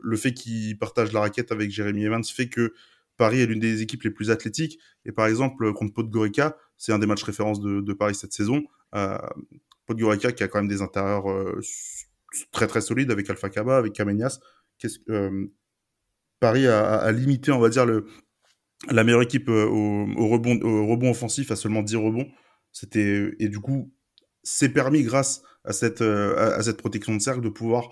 le 0.01 0.17
fait 0.17 0.33
qu'il 0.33 0.79
partage 0.79 1.13
la 1.13 1.21
raquette 1.21 1.51
avec 1.51 1.71
Jérémy 1.71 2.05
Evans 2.05 2.25
fait 2.25 2.49
que 2.49 2.75
Paris 3.17 3.41
est 3.41 3.47
l'une 3.47 3.59
des 3.59 3.83
équipes 3.83 4.03
les 4.05 4.11
plus 4.11 4.31
athlétiques. 4.31 4.79
Et 5.05 5.13
par 5.13 5.27
exemple, 5.27 5.73
contre 5.73 5.93
Podgorica, 5.93 6.57
c'est 6.77 6.93
un 6.93 6.99
des 6.99 7.07
matchs 7.07 7.23
références 7.23 7.61
de, 7.61 7.93
Paris 7.93 8.15
cette 8.15 8.33
saison. 8.33 8.63
Euh, 8.95 9.19
Podgorica 9.87 10.33
qui 10.33 10.43
a 10.43 10.49
quand 10.49 10.59
même 10.59 10.69
des 10.69 10.83
intérieurs 10.83 11.31
euh, 11.31 11.61
très 12.53 12.67
très 12.67 12.81
solides 12.81 13.11
avec 13.11 13.29
Alpha 13.29 13.49
Kaba, 13.49 13.77
avec 13.77 13.93
Kamenias. 13.93 14.41
Euh, 15.09 15.47
Paris 16.39 16.67
a, 16.67 17.11
limité, 17.13 17.53
on 17.53 17.59
va 17.59 17.69
dire, 17.69 17.87
la 18.89 19.05
meilleure 19.05 19.23
équipe 19.23 19.49
au, 19.49 20.29
rebond, 20.29 20.59
au 20.63 21.11
offensif 21.11 21.51
à 21.51 21.57
seulement 21.57 21.83
10 21.83 21.97
rebonds. 21.97 22.29
Et 22.95 23.49
du 23.49 23.59
coup, 23.59 23.93
c'est 24.43 24.71
permis 24.71 25.03
grâce 25.03 25.43
à 25.65 25.73
cette 25.75 26.01
à, 26.01 26.63
cette 26.63 26.79
protection 26.79 27.15
de 27.15 27.21
cercle 27.21 27.43
de 27.43 27.51
pouvoir 27.51 27.91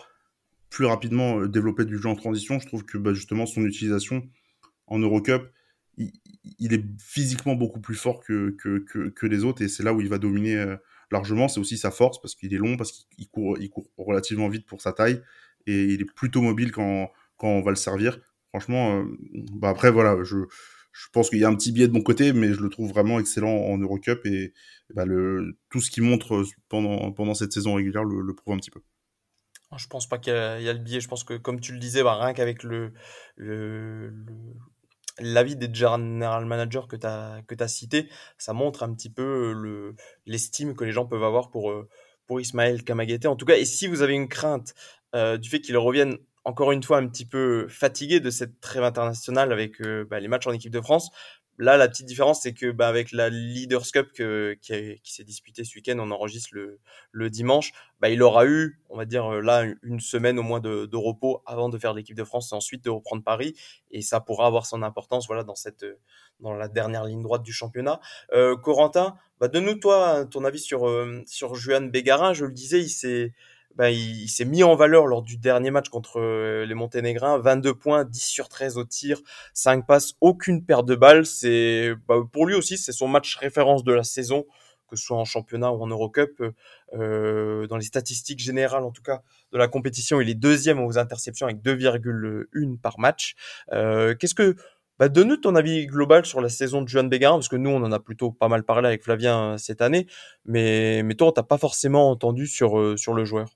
plus 0.71 0.87
rapidement 0.87 1.45
développer 1.45 1.85
du 1.85 1.99
jeu 1.99 2.09
en 2.09 2.15
transition. 2.15 2.59
Je 2.59 2.67
trouve 2.67 2.85
que 2.85 2.97
bah, 2.97 3.13
justement 3.13 3.45
son 3.45 3.67
utilisation 3.67 4.23
en 4.87 4.99
Eurocup, 4.99 5.53
il, 6.59 6.73
est 6.73 6.85
physiquement 6.99 7.55
beaucoup 7.55 7.81
plus 7.81 7.95
fort 7.95 8.21
que, 8.21 8.51
que, 8.51 8.79
que, 9.09 9.27
les 9.27 9.45
autres 9.45 9.63
et 9.63 9.69
c'est 9.69 9.83
là 9.83 9.93
où 9.93 10.01
il 10.01 10.09
va 10.09 10.19
dominer 10.19 10.57
euh, 10.57 10.77
largement. 11.11 11.49
C'est 11.49 11.61
aussi 11.61 11.79
sa 11.79 11.91
force 11.91 12.21
parce 12.21 12.35
qu'il 12.35 12.55
est 12.55 12.59
long, 12.59 12.77
parce 12.77 12.93
qu'il 12.93 13.29
court, 13.29 13.57
il 13.59 13.71
court 13.71 13.89
relativement 13.97 14.49
vite 14.49 14.67
pour 14.67 14.81
sa 14.81 14.93
taille 14.93 15.23
et 15.67 15.85
il 15.85 16.01
est 16.01 16.13
plutôt 16.15 16.43
mobile 16.43 16.73
quand, 16.73 17.11
quand 17.37 17.49
on 17.49 17.63
va 17.63 17.71
le 17.71 17.77
servir. 17.77 18.19
Franchement, 18.51 19.01
euh, 19.01 19.05
bah 19.53 19.69
après 19.69 19.91
voilà, 19.91 20.23
je, 20.25 20.37
je 20.93 21.07
pense 21.13 21.31
qu'il 21.31 21.39
y 21.39 21.45
a 21.45 21.49
un 21.49 21.55
petit 21.55 21.73
biais 21.73 21.89
de 21.89 21.93
mon 21.93 22.03
côté, 22.03 22.33
mais 22.33 22.53
je 22.53 22.61
le 22.61 22.71
trouve 22.71 22.89
vraiment 22.89 23.21
excellent 23.21 23.55
en 23.55 23.79
Eurocup 23.79 24.25
et, 24.25 24.53
bah, 24.95 25.05
le, 25.05 25.59
tout 25.71 25.81
ce 25.81 25.91
qu'il 25.91 26.03
montre 26.03 26.45
pendant, 26.69 27.13
pendant 27.13 27.35
cette 27.35 27.53
saison 27.53 27.75
régulière 27.75 28.05
le, 28.05 28.21
le 28.21 28.35
prouve 28.35 28.55
un 28.55 28.59
petit 28.59 28.71
peu. 28.71 28.81
Je 29.77 29.87
pense 29.87 30.09
pas 30.09 30.17
qu'il 30.19 30.33
y, 30.33 30.69
a 30.69 30.73
le 30.73 30.79
biais. 30.79 31.01
Je 31.01 31.09
pense 31.09 31.25
que, 31.25 31.35
comme 31.35 31.61
tu 31.61 31.73
le 31.73 31.79
disais, 31.79 32.03
bah, 32.03 32.19
rien 32.19 32.33
qu'avec 32.33 32.63
le, 32.63 32.93
l'avis 35.19 35.57
des 35.57 35.73
general 35.73 36.45
managers 36.45 36.87
que 36.89 36.97
tu 36.97 37.07
as, 37.07 37.43
as 37.59 37.69
cité, 37.69 38.09
ça 38.39 38.53
montre 38.53 38.83
un 38.83 38.93
petit 38.95 39.11
peu 39.11 39.53
le, 39.53 39.95
l'estime 40.27 40.75
que 40.75 40.85
les 40.85 40.93
gens 40.93 41.07
peuvent 41.07 41.25
avoir 41.25 41.51
pour, 41.51 41.73
pour 42.27 42.41
Ismaël 42.41 42.85
Kamagete. 42.85 43.27
En 43.27 43.37
tout 43.37 43.47
cas, 43.47 43.57
et 43.57 43.65
si 43.65 43.89
vous 43.89 44.03
avez 44.03 44.15
une 44.15 44.29
crainte 44.29 44.75
euh, 45.15 45.39
du 45.39 45.49
fait 45.49 45.61
qu'il 45.61 45.77
revienne 45.77 46.19
encore 46.45 46.73
une 46.73 46.83
fois 46.83 46.99
un 46.99 47.09
petit 47.09 47.25
peu 47.25 47.67
fatigué 47.69 48.21
de 48.21 48.31
cette 48.31 48.61
trêve 48.61 48.85
internationale 48.85 49.53
avec 49.53 49.81
euh, 49.81 50.07
bah, 50.09 50.21
les 50.21 50.29
matchs 50.29 50.47
en 50.47 50.53
équipe 50.53 50.73
de 50.73 50.81
France, 50.81 51.11
Là, 51.59 51.77
la 51.77 51.89
petite 51.89 52.07
différence, 52.07 52.43
c'est 52.43 52.55
que 52.55 52.71
bah, 52.71 52.87
avec 52.87 53.11
la 53.11 53.29
Leaders 53.29 53.91
Cup 53.93 54.13
que, 54.15 54.57
qui, 54.63 55.01
qui 55.03 55.13
s'est 55.13 55.25
disputée 55.25 55.65
ce 55.65 55.75
week-end, 55.75 55.97
on 55.99 56.11
enregistre 56.13 56.51
le, 56.53 56.79
le 57.11 57.31
dimanche, 57.31 57.73
bah, 58.01 58.11
il 58.11 58.23
aura 58.23 58.47
eu, 58.47 58.81
on 58.91 58.97
va 58.97 59.05
dire 59.05 59.27
euh, 59.27 59.41
là, 59.41 59.65
une 59.83 59.99
semaine 59.99 60.39
au 60.39 60.45
moins 60.45 60.61
de, 60.61 60.87
de 60.87 60.97
repos 60.97 61.43
avant 61.47 61.69
de 61.69 61.77
faire 61.77 61.95
l'équipe 61.95 62.17
de 62.17 62.25
France 62.25 62.53
et 62.53 62.55
ensuite 62.55 62.85
de 62.85 62.91
reprendre 62.91 63.25
Paris. 63.25 63.55
Et 63.91 64.03
ça 64.03 64.21
pourra 64.21 64.47
avoir 64.47 64.67
son 64.67 64.83
importance 64.83 65.27
voilà, 65.27 65.43
dans, 65.43 65.57
cette, 65.57 65.85
dans 66.41 66.55
la 66.55 66.69
dernière 66.69 67.05
ligne 67.05 67.23
droite 67.23 67.43
du 67.43 67.53
championnat. 67.53 68.01
Euh, 68.33 68.57
Corentin, 68.57 69.17
bah, 69.41 69.49
donne-nous 69.49 69.75
toi 69.75 70.27
ton 70.27 70.45
avis 70.45 70.61
sur, 70.61 70.89
euh, 70.89 71.23
sur 71.27 71.57
Juan 71.57 71.91
Bégarin. 71.91 72.35
Je 72.35 72.45
le 72.45 72.53
disais, 72.53 72.81
il 72.81 72.89
s'est 72.89 73.33
ben, 73.77 73.89
il, 73.89 74.29
s'est 74.29 74.45
mis 74.45 74.65
en 74.65 74.75
valeur 74.75 75.07
lors 75.07 75.23
du 75.23 75.37
dernier 75.37 75.71
match 75.71 75.89
contre 75.89 76.21
euh, 76.21 76.67
les 76.67 76.75
Monténégrins. 76.75 77.39
22 77.39 77.75
points, 77.75 78.05
10 78.05 78.19
sur 78.19 78.49
13 78.49 78.77
au 78.77 78.85
tir, 78.85 79.21
5 79.55 79.87
passes, 79.87 80.15
aucune 80.21 80.65
perte 80.65 80.87
de 80.87 80.97
balles. 80.97 81.27
C'est, 81.27 81.93
bah, 82.09 82.17
pour 82.33 82.47
lui 82.47 82.55
aussi, 82.55 82.77
c'est 82.77 82.93
son 82.93 83.07
match 83.07 83.37
référence 83.37 83.85
de 83.85 83.93
la 83.93 84.03
saison, 84.03 84.45
que 84.89 84.97
ce 84.97 85.05
soit 85.05 85.17
en 85.17 85.25
championnat 85.25 85.71
ou 85.71 85.83
en 85.83 85.87
Eurocup. 85.87 86.43
Euh, 86.95 87.67
dans 87.67 87.77
les 87.77 87.85
statistiques 87.85 88.41
générales, 88.41 88.83
en 88.83 88.91
tout 88.91 89.03
cas, 89.03 89.23
de 89.53 89.59
la 89.59 89.69
compétition, 89.69 90.21
il 90.21 90.29
est 90.29 90.35
deuxième 90.35 90.81
aux 90.81 90.99
interceptions 90.99 91.47
avec 91.47 91.63
2,1 91.63 92.79
par 92.79 92.99
match. 92.99 93.37
Euh, 93.73 94.15
qu'est-ce 94.15 94.35
que, 94.35 94.57
bah, 94.99 95.09
donne-nous 95.09 95.37
ton 95.37 95.55
avis 95.55 95.87
global 95.87 96.27
sur 96.27 96.41
la 96.41 96.49
saison 96.49 96.83
de 96.83 96.89
Juan 96.89 97.09
Bégarin, 97.09 97.37
parce 97.37 97.49
que 97.49 97.57
nous, 97.57 97.71
on 97.71 97.83
en 97.83 97.93
a 97.93 98.01
plutôt 98.01 98.33
pas 98.33 98.49
mal 98.49 98.65
parlé 98.65 98.89
avec 98.89 99.03
Flavien 99.03 99.57
cette 99.59 99.81
année, 99.81 100.07
mais, 100.45 101.03
mais 101.03 101.15
toi, 101.15 101.29
on 101.29 101.33
t'a 101.33 101.43
pas 101.43 101.59
forcément 101.59 102.11
entendu 102.11 102.47
sur, 102.47 102.99
sur 102.99 103.15
le 103.15 103.25
joueur. 103.25 103.49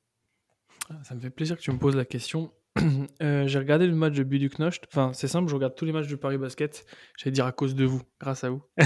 Ah, 0.90 1.04
ça 1.04 1.14
me 1.14 1.20
fait 1.20 1.30
plaisir 1.30 1.56
que 1.56 1.62
tu 1.62 1.70
me 1.70 1.78
poses 1.78 1.96
la 1.96 2.04
question. 2.04 2.52
Euh, 3.22 3.46
j'ai 3.46 3.58
regardé 3.58 3.86
le 3.86 3.94
match 3.94 4.14
de 4.14 4.24
Buduknost. 4.24 4.84
Enfin, 4.88 5.12
c'est 5.12 5.28
simple, 5.28 5.48
je 5.48 5.54
regarde 5.54 5.74
tous 5.76 5.84
les 5.84 5.92
matchs 5.92 6.08
du 6.08 6.16
Paris 6.16 6.38
Basket. 6.38 6.84
J'allais 7.16 7.32
dire 7.32 7.46
à 7.46 7.52
cause 7.52 7.74
de 7.74 7.84
vous, 7.84 8.02
grâce 8.20 8.44
à 8.44 8.50
vous. 8.50 8.62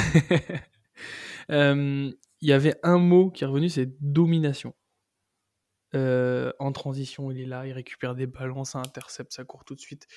Euh, 1.51 2.11
il 2.41 2.49
y 2.49 2.53
avait 2.53 2.75
un 2.83 2.99
mot 2.99 3.31
qui 3.31 3.45
est 3.45 3.47
revenu, 3.47 3.69
c'est 3.69 3.87
domination. 4.01 4.75
Euh, 5.95 6.53
en 6.59 6.73
transition, 6.73 7.31
il 7.31 7.41
est 7.41 7.47
là, 7.47 7.67
il 7.67 7.73
récupère 7.73 8.17
des 8.17 8.27
ballons, 8.27 8.65
ça 8.65 8.81
intercepte, 8.81 9.33
ça 9.33 9.45
court 9.45 9.65
tout 9.65 9.77
de 9.77 9.81
suite. 9.81 10.09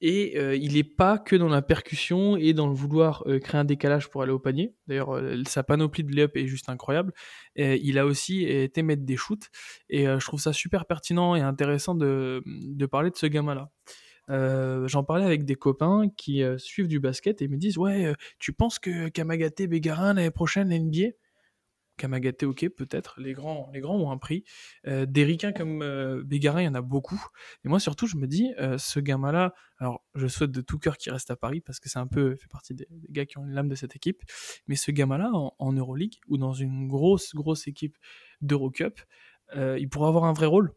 Et 0.00 0.38
euh, 0.38 0.56
il 0.56 0.74
n'est 0.74 0.84
pas 0.84 1.18
que 1.18 1.36
dans 1.36 1.48
la 1.48 1.62
percussion 1.62 2.36
et 2.36 2.52
dans 2.52 2.66
le 2.66 2.74
vouloir 2.74 3.22
euh, 3.26 3.38
créer 3.38 3.60
un 3.60 3.64
décalage 3.64 4.10
pour 4.10 4.22
aller 4.22 4.32
au 4.32 4.38
panier. 4.38 4.74
D'ailleurs, 4.86 5.14
euh, 5.14 5.42
sa 5.46 5.62
panoplie 5.62 6.04
de 6.04 6.14
layup 6.14 6.36
est 6.36 6.46
juste 6.46 6.68
incroyable. 6.68 7.12
Il 7.56 7.98
a 7.98 8.06
aussi 8.06 8.44
été 8.44 8.82
mettre 8.82 9.02
des 9.02 9.16
shoots. 9.16 9.50
Et 9.88 10.06
je 10.06 10.24
trouve 10.24 10.40
ça 10.40 10.52
super 10.52 10.86
pertinent 10.86 11.36
et 11.36 11.40
intéressant 11.40 11.94
de, 11.94 12.42
de 12.46 12.86
parler 12.86 13.10
de 13.10 13.16
ce 13.16 13.26
gamin-là. 13.26 13.70
J'en 14.88 15.04
parlais 15.04 15.24
avec 15.24 15.44
des 15.44 15.54
copains 15.54 16.08
qui 16.16 16.42
suivent 16.58 16.88
du 16.88 16.98
basket 16.98 17.42
et 17.42 17.48
me 17.48 17.56
disent 17.56 17.78
Ouais, 17.78 18.12
tu 18.38 18.52
penses 18.52 18.78
que 18.78 19.08
Kamagate 19.08 19.62
Bégarin 19.62 20.14
l'année 20.14 20.30
prochaine 20.30 20.68
NBA 20.68 21.10
Kamagate, 21.96 22.42
ok, 22.42 22.68
peut-être. 22.70 23.20
Les 23.20 23.34
grands, 23.34 23.70
les 23.72 23.80
grands 23.80 23.96
ont 23.96 24.10
un 24.10 24.18
prix. 24.18 24.44
Euh, 24.86 25.06
des 25.06 25.24
ricains 25.24 25.52
comme 25.52 25.82
euh, 25.82 26.22
Bégarin, 26.24 26.62
il 26.62 26.64
y 26.64 26.68
en 26.68 26.74
a 26.74 26.80
beaucoup. 26.80 27.22
Et 27.64 27.68
moi, 27.68 27.78
surtout, 27.78 28.06
je 28.06 28.16
me 28.16 28.26
dis, 28.26 28.52
euh, 28.58 28.78
ce 28.78 28.98
gamin-là, 28.98 29.54
alors 29.78 30.04
je 30.14 30.26
souhaite 30.26 30.50
de 30.50 30.60
tout 30.60 30.78
cœur 30.78 30.96
qu'il 30.96 31.12
reste 31.12 31.30
à 31.30 31.36
Paris 31.36 31.60
parce 31.60 31.78
que 31.78 31.88
c'est 31.88 32.00
un 32.00 32.06
peu 32.06 32.34
fait 32.36 32.48
partie 32.48 32.74
des, 32.74 32.88
gars 33.10 33.26
qui 33.26 33.38
ont 33.38 33.44
l'âme 33.44 33.68
de 33.68 33.76
cette 33.76 33.94
équipe. 33.94 34.22
Mais 34.66 34.74
ce 34.74 34.90
gamin-là, 34.90 35.30
en, 35.32 35.72
Euroleague 35.72 36.16
ou 36.28 36.36
dans 36.36 36.52
une 36.52 36.88
grosse, 36.88 37.34
grosse 37.34 37.68
équipe 37.68 37.96
d'Eurocup, 38.40 39.00
il 39.56 39.88
pourrait 39.88 40.08
avoir 40.08 40.24
un 40.24 40.32
vrai 40.32 40.46
rôle. 40.46 40.72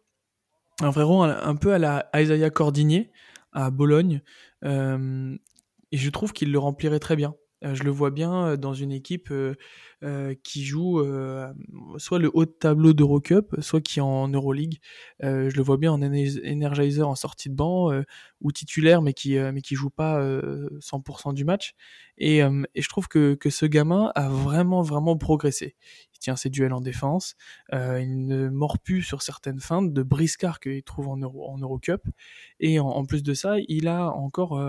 un 0.82 0.92
frérot 0.92 1.24
un, 1.24 1.56
peu 1.56 1.74
à 1.74 1.80
la 1.80 2.10
Isaiah 2.14 2.50
Cordinier 2.50 3.12
à 3.54 3.72
Bologne. 3.72 4.22
et 4.64 4.68
je 5.98 6.10
trouve 6.10 6.34
qu'il 6.34 6.52
le 6.52 6.60
remplirait 6.60 7.00
très 7.00 7.16
bien. 7.16 7.36
Je 7.62 7.84
le 7.84 7.92
vois 7.92 8.12
bien 8.12 8.56
dans 8.58 8.74
une 8.74 8.92
équipe 8.92 9.32
euh, 10.04 10.36
qui 10.44 10.64
joue 10.64 11.00
euh, 11.00 11.52
soit 11.98 12.20
le 12.20 12.30
haut 12.36 12.46
de 12.46 12.52
tableau 12.52 12.94
d'Eurocup, 12.94 13.56
soit 13.62 13.82
qui 13.82 13.98
est 13.98 14.04
en 14.04 14.28
Euroleague. 14.28 14.78
Euh, 15.24 15.50
je 15.50 15.58
le 15.58 15.64
vois 15.64 15.78
bien 15.78 15.92
en 15.92 16.04
Energizer 16.04 17.10
en 17.10 17.16
sortie 17.16 17.50
de 17.50 17.56
banc 17.56 17.92
ou 18.40 18.52
titulaire, 18.52 19.02
mais 19.02 19.14
qui 19.14 19.38
mais 19.38 19.62
qui 19.62 19.74
joue 19.74 19.90
pas 19.90 20.22
100% 20.22 21.34
du 21.34 21.46
match. 21.46 21.74
Et, 22.20 22.38
et, 22.38 22.82
je 22.82 22.90
trouve 22.90 23.08
que, 23.08 23.34
que 23.34 23.50
ce 23.50 23.66
gamin 23.66 24.12
a 24.14 24.30
vraiment 24.30 24.84
vraiment 24.84 25.18
progressé. 25.18 25.76
Il 26.14 26.20
tient 26.20 26.36
ses 26.36 26.52
duels 26.52 26.74
en 26.74 26.82
défense, 26.82 27.36
il 27.72 28.28
ne 28.28 28.50
mord 28.50 28.78
plus 28.78 29.02
sur 29.02 29.24
certaines 29.24 29.60
feintes 29.60 29.94
de 29.94 30.04
briscard 30.04 30.60
qu'il 30.60 30.84
trouve 30.84 31.08
en, 31.08 31.18
Euro, 31.18 31.50
en 31.50 31.58
Eurocup. 31.58 32.04
Et 32.60 32.80
en, 32.80 33.06
plus 33.06 33.24
de 33.24 33.34
ça, 33.34 33.56
il 33.68 33.88
a 33.88 34.12
encore 34.12 34.60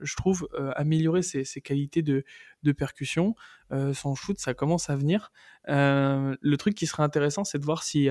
je 0.00 0.16
trouve, 0.16 0.48
euh, 0.54 0.70
améliorer 0.76 1.22
ses, 1.22 1.44
ses, 1.44 1.60
qualités 1.60 2.02
de, 2.02 2.24
de 2.62 2.72
percussion. 2.72 3.34
Euh, 3.72 3.92
son 3.92 4.14
shoot, 4.14 4.38
ça 4.38 4.54
commence 4.54 4.90
à 4.90 4.96
venir. 4.96 5.30
Euh, 5.68 6.36
le 6.40 6.56
truc 6.56 6.74
qui 6.74 6.86
serait 6.86 7.02
intéressant, 7.02 7.44
c'est 7.44 7.58
de 7.58 7.64
voir 7.64 7.82
si, 7.82 8.08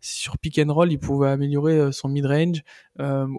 si, 0.00 0.22
sur 0.22 0.38
pick 0.38 0.58
and 0.58 0.72
roll, 0.72 0.90
il 0.90 0.98
pouvait 0.98 1.28
améliorer 1.28 1.92
son 1.92 2.08
mid-range 2.08 2.62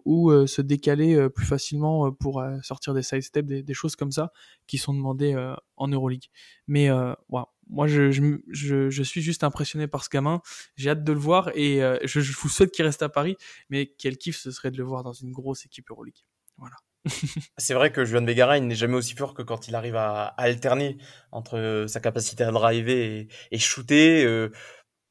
ou 0.06 0.32
se 0.48 0.62
décaler 0.62 1.30
plus 1.30 1.46
facilement 1.46 2.12
pour 2.12 2.44
sortir 2.64 2.94
des 2.94 3.04
side 3.04 3.22
steps, 3.22 3.48
des, 3.48 3.64
des, 3.64 3.74
choses 3.74 3.96
comme 3.96 4.12
ça 4.12 4.32
qui 4.68 4.78
sont 4.78 4.94
demandées 4.94 5.36
en 5.76 5.88
Euroleague. 5.88 6.26
Mais 6.68 6.90
wow, 7.30 7.46
moi, 7.70 7.88
je, 7.88 8.12
je, 8.12 8.38
je, 8.50 8.90
je, 8.90 9.04
suis 9.04 9.22
juste 9.22 9.44
impressionné 9.44 9.88
par 9.88 10.04
ce 10.06 10.10
gamin. 10.10 10.42
J'ai 10.76 10.92
hâte 10.92 11.04
de 11.04 11.12
le 11.12 11.20
voir 11.20 11.50
et 11.56 11.82
je, 12.04 12.22
je 12.22 12.38
vous 12.38 12.50
souhaite 12.50 12.72
qu'il 12.72 12.86
reste 12.86 13.02
à 13.02 13.10
Paris. 13.10 13.36
Mais 13.70 13.88
quel 13.98 14.18
kiff 14.18 14.38
ce 14.38 14.52
serait 14.52 14.72
de 14.72 14.78
le 14.78 14.84
voir 14.84 15.04
dans 15.04 15.14
une 15.14 15.32
grosse 15.32 15.66
équipe 15.66 15.90
Euroleague. 15.90 16.24
Voilà. 16.58 16.76
c'est 17.58 17.74
vrai 17.74 17.92
que 17.92 18.06
Juan 18.06 18.26
Begara, 18.26 18.58
il 18.58 18.68
n'est 18.68 18.76
jamais 18.76 18.96
aussi 18.96 19.16
fort 19.16 19.34
que 19.34 19.42
quand 19.42 19.68
il 19.68 19.76
arrive 19.76 19.96
à, 19.96 20.26
alterner 20.38 20.98
entre 21.32 21.86
sa 21.88 22.00
capacité 22.00 22.44
à 22.44 22.52
driver 22.52 23.28
et, 23.52 23.60
shooter. 23.60 24.24
Euh, 24.26 24.52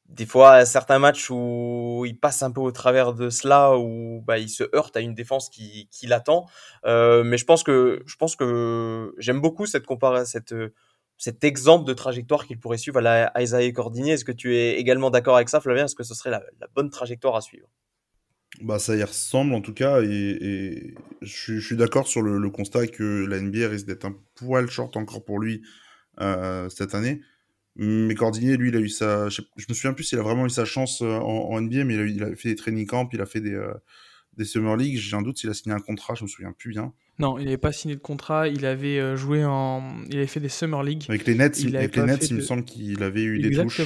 des 0.09 0.25
fois, 0.25 0.65
certains 0.65 0.99
matchs 0.99 1.29
où 1.29 2.03
il 2.05 2.17
passe 2.17 2.41
un 2.41 2.51
peu 2.51 2.61
au 2.61 2.71
travers 2.71 3.13
de 3.13 3.29
cela, 3.29 3.77
où 3.77 4.21
bah, 4.25 4.37
il 4.37 4.49
se 4.49 4.63
heurte 4.73 4.95
à 4.95 5.01
une 5.01 5.13
défense 5.13 5.49
qui, 5.49 5.89
l'attend. 6.03 6.45
Euh, 6.85 7.23
mais 7.23 7.37
je 7.37 7.45
pense 7.45 7.63
que 7.63 8.03
je 8.05 8.15
pense 8.15 8.35
que 8.35 9.13
j'aime 9.17 9.41
beaucoup 9.41 9.65
cette 9.65 9.85
comparaison, 9.85 10.39
cet 11.17 11.43
exemple 11.43 11.85
de 11.85 11.93
trajectoire 11.93 12.45
qu'il 12.47 12.59
pourrait 12.59 12.77
suivre 12.77 12.99
à 12.99 13.01
la 13.01 13.33
Isaiah. 13.37 13.67
Est-ce 13.67 14.25
que 14.25 14.31
tu 14.31 14.55
es 14.55 14.79
également 14.79 15.09
d'accord 15.09 15.35
avec 15.35 15.49
ça, 15.49 15.59
Flavien? 15.59 15.85
Est-ce 15.85 15.95
que 15.95 16.03
ce 16.03 16.13
serait 16.13 16.31
la 16.31 16.41
bonne 16.75 16.89
trajectoire 16.89 17.35
à 17.35 17.41
suivre? 17.41 17.67
Bah, 18.61 18.79
ça 18.79 18.95
y 18.95 19.03
ressemble 19.03 19.53
en 19.53 19.61
tout 19.61 19.73
cas, 19.73 20.01
et, 20.01 20.93
je, 21.21 21.59
suis 21.59 21.75
d'accord 21.75 22.07
sur 22.07 22.21
le, 22.21 22.49
constat 22.49 22.87
que 22.87 23.25
la 23.25 23.39
NBA 23.39 23.67
risque 23.67 23.85
d'être 23.85 24.05
un 24.05 24.15
poil 24.35 24.69
short 24.69 24.97
encore 24.97 25.23
pour 25.23 25.39
lui 25.39 25.61
euh, 26.19 26.69
cette 26.69 26.95
année. 26.95 27.21
Mais 27.75 28.15
Cordinier, 28.15 28.57
lui, 28.57 28.69
il 28.69 28.75
a 28.75 28.79
eu 28.79 28.89
sa. 28.89 29.29
Je, 29.29 29.41
me 29.69 29.73
souviens 29.73 29.93
plus 29.93 30.03
s'il 30.03 30.17
a 30.17 30.23
vraiment 30.23 30.47
eu 30.47 30.49
sa 30.49 30.65
chance 30.65 31.03
euh, 31.03 31.19
en, 31.19 31.61
NBA, 31.61 31.83
mais 31.83 31.93
il 32.09 32.23
a, 32.23 32.35
fait 32.35 32.49
des 32.49 32.55
training 32.55 32.87
camps, 32.87 33.07
il 33.13 33.21
a 33.21 33.27
fait 33.27 33.41
des, 33.41 33.53
euh, 33.53 33.71
des 34.35 34.45
Summer 34.45 34.75
League. 34.75 34.97
J'ai 34.97 35.15
un 35.15 35.21
doute 35.21 35.37
s'il 35.37 35.51
a 35.51 35.53
signé 35.53 35.75
un 35.75 35.79
contrat, 35.79 36.15
je 36.15 36.23
me 36.23 36.27
souviens 36.27 36.53
plus 36.57 36.71
bien. 36.71 36.93
Non, 37.19 37.37
il 37.37 37.45
n'avait 37.45 37.57
pas 37.57 37.71
signé 37.71 37.95
de 37.95 37.99
contrat, 37.99 38.47
il 38.47 38.65
avait 38.65 39.15
joué 39.15 39.45
en. 39.45 40.03
Il 40.09 40.17
avait 40.17 40.27
fait 40.27 40.39
des 40.39 40.49
Summer 40.49 40.81
League. 40.81 41.03
Avec 41.09 41.27
les 41.27 41.35
Nets, 41.35 41.59
il, 41.59 41.77
avec 41.77 41.95
les 41.95 42.03
Nets, 42.03 42.29
il 42.31 42.37
me 42.37 42.41
semble 42.41 42.63
qu'il 42.63 43.03
avait 43.03 43.23
eu 43.23 43.39
des 43.39 43.51
touches. 43.51 43.81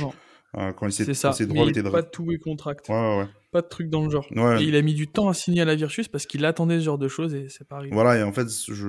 Quand 0.53 0.87
il 0.87 0.91
s'est 0.91 1.13
ça. 1.13 1.33
Mais 1.39 1.67
il 1.67 1.83
pas 1.83 2.01
de 2.01 2.09
tout 2.09 2.27
contract. 2.43 2.89
Ouais, 2.89 2.95
ouais, 2.95 3.17
ouais 3.19 3.27
pas 3.51 3.61
de 3.61 3.67
truc 3.67 3.89
dans 3.89 4.03
le 4.05 4.09
genre. 4.09 4.25
Et 4.31 4.63
il 4.63 4.75
a 4.75 4.81
mis 4.81 4.93
du 4.93 5.07
temps 5.07 5.27
à 5.27 5.33
signer 5.33 5.61
à 5.61 5.65
la 5.65 5.75
Virtus 5.75 6.07
parce 6.07 6.25
qu'il 6.25 6.45
attendait 6.45 6.79
ce 6.79 6.85
genre 6.85 6.97
de 6.97 7.07
choses 7.07 7.35
et 7.35 7.49
c'est 7.49 7.67
pas 7.67 7.77
arrivé. 7.77 7.93
Voilà, 7.93 8.17
et 8.17 8.23
en 8.23 8.31
fait, 8.31 8.47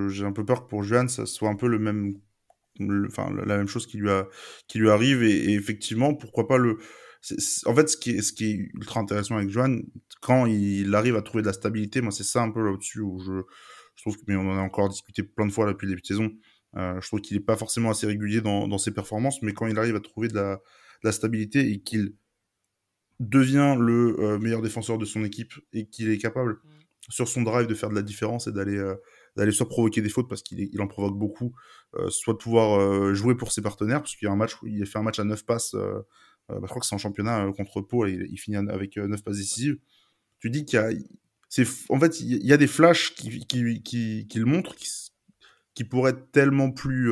j'ai 0.09 0.25
un 0.25 0.33
peu 0.33 0.45
peur 0.45 0.65
que 0.65 0.69
pour 0.69 0.85
Juan, 0.85 1.09
ça 1.09 1.27
soit 1.27 1.49
un 1.49 1.57
peu 1.57 1.67
le 1.67 1.79
même, 1.79 2.15
enfin, 3.07 3.31
la 3.45 3.57
même 3.57 3.67
chose 3.67 3.87
qui 3.87 3.99
lui, 3.99 4.11
a, 4.11 4.29
qui 4.69 4.79
lui 4.79 4.89
arrive. 4.89 5.23
Et, 5.23 5.53
effectivement, 5.53 6.15
pourquoi 6.15 6.47
pas 6.47 6.59
le. 6.59 6.79
en 7.67 7.75
fait, 7.75 7.89
ce 7.89 7.97
qui, 7.97 8.11
est, 8.11 8.23
ce 8.23 8.33
qui 8.33 8.45
est 8.51 8.71
ultra 8.75 9.01
intéressant 9.01 9.37
avec 9.37 9.51
Juan, 9.51 9.83
quand 10.21 10.47
il 10.47 10.95
arrive 10.95 11.17
à 11.17 11.23
trouver 11.23 11.43
de 11.43 11.49
la 11.49 11.53
stabilité, 11.53 12.01
moi, 12.01 12.13
c'est 12.13 12.25
ça 12.25 12.43
un 12.43 12.51
peu 12.51 12.63
là-dessus 12.63 13.01
où 13.01 13.19
je, 13.19 13.43
je 13.97 14.03
trouve 14.03 14.17
que, 14.17 14.23
mais 14.29 14.37
on 14.37 14.49
en 14.49 14.57
a 14.57 14.63
encore 14.63 14.89
discuté 14.89 15.25
plein 15.25 15.47
de 15.47 15.53
fois 15.53 15.67
depuis 15.67 15.87
le 15.87 15.93
début 15.93 16.03
de 16.03 16.07
saison. 16.07 16.31
Euh, 16.77 17.01
je 17.01 17.07
trouve 17.09 17.21
qu'il 17.21 17.37
n'est 17.37 17.43
pas 17.43 17.57
forcément 17.57 17.91
assez 17.91 18.07
régulier 18.07 18.41
dans, 18.41 18.67
dans, 18.67 18.79
ses 18.79 18.93
performances, 18.93 19.43
mais 19.43 19.53
quand 19.53 19.67
il 19.67 19.79
arrive 19.79 19.97
à 19.97 20.01
trouver 20.01 20.29
de 20.29 20.35
la, 20.37 20.61
la 21.03 21.13
stabilité 21.13 21.71
et 21.71 21.81
qu'il 21.81 22.15
devient 23.21 23.77
le 23.79 24.17
euh, 24.21 24.39
meilleur 24.39 24.63
défenseur 24.63 24.99
de 24.99 25.05
son 25.05 25.25
équipe 25.25 25.55
et 25.73 25.87
qu'il 25.87 26.11
est 26.11 26.19
capable 26.19 26.55
mm. 26.55 26.69
sur 27.09 27.29
son 27.29 27.43
drive 27.43 27.67
de 27.67 27.75
faire 27.75 27.89
de 27.89 27.95
la 27.95 28.03
différence 28.03 28.47
et 28.47 28.53
d'aller 28.53 28.77
euh, 28.77 28.95
d'aller 29.37 29.53
soit 29.53 29.69
provoquer 29.69 30.03
des 30.03 30.09
fautes 30.09 30.29
parce 30.29 30.43
qu'il 30.43 30.61
il 30.61 30.81
en 30.83 30.89
provoque 30.89 31.19
beaucoup, 31.19 31.55
euh, 31.95 32.11
soit 32.11 32.35
de 32.35 32.39
pouvoir 32.39 33.15
jouer 33.15 33.35
pour 33.35 33.51
ses 33.51 33.63
partenaires 33.63 34.01
parce 34.01 34.15
qu'il 34.15 34.27
y 34.27 34.29
a 34.29 34.33
un 34.33 34.37
match 34.37 34.61
où 34.61 34.67
il 34.67 34.83
a 34.83 34.85
fait 34.85 34.99
un 34.99 35.03
match 35.03 35.19
à 35.19 35.25
9 35.25 35.47
passes, 35.47 35.75
bah, 35.75 36.59
je 36.61 36.67
crois 36.67 36.81
que 36.81 36.87
c'est 36.87 36.95
en 36.95 36.99
championnat 36.99 37.51
contre 37.57 37.81
Pau, 37.81 38.05
et 38.05 38.13
il, 38.31 38.37
finit 38.39 38.59
avec 38.59 38.99
9 38.99 39.25
passes 39.25 39.39
décisives. 39.39 39.79
Tu 40.39 40.51
dis 40.51 40.67
qu'il 40.67 40.79
y 40.79 40.83
a, 40.83 40.91
c'est, 41.49 41.67
en 41.89 41.99
fait, 41.99 42.21
il 42.21 42.45
y 42.45 42.53
a 42.53 42.59
des 42.59 42.67
flashs 42.67 43.15
qui, 43.15 43.47
qui, 43.47 43.83
qui, 43.83 44.27
qui 44.29 44.39
le 44.39 44.45
montrent, 44.45 44.77
qui, 44.77 44.87
qui 45.75 45.85
pourraient 45.85 46.11
être 46.11 46.31
tellement 46.31 46.71
plus, 46.71 47.11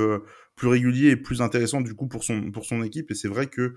plus 0.60 0.68
réguliers 0.68 1.08
et 1.08 1.16
plus 1.16 1.40
intéressants 1.40 1.80
du 1.80 1.94
coup 1.94 2.06
pour 2.06 2.22
son, 2.22 2.50
pour 2.50 2.66
son 2.66 2.82
équipe. 2.82 3.10
Et 3.10 3.14
c'est 3.14 3.28
vrai 3.28 3.46
que 3.46 3.76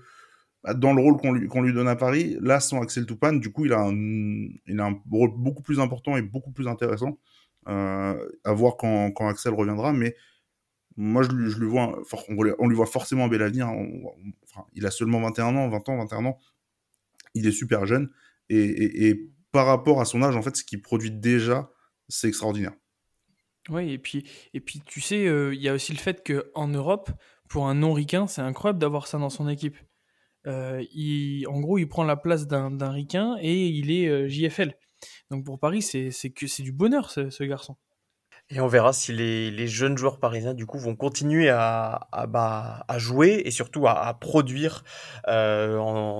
bah, 0.62 0.74
dans 0.74 0.92
le 0.92 1.00
rôle 1.00 1.16
qu'on 1.16 1.32
lui, 1.32 1.48
qu'on 1.48 1.62
lui 1.62 1.72
donne 1.72 1.88
à 1.88 1.96
Paris, 1.96 2.36
là, 2.42 2.60
sans 2.60 2.82
Axel 2.82 3.06
Toupane, 3.06 3.40
du 3.40 3.50
coup, 3.50 3.64
il 3.64 3.72
a 3.72 3.80
un, 3.80 3.94
il 3.94 4.78
a 4.78 4.84
un 4.84 5.00
rôle 5.10 5.30
beaucoup 5.34 5.62
plus 5.62 5.80
important 5.80 6.18
et 6.18 6.20
beaucoup 6.20 6.50
plus 6.50 6.68
intéressant 6.68 7.18
euh, 7.68 8.28
à 8.44 8.52
voir 8.52 8.76
quand, 8.76 9.12
quand 9.12 9.28
Axel 9.28 9.54
reviendra. 9.54 9.94
Mais 9.94 10.14
moi, 10.98 11.22
je, 11.22 11.30
lui, 11.30 11.50
je 11.50 11.58
lui 11.58 11.66
vois, 11.66 12.02
on, 12.58 12.68
lui 12.68 12.76
voit 12.76 12.84
forcément 12.84 13.24
un 13.24 13.28
bel 13.28 13.40
avenir. 13.40 13.66
enfin, 13.68 14.66
il 14.74 14.84
a 14.84 14.90
seulement 14.90 15.22
21 15.22 15.56
ans, 15.56 15.70
20 15.70 15.88
ans, 15.88 15.96
21 15.96 16.26
ans. 16.26 16.38
Il 17.32 17.46
est 17.46 17.52
super 17.52 17.86
jeune. 17.86 18.10
Et, 18.50 19.08
et, 19.08 19.30
par 19.52 19.64
rapport 19.64 20.02
à 20.02 20.04
son 20.04 20.22
âge, 20.22 20.36
en 20.36 20.42
fait, 20.42 20.54
ce 20.54 20.64
qu'il 20.64 20.82
produit 20.82 21.10
déjà, 21.10 21.70
c'est 22.08 22.28
extraordinaire. 22.28 22.72
Oui, 23.70 23.92
et 23.92 23.98
puis, 23.98 24.24
et 24.52 24.60
puis 24.60 24.80
tu 24.84 25.00
sais, 25.00 25.26
euh, 25.26 25.54
il 25.54 25.62
y 25.62 25.68
a 25.68 25.72
aussi 25.72 25.92
le 25.92 25.98
fait 25.98 26.22
qu'en 26.22 26.68
Europe, 26.68 27.10
pour 27.48 27.66
un 27.66 27.74
non-ricain, 27.74 28.26
c'est 28.26 28.42
incroyable 28.42 28.78
d'avoir 28.78 29.06
ça 29.06 29.18
dans 29.18 29.30
son 29.30 29.48
équipe. 29.48 29.76
Euh, 30.46 30.84
en 31.48 31.60
gros, 31.60 31.78
il 31.78 31.88
prend 31.88 32.04
la 32.04 32.16
place 32.16 32.46
d'un 32.46 32.90
ricain 32.90 33.36
et 33.40 33.66
il 33.66 33.90
est 33.90 34.08
euh, 34.08 34.28
JFL. 34.28 34.74
Donc 35.30 35.44
pour 35.44 35.58
Paris, 35.58 35.80
c'est 35.80 36.62
du 36.62 36.72
bonheur 36.72 37.10
ce, 37.10 37.44
garçon. 37.44 37.76
Et 38.50 38.60
on 38.60 38.66
verra 38.66 38.92
si 38.92 39.12
les, 39.12 39.66
jeunes 39.66 39.96
joueurs 39.96 40.18
parisiens 40.18 40.52
du 40.52 40.66
coup 40.66 40.78
vont 40.78 40.96
continuer 40.96 41.48
à, 41.48 42.08
bah, 42.28 42.84
jouer 42.98 43.42
et 43.46 43.50
surtout 43.50 43.86
à, 43.86 44.12
produire 44.20 44.84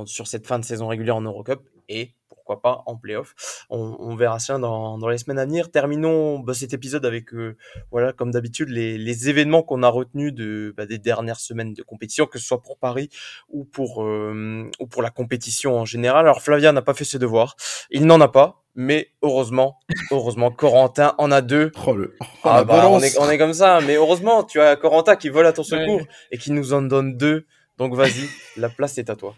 sur 0.07 0.27
cette 0.27 0.47
fin 0.47 0.59
de 0.59 0.65
saison 0.65 0.89
régulière 0.89 1.17
en 1.17 1.23
Eurocup 1.23 1.69
et 1.89 2.15
pourquoi 2.45 2.61
pas 2.61 2.83
en 2.85 2.97
playoff. 2.97 3.35
On, 3.71 3.97
on 3.99 4.15
verra 4.17 4.39
ça 4.39 4.59
dans, 4.59 4.99
dans, 4.99 5.09
les 5.09 5.17
semaines 5.17 5.39
à 5.39 5.47
venir. 5.47 5.71
Terminons 5.71 6.41
bah, 6.41 6.53
cet 6.53 6.75
épisode 6.75 7.07
avec, 7.07 7.33
euh, 7.33 7.57
voilà, 7.91 8.13
comme 8.13 8.31
d'habitude, 8.31 8.69
les, 8.69 8.99
les, 8.99 9.29
événements 9.31 9.63
qu'on 9.63 9.83
a 9.83 9.89
retenus 9.89 10.35
de, 10.35 10.75
bah, 10.77 10.85
des 10.85 10.99
dernières 10.99 11.41
semaines 11.41 11.73
de 11.73 11.83
compétition, 11.83 12.27
que 12.27 12.39
ce 12.39 12.47
soit 12.47 12.61
pour 12.61 12.77
Paris 12.77 13.09
ou 13.49 13.65
pour, 13.65 14.05
euh, 14.05 14.71
ou 14.79 14.87
pour 14.87 15.01
la 15.01 15.09
compétition 15.09 15.79
en 15.79 15.87
général. 15.87 16.27
Alors 16.27 16.43
Flavien 16.43 16.73
n'a 16.73 16.83
pas 16.83 16.93
fait 16.93 17.05
ses 17.05 17.19
devoirs, 17.19 17.57
il 17.91 18.05
n'en 18.05 18.21
a 18.21 18.29
pas. 18.29 18.61
Mais 18.77 19.13
heureusement, 19.23 19.79
heureusement, 20.11 20.51
Corentin 20.51 21.15
en 21.19 21.31
a 21.31 21.43
deux. 21.43 21.71
Oh 21.87 21.95
le, 21.95 22.17
oh, 22.21 22.25
ah 22.43 22.65
bah, 22.65 22.89
on 22.89 22.99
est, 23.01 23.17
on 23.21 23.31
est 23.31 23.39
comme 23.39 23.55
ça. 23.55 23.79
Mais 23.87 23.95
heureusement, 23.95 24.43
tu 24.43 24.61
as 24.61 24.75
Corentin 24.75 25.15
qui 25.15 25.29
vole 25.29 25.47
à 25.47 25.53
ton 25.53 25.63
secours 25.63 26.03
et 26.33 26.39
qui 26.39 26.51
nous 26.51 26.73
en 26.73 26.83
donne 26.83 27.17
deux. 27.17 27.47
Donc 27.79 27.95
vas-y, 27.95 28.29
la 28.57 28.69
place 28.69 28.99
est 28.99 29.11
à 29.11 29.15
toi. 29.15 29.37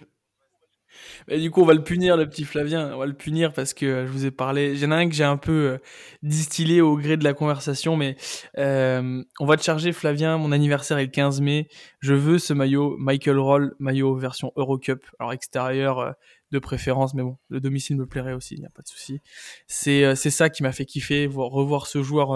Du 1.29 1.51
coup, 1.51 1.63
on 1.63 1.67
va 1.67 1.75
le 1.75 1.83
punir, 1.83 2.17
le 2.17 2.29
petit 2.29 2.45
Flavien. 2.45 2.95
On 2.95 2.99
va 2.99 3.07
le 3.07 3.13
punir 3.13 3.53
parce 3.53 3.75
que 3.75 3.85
euh, 3.85 4.07
je 4.07 4.13
vous 4.13 4.27
ai 4.27 4.31
parlé. 4.31 4.73
Il 4.75 4.79
y 4.79 4.87
en 4.87 4.93
a 4.93 4.97
un 4.97 5.09
que 5.09 5.15
j'ai 5.15 5.25
un 5.25 5.37
peu 5.37 5.53
euh, 5.53 5.79
distillé 6.23 6.81
au 6.81 6.97
gré 6.97 7.17
de 7.17 7.25
la 7.25 7.35
conversation, 7.35 7.97
mais 7.97 8.17
euh, 8.59 9.25
on 9.41 9.47
va 9.47 9.57
te 9.57 9.65
charger, 9.65 9.93
Flavien. 9.93 10.39
Mon 10.39 10.53
anniversaire 10.53 10.99
est 10.99 11.07
le 11.07 11.11
15 11.11 11.41
mai. 11.41 11.67
Je 11.99 12.15
veux 12.15 12.39
ce 12.39 12.53
maillot 12.53 12.97
Michael 12.99 13.39
Roll, 13.39 13.75
maillot 13.81 14.15
version 14.15 14.53
Eurocup. 14.55 15.05
Alors 15.19 15.33
extérieur 15.33 16.15
de 16.53 16.59
préférence, 16.61 17.13
mais 17.15 17.25
bon, 17.25 17.39
le 17.49 17.61
domicile 17.61 17.97
me 17.97 18.07
plairait 18.07 18.33
aussi, 18.33 18.55
il 18.55 18.61
n'y 18.61 18.67
a 18.67 18.71
pas 18.71 18.83
de 18.83 18.89
souci. 18.89 19.21
C'est 19.67 20.15
c'est 20.15 20.31
ça 20.31 20.49
qui 20.49 20.63
m'a 20.63 20.71
fait 20.71 20.85
kiffer, 20.85 21.27
voir, 21.27 21.51
revoir 21.51 21.89
ce 21.89 22.05
joueur. 22.05 22.33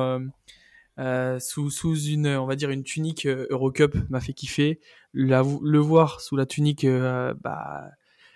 Euh, 0.98 1.38
sous, 1.38 1.70
sous 1.70 1.96
une 1.96 2.26
on 2.26 2.46
va 2.46 2.56
dire 2.56 2.68
une 2.68 2.82
tunique 2.82 3.26
Eurocup 3.26 3.96
m'a 4.10 4.20
fait 4.20 4.34
kiffer 4.34 4.80
le 5.12 5.78
voir 5.78 6.20
sous 6.20 6.36
la 6.36 6.44
tunique 6.44 6.84
bah, 6.84 7.90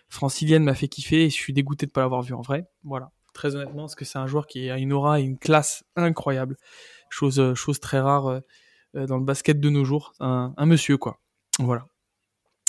francilienne 0.08 0.64
m'a 0.64 0.74
fait 0.74 0.88
kiffer 0.88 1.24
et 1.24 1.30
je 1.30 1.34
suis 1.34 1.52
dégoûté 1.52 1.86
de 1.86 1.90
pas 1.90 2.00
l'avoir 2.00 2.22
vu 2.22 2.34
en 2.34 2.40
vrai. 2.40 2.66
Voilà, 2.82 3.10
très 3.34 3.54
honnêtement, 3.56 3.82
parce 3.82 3.94
que 3.94 4.04
c'est 4.04 4.18
un 4.18 4.26
joueur 4.26 4.46
qui 4.46 4.70
a 4.70 4.78
une 4.78 4.92
aura 4.92 5.20
et 5.20 5.24
une 5.24 5.38
classe 5.38 5.84
incroyable. 5.96 6.56
Chose, 7.10 7.38
euh, 7.38 7.54
chose 7.54 7.80
très 7.80 8.00
rare 8.00 8.26
euh, 8.28 8.40
euh, 8.96 9.06
dans 9.06 9.18
le 9.18 9.24
basket 9.24 9.60
de 9.60 9.68
nos 9.68 9.84
jours. 9.84 10.14
Un, 10.20 10.54
monsieur, 10.66 10.96
quoi. 10.96 11.20
Voilà. 11.58 11.86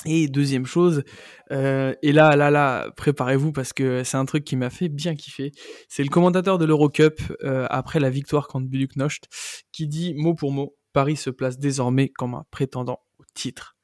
Et 0.07 0.27
deuxième 0.27 0.67
chose, 0.67 1.03
et 1.49 2.11
là, 2.11 2.35
là, 2.35 2.51
là, 2.51 2.91
préparez-vous 2.95 3.51
parce 3.51 3.73
que 3.73 4.03
c'est 4.03 4.17
un 4.17 4.25
truc 4.25 4.43
qui 4.43 4.55
m'a 4.55 4.69
fait 4.69 4.87
bien 4.87 5.15
kiffer. 5.15 5.51
C'est 5.89 6.03
le 6.03 6.09
commentateur 6.09 6.59
de 6.59 6.65
l'Eurocup 6.65 7.19
après 7.41 7.99
la 7.99 8.11
victoire 8.11 8.47
contre 8.47 8.67
Buduknost 8.67 9.23
qui 9.71 9.87
dit 9.87 10.13
mot 10.13 10.35
pour 10.35 10.51
mot 10.51 10.75
Paris 10.93 11.15
se 11.15 11.31
place 11.31 11.57
désormais 11.57 12.09
comme 12.09 12.35
un 12.35 12.45
prétendant 12.51 12.99
au 13.17 13.23
titre. 13.33 13.74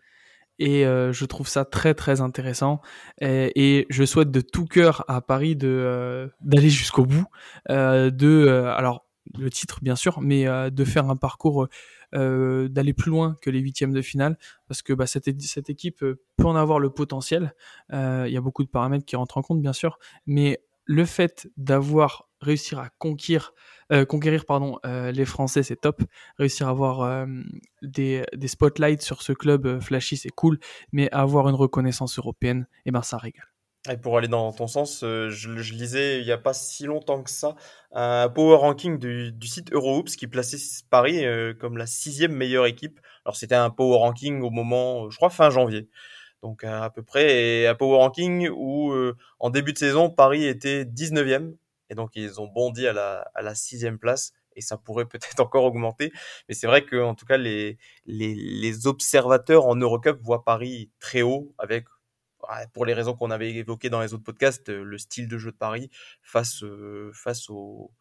Et 0.61 0.85
euh, 0.85 1.11
je 1.11 1.25
trouve 1.25 1.47
ça 1.47 1.65
très 1.65 1.93
très 1.93 2.21
intéressant. 2.21 2.81
Et, 3.19 3.51
et 3.55 3.87
je 3.89 4.03
souhaite 4.05 4.31
de 4.31 4.41
tout 4.41 4.65
cœur 4.65 5.03
à 5.07 5.19
Paris 5.21 5.55
de 5.55 5.67
euh, 5.67 6.27
d'aller 6.41 6.69
jusqu'au 6.69 7.05
bout, 7.05 7.25
euh, 7.69 8.11
de 8.11 8.47
alors 8.77 9.05
le 9.37 9.49
titre 9.49 9.79
bien 9.81 9.95
sûr, 9.95 10.21
mais 10.21 10.45
de 10.71 10.85
faire 10.85 11.09
un 11.09 11.15
parcours 11.15 11.67
euh, 12.13 12.67
d'aller 12.67 12.91
plus 12.91 13.09
loin 13.09 13.37
que 13.41 13.49
les 13.49 13.59
huitièmes 13.59 13.93
de 13.93 14.01
finale, 14.01 14.37
parce 14.67 14.81
que 14.81 14.91
bah, 14.91 15.07
cette, 15.07 15.41
cette 15.41 15.69
équipe 15.69 16.03
euh, 16.03 16.19
peut 16.35 16.45
en 16.45 16.57
avoir 16.57 16.77
le 16.79 16.89
potentiel. 16.89 17.55
Euh, 17.93 18.25
il 18.27 18.33
y 18.33 18.37
a 18.37 18.41
beaucoup 18.41 18.65
de 18.65 18.69
paramètres 18.69 19.05
qui 19.05 19.15
rentrent 19.15 19.37
en 19.37 19.41
compte, 19.41 19.61
bien 19.61 19.71
sûr, 19.71 19.97
mais 20.25 20.61
le 20.85 21.05
fait 21.05 21.47
d'avoir 21.57 22.29
réussi 22.41 22.75
à 22.75 22.89
conquérir, 22.97 23.53
euh, 23.91 24.05
euh, 24.85 25.11
les 25.11 25.25
Français, 25.25 25.63
c'est 25.63 25.79
top. 25.79 26.01
Réussir 26.37 26.67
à 26.67 26.71
avoir 26.71 27.01
euh, 27.01 27.25
des, 27.81 28.23
des 28.33 28.47
spotlights 28.47 29.01
sur 29.01 29.21
ce 29.21 29.33
club 29.33 29.79
flashy, 29.79 30.17
c'est 30.17 30.29
cool. 30.29 30.59
Mais 30.91 31.09
avoir 31.11 31.49
une 31.49 31.55
reconnaissance 31.55 32.17
européenne, 32.17 32.67
eh 32.85 32.91
ben 32.91 33.01
ça 33.01 33.17
régale. 33.17 33.47
Et 33.89 33.97
pour 33.97 34.15
aller 34.17 34.27
dans 34.27 34.53
ton 34.53 34.67
sens, 34.67 34.99
je, 35.01 35.73
lisais 35.73 36.19
il 36.19 36.25
n'y 36.25 36.31
a 36.31 36.37
pas 36.37 36.53
si 36.53 36.85
longtemps 36.85 37.23
que 37.23 37.31
ça 37.31 37.55
un 37.91 38.29
power 38.29 38.57
ranking 38.57 38.99
du, 38.99 39.47
site 39.47 39.73
Eurohoops 39.73 40.15
qui 40.15 40.27
plaçait 40.27 40.59
Paris 40.91 41.25
comme 41.59 41.77
la 41.77 41.87
sixième 41.87 42.33
meilleure 42.33 42.67
équipe. 42.67 42.99
Alors 43.25 43.35
c'était 43.35 43.55
un 43.55 43.71
power 43.71 43.97
ranking 43.97 44.43
au 44.43 44.51
moment, 44.51 45.09
je 45.09 45.17
crois 45.17 45.31
fin 45.31 45.49
janvier, 45.49 45.89
donc 46.41 46.63
à, 46.63 46.89
peu 46.89 47.03
près, 47.03 47.61
et 47.61 47.67
un 47.67 47.75
power 47.75 47.97
ranking 47.97 48.49
où 48.49 48.91
euh, 48.91 49.15
en 49.39 49.49
début 49.49 49.73
de 49.73 49.77
saison 49.77 50.09
Paris 50.09 50.45
était 50.45 50.85
19e 50.85 51.55
et 51.89 51.95
donc 51.95 52.11
ils 52.15 52.41
ont 52.41 52.47
bondi 52.47 52.87
à 52.87 52.93
la 52.93 53.29
à 53.35 53.41
la 53.41 53.55
sixième 53.55 53.99
place 53.99 54.33
et 54.55 54.61
ça 54.61 54.77
pourrait 54.77 55.05
peut-être 55.09 55.39
encore 55.39 55.63
augmenter. 55.65 56.11
Mais 56.49 56.55
c'est 56.55 56.67
vrai 56.67 56.85
que 56.85 57.01
en 57.01 57.15
tout 57.15 57.25
cas 57.25 57.37
les, 57.37 57.77
les 58.05 58.33
les 58.35 58.87
observateurs 58.87 59.65
en 59.67 59.75
Eurocup 59.75 60.19
voient 60.21 60.43
Paris 60.43 60.91
très 60.99 61.21
haut 61.21 61.53
avec 61.57 61.85
pour 62.73 62.85
les 62.85 62.93
raisons 62.93 63.13
qu'on 63.13 63.31
avait 63.31 63.51
évoquées 63.53 63.89
dans 63.89 64.01
les 64.01 64.13
autres 64.13 64.23
podcasts, 64.23 64.69
euh, 64.69 64.83
le 64.83 64.97
style 64.97 65.27
de 65.27 65.37
jeu 65.37 65.51
de 65.51 65.57
Paris 65.57 65.89
face 66.21 66.63
euh, 66.63 67.11
face 67.13 67.49
au 67.49 67.91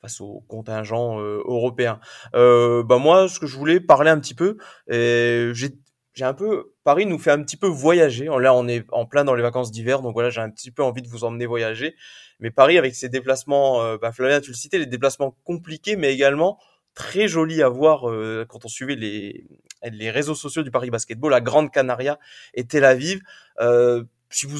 face 0.00 0.20
au 0.20 0.44
contingent 0.48 1.20
euh, 1.20 1.42
européen. 1.46 1.98
Euh, 2.34 2.82
bah 2.84 2.98
moi, 2.98 3.28
ce 3.28 3.40
que 3.40 3.46
je 3.46 3.56
voulais 3.56 3.80
parler 3.80 4.10
un 4.10 4.20
petit 4.20 4.34
peu, 4.34 4.56
j'ai 4.88 5.70
j'ai 6.18 6.24
un 6.24 6.34
peu 6.34 6.72
Paris 6.82 7.06
nous 7.06 7.18
fait 7.18 7.30
un 7.30 7.42
petit 7.42 7.56
peu 7.56 7.68
voyager. 7.68 8.24
Là, 8.24 8.52
on 8.54 8.66
est 8.66 8.84
en 8.90 9.06
plein 9.06 9.24
dans 9.24 9.34
les 9.36 9.42
vacances 9.42 9.70
d'hiver, 9.70 10.02
donc 10.02 10.14
voilà, 10.14 10.30
j'ai 10.30 10.40
un 10.40 10.50
petit 10.50 10.72
peu 10.72 10.82
envie 10.82 11.02
de 11.02 11.08
vous 11.08 11.22
emmener 11.22 11.46
voyager. 11.46 11.94
Mais 12.40 12.50
Paris, 12.50 12.76
avec 12.76 12.96
ses 12.96 13.08
déplacements, 13.08 13.96
bah 13.98 14.10
Flavien, 14.10 14.40
tu 14.40 14.50
le 14.50 14.56
citais, 14.56 14.78
les 14.78 14.86
déplacements 14.86 15.36
compliqués, 15.44 15.94
mais 15.94 16.12
également 16.12 16.58
très 16.98 17.28
jolis 17.28 17.62
à 17.62 17.68
voir 17.68 18.10
euh, 18.10 18.44
quand 18.48 18.64
on 18.64 18.68
suivait 18.68 18.96
les, 18.96 19.46
les 19.84 20.10
réseaux 20.10 20.34
sociaux 20.34 20.64
du 20.64 20.72
Paris 20.72 20.90
Basketball, 20.90 21.30
la 21.30 21.40
Grande 21.40 21.70
Canaria 21.70 22.18
et 22.54 22.64
Tel 22.64 22.84
Aviv. 22.84 23.22
Euh, 23.60 24.02
si 24.30 24.46
vous 24.46 24.58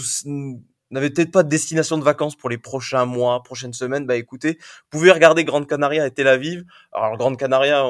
n'avez 0.93 1.11
peut-être 1.11 1.33
pas 1.33 1.43
de 1.43 1.49
destination 1.49 1.99
de 1.99 2.05
vacances 2.05 2.37
pour 2.37 2.49
les 2.49 2.57
prochains 2.57 3.07
mois, 3.07 3.43
prochaines 3.43 3.73
semaines, 3.73 4.07
bah 4.07 4.15
écoutez, 4.15 4.53
vous 4.61 4.99
pouvez 4.99 5.11
regarder 5.11 5.45
Grande 5.45 5.67
Canaria 5.67 6.07
et 6.07 6.13
Tel 6.13 6.29
Aviv. 6.29 6.65
Alors 6.93 7.17
Grande 7.17 7.37
Canaria, 7.37 7.85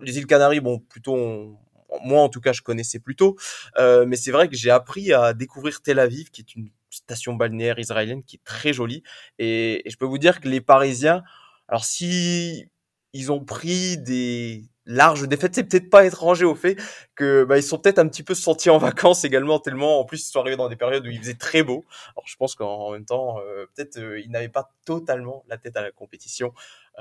les 0.00 0.18
îles 0.18 0.26
Canaries, 0.26 0.60
bon, 0.60 0.80
plutôt, 0.80 1.56
moi 2.02 2.22
en 2.22 2.28
tout 2.28 2.40
cas, 2.40 2.52
je 2.52 2.62
connaissais 2.62 2.98
plutôt, 2.98 3.36
euh, 3.78 4.06
mais 4.06 4.16
c'est 4.16 4.32
vrai 4.32 4.48
que 4.48 4.56
j'ai 4.56 4.70
appris 4.70 5.12
à 5.12 5.34
découvrir 5.34 5.82
Tel 5.82 5.98
Aviv, 5.98 6.30
qui 6.30 6.40
est 6.40 6.54
une 6.54 6.70
station 6.90 7.34
balnéaire 7.34 7.78
israélienne 7.78 8.22
qui 8.24 8.36
est 8.36 8.44
très 8.44 8.72
jolie, 8.72 9.02
et, 9.38 9.86
et 9.86 9.90
je 9.90 9.96
peux 9.96 10.06
vous 10.06 10.18
dire 10.18 10.40
que 10.40 10.48
les 10.48 10.60
Parisiens, 10.60 11.22
alors 11.68 11.84
si 11.84 12.68
ils 13.12 13.32
ont 13.32 13.44
pris 13.44 13.96
des 13.98 14.68
larges 14.86 15.26
défaites. 15.26 15.54
C'est 15.54 15.64
peut-être 15.64 15.90
pas 15.90 16.04
étranger 16.06 16.44
au 16.44 16.54
fait 16.54 16.76
que 17.14 17.44
bah, 17.44 17.58
ils 17.58 17.62
sont 17.62 17.78
peut-être 17.78 17.98
un 17.98 18.08
petit 18.08 18.22
peu 18.22 18.34
sentis 18.34 18.70
en 18.70 18.78
vacances 18.78 19.24
également 19.24 19.58
tellement 19.58 20.00
en 20.00 20.04
plus 20.04 20.26
ils 20.28 20.30
sont 20.30 20.40
arrivés 20.40 20.56
dans 20.56 20.68
des 20.68 20.76
périodes 20.76 21.06
où 21.06 21.10
il 21.10 21.18
faisait 21.18 21.34
très 21.34 21.62
beau. 21.62 21.84
Alors 22.16 22.26
je 22.26 22.36
pense 22.36 22.54
qu'en 22.54 22.92
même 22.92 23.04
temps 23.04 23.38
euh, 23.40 23.66
peut-être 23.74 23.98
euh, 23.98 24.20
ils 24.20 24.30
n'avaient 24.30 24.48
pas 24.48 24.70
totalement 24.84 25.44
la 25.48 25.58
tête 25.58 25.76
à 25.76 25.82
la 25.82 25.90
compétition. 25.90 26.52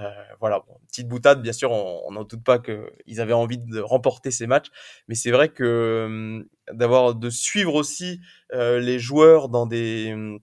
Euh, 0.01 0.11
voilà, 0.41 0.59
bon, 0.67 0.77
petite 0.89 1.07
boutade 1.07 1.41
bien 1.41 1.53
sûr, 1.53 1.71
on 1.71 2.11
n'en 2.11 2.25
doute 2.25 2.43
pas 2.43 2.59
qu'ils 2.59 3.21
avaient 3.21 3.31
envie 3.33 3.57
de 3.57 3.79
remporter 3.79 4.29
ces 4.29 4.45
matchs, 4.45 4.67
mais 5.07 5.15
c'est 5.15 5.31
vrai 5.31 5.49
que 5.49 6.03
hum, 6.07 6.45
d'avoir 6.73 7.15
de 7.15 7.29
suivre 7.29 7.75
aussi 7.75 8.19
euh, 8.53 8.79
les 8.79 8.99
joueurs 8.99 9.47
dans 9.49 9.65
des 9.65 10.11
hum, 10.13 10.39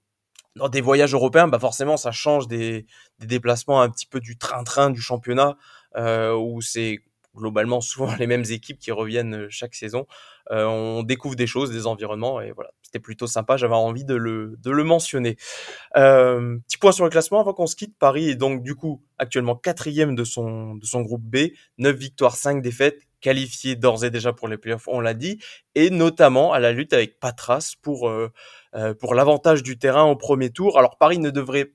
dans 0.57 0.69
des 0.69 0.81
voyages 0.83 1.15
européens, 1.15 1.49
bah 1.49 1.59
forcément, 1.59 1.97
ça 1.97 2.13
change 2.13 2.49
des, 2.49 2.87
des 3.19 3.27
déplacements 3.27 3.81
un 3.83 3.91
petit 3.91 4.07
peu 4.07 4.21
du 4.21 4.37
train-train 4.39 4.91
du 4.91 5.01
championnat, 5.01 5.57
euh, 5.97 6.35
où 6.37 6.61
c'est 6.61 7.01
globalement 7.37 7.81
souvent 7.81 8.15
les 8.19 8.27
mêmes 8.27 8.45
équipes 8.51 8.79
qui 8.79 8.93
reviennent 8.93 9.35
euh, 9.35 9.47
chaque 9.51 9.75
saison. 9.75 10.07
Euh, 10.51 10.65
on 10.65 11.03
découvre 11.03 11.37
des 11.37 11.47
choses, 11.47 11.71
des 11.71 11.87
environnements, 11.87 12.41
et 12.41 12.53
voilà, 12.53 12.71
c'était 12.83 12.99
plutôt 12.99 13.27
sympa. 13.27 13.57
J'avais 13.57 13.75
envie 13.75 14.05
de 14.05 14.15
le, 14.15 14.57
de 14.59 14.71
le 14.71 14.85
mentionner. 14.85 15.37
Euh, 15.97 16.59
petit 16.67 16.79
point 16.79 16.93
sur 16.93 17.05
le 17.05 17.11
classement 17.11 17.41
avant 17.41 17.55
qu'on 17.55 17.67
se 17.67 17.77
quitte. 17.77 17.97
Paris 17.99 18.31
est 18.31 18.35
donc 18.35 18.63
du 18.63 18.75
coup 18.75 19.03
actuellement 19.19 19.55
quatrième 19.55 20.15
de 20.15 20.25
son 20.25 20.75
de 20.75 20.85
son 20.85 21.03
groupe 21.03 21.23
B, 21.23 21.53
9 21.79 21.97
victoires, 21.97 22.37
5 22.37 22.61
défaites, 22.61 23.07
qualifié 23.23 23.77
d'ores 23.77 24.05
et 24.05 24.11
déjà 24.11 24.35
pour 24.35 24.49
les 24.49 24.59
playoffs, 24.59 24.89
on 24.89 25.01
l'a 25.01 25.15
dit, 25.15 25.39
et 25.75 25.89
notamment 25.89 26.53
à 26.53 26.59
la 26.59 26.73
lutte 26.73 26.93
avec 26.93 27.19
Patras 27.19 27.77
pour 27.81 28.11
euh, 28.11 28.31
euh, 28.75 28.93
pour 28.93 29.15
l'avantage 29.15 29.63
du 29.63 29.79
terrain 29.79 30.05
au 30.05 30.17
premier 30.17 30.51
tour. 30.51 30.79
Alors 30.79 30.99
Paris 30.99 31.19
ne 31.19 31.31
devrait 31.31 31.73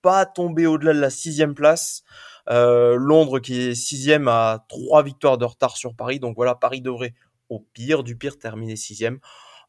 pas 0.00 0.24
tomber 0.24 0.66
au-delà 0.66 0.94
de 0.94 1.00
la 1.00 1.10
sixième 1.10 1.54
place. 1.54 2.02
Euh, 2.50 2.96
Londres 2.96 3.38
qui 3.38 3.60
est 3.60 3.74
sixième 3.74 4.28
à 4.28 4.64
trois 4.68 5.02
victoires 5.02 5.38
de 5.38 5.44
retard 5.44 5.76
sur 5.76 5.94
Paris. 5.94 6.20
Donc 6.20 6.36
voilà, 6.36 6.54
Paris 6.54 6.80
devrait 6.80 7.14
au 7.48 7.60
pire 7.60 8.02
du 8.02 8.16
pire 8.16 8.38
terminer 8.38 8.76
sixième. 8.76 9.18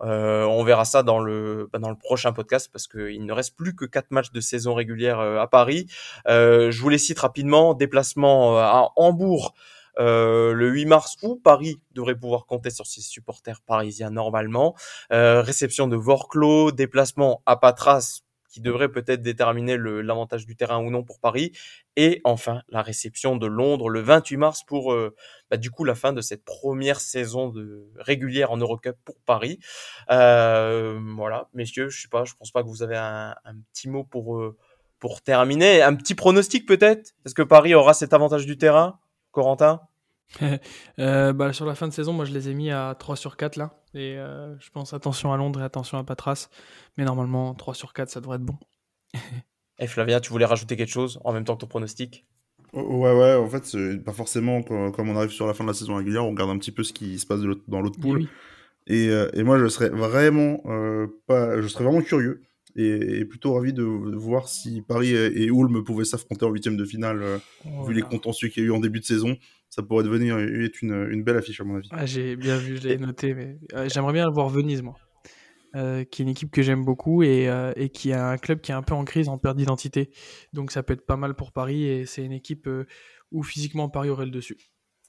Euh, 0.03 0.43
on 0.45 0.63
verra 0.63 0.85
ça 0.85 1.01
dans 1.01 1.19
le 1.19 1.69
bah, 1.73 1.79
dans 1.79 1.89
le 1.89 1.97
prochain 1.97 2.31
podcast 2.31 2.69
parce 2.71 2.87
qu'il 2.87 3.25
ne 3.25 3.33
reste 3.33 3.55
plus 3.55 3.75
que 3.75 3.85
quatre 3.85 4.11
matchs 4.11 4.31
de 4.31 4.39
saison 4.41 4.75
régulière 4.75 5.19
euh, 5.19 5.39
à 5.39 5.47
Paris. 5.47 5.87
Je 6.27 6.79
vous 6.79 6.89
les 6.89 6.99
cite 6.99 7.19
rapidement. 7.19 7.73
Déplacement 7.73 8.57
à 8.57 8.91
Hambourg 8.95 9.55
euh, 9.99 10.53
le 10.53 10.69
8 10.69 10.85
mars 10.85 11.15
où 11.23 11.35
Paris 11.35 11.79
devrait 11.93 12.15
pouvoir 12.15 12.45
compter 12.45 12.69
sur 12.69 12.85
ses 12.85 13.01
supporters 13.01 13.61
parisiens 13.61 14.11
normalement. 14.11 14.75
Euh, 15.11 15.41
réception 15.41 15.87
de 15.87 15.95
Vorclo, 15.95 16.71
déplacement 16.71 17.41
à 17.45 17.57
Patras 17.57 18.21
qui 18.49 18.61
devrait 18.61 18.89
peut-être 18.89 19.21
déterminer 19.21 19.77
l'avantage 19.77 20.45
du 20.45 20.55
terrain 20.55 20.79
ou 20.79 20.89
non 20.89 21.03
pour 21.03 21.19
Paris. 21.19 21.51
Et 21.99 22.21
enfin, 22.23 22.61
la 22.69 22.83
réception 22.83 23.37
de 23.37 23.47
Londres 23.47 23.89
le 23.89 24.01
28 24.01 24.37
mars 24.37 24.63
pour 24.63 24.93
euh, 24.93 25.15
bah, 25.49 25.57
du 25.57 25.71
coup 25.71 25.83
la 25.83 25.95
fin 25.95 26.13
de 26.13 26.21
cette 26.21 26.45
première 26.45 26.99
saison 26.99 27.49
de 27.49 27.89
régulière 27.95 28.51
en 28.51 28.57
Eurocup 28.57 28.95
pour 29.03 29.15
Paris. 29.25 29.59
Euh, 30.11 30.99
voilà, 31.15 31.49
messieurs, 31.55 31.89
je 31.89 31.99
sais 31.99 32.07
pas, 32.07 32.23
je 32.23 32.35
pense 32.35 32.51
pas 32.51 32.61
que 32.61 32.67
vous 32.67 32.83
avez 32.83 32.95
un, 32.95 33.33
petit 33.73 33.89
mot 33.89 34.03
pour 34.03 34.37
euh, 34.37 34.55
pour 34.99 35.23
terminer, 35.23 35.81
un 35.81 35.95
petit 35.95 36.13
pronostic 36.13 36.67
peut-être? 36.67 37.15
Est-ce 37.25 37.33
que 37.33 37.41
Paris 37.41 37.73
aura 37.73 37.95
cet 37.95 38.13
avantage 38.13 38.45
du 38.45 38.57
terrain? 38.57 38.99
Corentin? 39.31 39.81
Bah, 40.97 41.51
Sur 41.53 41.65
la 41.65 41.73
fin 41.73 41.87
de 41.87 41.93
saison, 41.93 42.13
moi 42.13 42.25
je 42.25 42.33
les 42.33 42.49
ai 42.49 42.53
mis 42.53 42.69
à 42.69 42.95
3 42.99 43.15
sur 43.15 43.37
4 43.37 43.55
là. 43.55 43.71
Et 43.95 44.17
je 44.17 44.69
pense 44.69 44.93
attention 44.93 45.33
à 45.33 45.37
Londres 45.37 45.61
et 45.61 45.63
attention 45.63 45.97
à 45.97 46.03
Patras. 46.03 46.49
Mais 46.97 47.05
normalement, 47.05 47.55
3 47.55 47.73
sur 47.73 47.93
4, 47.93 48.09
ça 48.09 48.21
devrait 48.21 48.35
être 48.35 48.45
bon. 48.45 48.57
et 49.79 49.83
eh, 49.83 49.87
Flavia, 49.87 50.19
tu 50.19 50.31
voulais 50.31 50.45
rajouter 50.45 50.75
quelque 50.75 50.91
chose 50.91 51.19
en 51.23 51.33
même 51.33 51.43
temps 51.43 51.55
que 51.55 51.61
ton 51.61 51.67
pronostic? 51.67 52.25
Ouais, 52.73 53.13
ouais, 53.13 53.35
en 53.35 53.47
fait, 53.47 53.77
pas 54.03 54.11
forcément 54.11 54.61
comme 54.61 55.09
on 55.09 55.15
arrive 55.15 55.31
sur 55.31 55.47
la 55.47 55.53
fin 55.53 55.63
de 55.63 55.69
la 55.69 55.73
saison 55.73 55.95
régulière, 55.95 56.25
on 56.25 56.31
regarde 56.31 56.49
un 56.49 56.57
petit 56.57 56.71
peu 56.71 56.83
ce 56.83 56.93
qui 56.93 57.17
se 57.17 57.25
passe 57.25 57.41
dans 57.67 57.81
l'autre 57.81 57.99
poule. 57.99 58.19
Oui. 58.19 58.29
Et, 58.87 59.09
euh, 59.09 59.29
et, 59.33 59.43
moi, 59.43 59.59
je 59.59 59.67
serais 59.67 59.89
vraiment 59.89 60.61
euh, 60.65 61.07
pas, 61.27 61.61
je 61.61 61.67
serais 61.67 61.83
vraiment 61.83 62.01
curieux 62.01 62.41
et, 62.77 63.25
plutôt 63.25 63.53
ravi 63.53 63.73
de, 63.73 63.83
voir 63.83 64.47
si 64.47 64.81
Paris 64.81 65.13
et, 65.13 65.43
et 65.43 65.45
Ulm 65.47 65.83
pouvaient 65.83 66.05
s'affronter 66.05 66.45
en 66.45 66.49
huitième 66.49 66.77
de 66.77 66.85
finale, 66.85 67.21
euh, 67.21 67.37
vu 67.85 67.93
les 67.93 68.03
contentieux 68.03 68.49
qu'il 68.49 68.63
y 68.63 68.65
a 68.65 68.69
eu 68.69 68.71
en 68.71 68.79
début 68.79 68.99
de 68.99 69.05
saison. 69.05 69.35
Ça 69.69 69.83
pourrait 69.83 70.03
devenir 70.03 70.39
être 70.39 70.81
une, 70.81 71.09
une 71.11 71.23
belle 71.23 71.37
affiche 71.37 71.59
à 71.59 71.63
mon 71.63 71.75
avis. 71.75 71.89
Ah, 71.91 72.05
j'ai 72.05 72.35
bien 72.35 72.57
vu, 72.57 72.77
je 72.77 72.87
l'ai 72.87 72.97
noté, 72.97 73.33
mais 73.33 73.57
euh, 73.73 73.89
j'aimerais 73.89 74.13
bien 74.13 74.29
voir 74.29 74.49
Venise, 74.49 74.81
moi. 74.81 74.95
Euh, 75.75 76.05
qui 76.05 76.21
est 76.21 76.23
une 76.23 76.29
équipe 76.29 76.49
que 76.49 76.61
j'aime 76.61 76.85
beaucoup 76.85 77.23
et, 77.23 77.49
euh, 77.49 77.73
et, 77.75 77.89
qui 77.89 78.13
a 78.13 78.29
un 78.29 78.37
club 78.37 78.61
qui 78.61 78.71
est 78.71 78.75
un 78.75 78.81
peu 78.81 78.93
en 78.93 79.03
crise, 79.03 79.27
en 79.27 79.37
perte 79.37 79.57
d'identité. 79.57 80.09
Donc 80.53 80.71
ça 80.71 80.81
peut 80.81 80.93
être 80.93 81.05
pas 81.05 81.17
mal 81.17 81.35
pour 81.35 81.51
Paris 81.51 81.85
et 81.85 82.05
c'est 82.05 82.23
une 82.23 82.31
équipe 82.31 82.67
euh, 82.67 82.87
où 83.33 83.43
physiquement 83.43 83.89
Paris 83.89 84.09
aurait 84.09 84.25
le 84.25 84.31
dessus. 84.31 84.57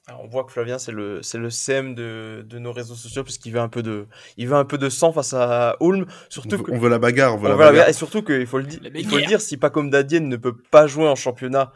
Alors, 0.07 0.21
on 0.23 0.27
voit 0.27 0.43
que 0.43 0.51
Flavien 0.51 0.77
c'est 0.77 0.91
le 0.91 1.23
c'est 1.23 1.37
le 1.37 1.49
CM 1.49 1.95
de, 1.95 2.45
de 2.45 2.59
nos 2.59 2.73
réseaux 2.73 2.95
sociaux 2.95 3.23
puisqu'il 3.23 3.53
veut 3.53 3.61
un 3.61 3.69
peu 3.69 3.81
de 3.81 4.07
il 4.35 4.49
veut 4.49 4.57
un 4.57 4.65
peu 4.65 4.77
de 4.77 4.89
sang 4.89 5.13
face 5.13 5.33
à 5.33 5.77
Ulm 5.79 6.07
surtout 6.27 6.55
on 6.55 6.57
veut, 6.57 6.63
que, 6.63 6.71
on 6.71 6.77
veut 6.77 6.89
la 6.89 6.99
bagarre 6.99 7.35
on 7.35 7.37
veut, 7.37 7.45
on 7.45 7.49
la, 7.49 7.55
veut 7.55 7.71
bagarre. 7.71 7.89
et 7.89 7.93
surtout 7.93 8.21
qu'il 8.21 8.45
faut 8.45 8.57
le 8.57 8.65
dire 8.65 8.81
il 8.93 9.07
faut 9.07 9.17
le 9.17 9.25
dire 9.25 9.39
si 9.39 9.55
pas 9.55 9.69
comme 9.69 9.89
Dadienne 9.89 10.27
ne 10.27 10.37
peut 10.37 10.57
pas 10.57 10.87
jouer 10.87 11.07
en 11.07 11.15
championnat 11.15 11.71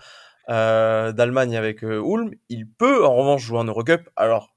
euh, 0.50 1.14
d'Allemagne 1.14 1.56
avec 1.56 1.84
euh, 1.84 2.04
Ulm 2.04 2.32
il 2.50 2.68
peut 2.68 3.06
en 3.06 3.16
revanche 3.16 3.44
jouer 3.44 3.60
en 3.60 3.66
Eurocup 3.66 4.10
alors 4.16 4.54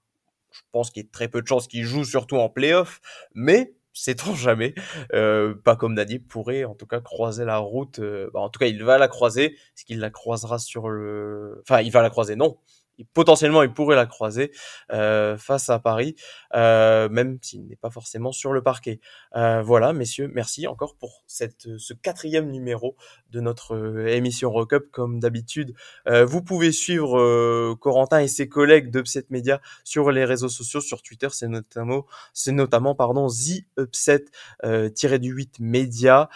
je 0.56 0.62
pense 0.72 0.90
qu'il 0.90 1.02
y 1.02 1.06
a 1.06 1.08
très 1.10 1.28
peu 1.28 1.42
de 1.42 1.46
chances 1.46 1.68
qu'il 1.68 1.84
joue 1.84 2.04
surtout 2.04 2.36
en 2.36 2.48
playoff, 2.48 3.00
mais 3.34 3.75
sait-on 3.96 4.34
jamais, 4.34 4.74
euh, 5.14 5.54
pas 5.54 5.76
comme 5.76 5.94
Nadib 5.94 6.26
pourrait 6.26 6.64
en 6.64 6.74
tout 6.74 6.86
cas 6.86 7.00
croiser 7.00 7.44
la 7.44 7.58
route. 7.58 7.98
Euh, 7.98 8.30
bah, 8.32 8.40
en 8.40 8.48
tout 8.48 8.58
cas, 8.58 8.66
il 8.66 8.82
va 8.84 8.98
la 8.98 9.08
croiser. 9.08 9.54
Est-ce 9.54 9.84
qu'il 9.84 9.98
la 10.00 10.10
croisera 10.10 10.58
sur 10.58 10.88
le, 10.88 11.62
enfin, 11.62 11.80
il 11.80 11.90
va 11.90 12.02
la 12.02 12.10
croiser? 12.10 12.36
Non, 12.36 12.58
potentiellement 13.04 13.62
il 13.62 13.72
pourrait 13.72 13.96
la 13.96 14.06
croiser 14.06 14.52
euh, 14.92 15.36
face 15.36 15.68
à 15.68 15.78
Paris, 15.78 16.16
euh, 16.54 17.08
même 17.08 17.38
s'il 17.42 17.66
n'est 17.66 17.76
pas 17.76 17.90
forcément 17.90 18.32
sur 18.32 18.52
le 18.52 18.62
parquet. 18.62 19.00
Euh, 19.36 19.62
voilà, 19.62 19.92
messieurs, 19.92 20.30
merci 20.32 20.66
encore 20.66 20.96
pour 20.96 21.22
cette, 21.26 21.78
ce 21.78 21.94
quatrième 21.94 22.50
numéro 22.50 22.96
de 23.30 23.40
notre 23.40 24.06
émission 24.08 24.50
Rock 24.50 24.90
Comme 24.90 25.20
d'habitude, 25.20 25.74
vous 26.06 26.42
pouvez 26.42 26.72
suivre 26.72 27.74
Corentin 27.74 28.20
et 28.20 28.28
ses 28.28 28.48
collègues 28.48 28.90
d'Upset 28.90 29.26
Media 29.30 29.60
sur 29.84 30.10
les 30.10 30.24
réseaux 30.24 30.48
sociaux, 30.48 30.80
sur 30.80 31.02
Twitter, 31.02 31.28
c'est 31.30 31.48
notamment, 31.48 32.06
c'est 32.32 32.52
notamment 32.52 32.94
pardon, 32.94 33.28
The 33.28 33.64
Upset 33.78 34.24
du 34.64 35.30
8 35.30 35.60
Media, 35.60 36.28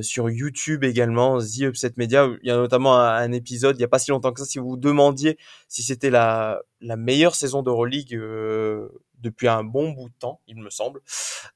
sur 0.00 0.30
YouTube 0.30 0.84
également, 0.84 1.38
The 1.38 1.62
Upset 1.62 1.92
Media. 1.96 2.28
Il 2.42 2.48
y 2.48 2.50
a 2.50 2.56
notamment 2.56 2.98
un, 2.98 3.14
un 3.14 3.32
épisode, 3.32 3.76
il 3.76 3.78
n'y 3.78 3.84
a 3.84 3.88
pas 3.88 3.98
si 3.98 4.10
longtemps 4.10 4.32
que 4.32 4.40
ça, 4.40 4.46
si 4.46 4.58
vous 4.58 4.76
demandiez 4.76 5.38
si 5.68 5.82
c'était 5.92 6.10
la, 6.10 6.62
meilleure 6.80 7.34
saison 7.34 7.62
d'Euroleague 7.62 8.14
euh, 8.14 8.88
depuis 9.18 9.46
un 9.46 9.62
bon 9.62 9.90
bout 9.90 10.08
de 10.08 10.14
temps, 10.18 10.40
il 10.46 10.56
me 10.56 10.70
semble. 10.70 11.02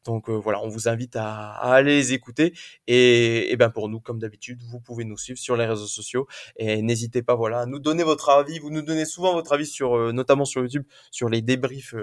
Donc 0.05 0.29
euh, 0.29 0.35
voilà, 0.35 0.61
on 0.63 0.69
vous 0.69 0.89
invite 0.89 1.17
à, 1.17 1.53
aller 1.53 1.97
les 1.97 2.13
écouter. 2.13 2.53
Et, 2.87 3.51
et 3.51 3.57
ben 3.57 3.71
pour 3.71 3.89
nous, 3.89 3.99
comme 3.99 4.19
d'habitude, 4.19 4.63
vous 4.71 4.79
pouvez 4.79 5.05
nous 5.05 5.17
suivre 5.17 5.39
sur 5.39 5.57
les 5.57 5.65
réseaux 5.65 5.87
sociaux 5.87 6.27
et 6.57 6.83
n'hésitez 6.83 7.23
pas 7.23 7.35
voilà 7.35 7.61
à 7.61 7.67
nous 7.67 7.79
donner 7.79 8.05
votre 8.05 8.29
avis. 8.29 8.59
Vous 8.59 8.71
nous 8.71 8.83
donnez 8.83 9.07
souvent 9.07 9.33
votre 9.33 9.53
avis 9.53 9.67
sur, 9.67 9.97
euh, 9.97 10.13
notamment 10.13 10.45
sur 10.45 10.61
YouTube, 10.61 10.85
sur 11.11 11.31
les 11.31 11.41
débriefs 11.41 11.95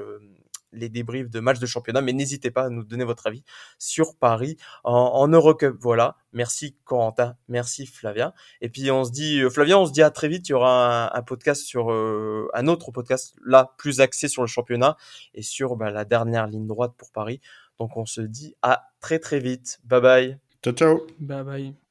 les 0.73 0.89
débriefs 0.89 1.29
de 1.29 1.39
matchs 1.39 1.59
de 1.59 1.65
championnat, 1.65 2.01
mais 2.01 2.13
n'hésitez 2.13 2.51
pas 2.51 2.63
à 2.65 2.69
nous 2.69 2.83
donner 2.83 3.05
votre 3.05 3.27
avis 3.27 3.43
sur 3.77 4.15
Paris 4.15 4.57
en, 4.83 4.93
en 4.93 5.27
Eurocup. 5.27 5.75
Voilà. 5.79 6.17
Merci 6.33 6.75
Corentin, 6.83 7.35
merci 7.47 7.85
Flavien. 7.85 8.33
Et 8.61 8.69
puis 8.69 8.89
on 8.91 9.03
se 9.03 9.11
dit, 9.11 9.41
euh, 9.41 9.49
Flavien, 9.49 9.77
on 9.77 9.85
se 9.85 9.91
dit 9.91 10.01
à 10.01 10.09
très 10.09 10.27
vite. 10.27 10.49
Il 10.49 10.53
y 10.53 10.55
aura 10.55 11.15
un, 11.15 11.21
podcast 11.21 11.63
sur 11.63 11.91
euh, 11.91 12.49
un 12.53 12.67
autre 12.67 12.91
podcast 12.91 13.35
là 13.45 13.73
plus 13.77 14.01
axé 14.01 14.27
sur 14.27 14.41
le 14.41 14.47
championnat 14.47 14.97
et 15.33 15.43
sur 15.43 15.75
bah, 15.75 15.91
la 15.91 16.05
dernière 16.05 16.47
ligne 16.47 16.67
droite 16.67 16.93
pour 16.97 17.11
Paris. 17.11 17.39
Donc 17.79 17.97
on 17.97 18.05
se 18.05 18.21
dit 18.21 18.55
à 18.61 18.89
très 18.99 19.19
très 19.19 19.39
vite. 19.39 19.79
Bye 19.83 20.01
bye. 20.01 20.39
Ciao 20.63 20.73
ciao. 20.73 21.07
Bye 21.19 21.43
bye. 21.43 21.73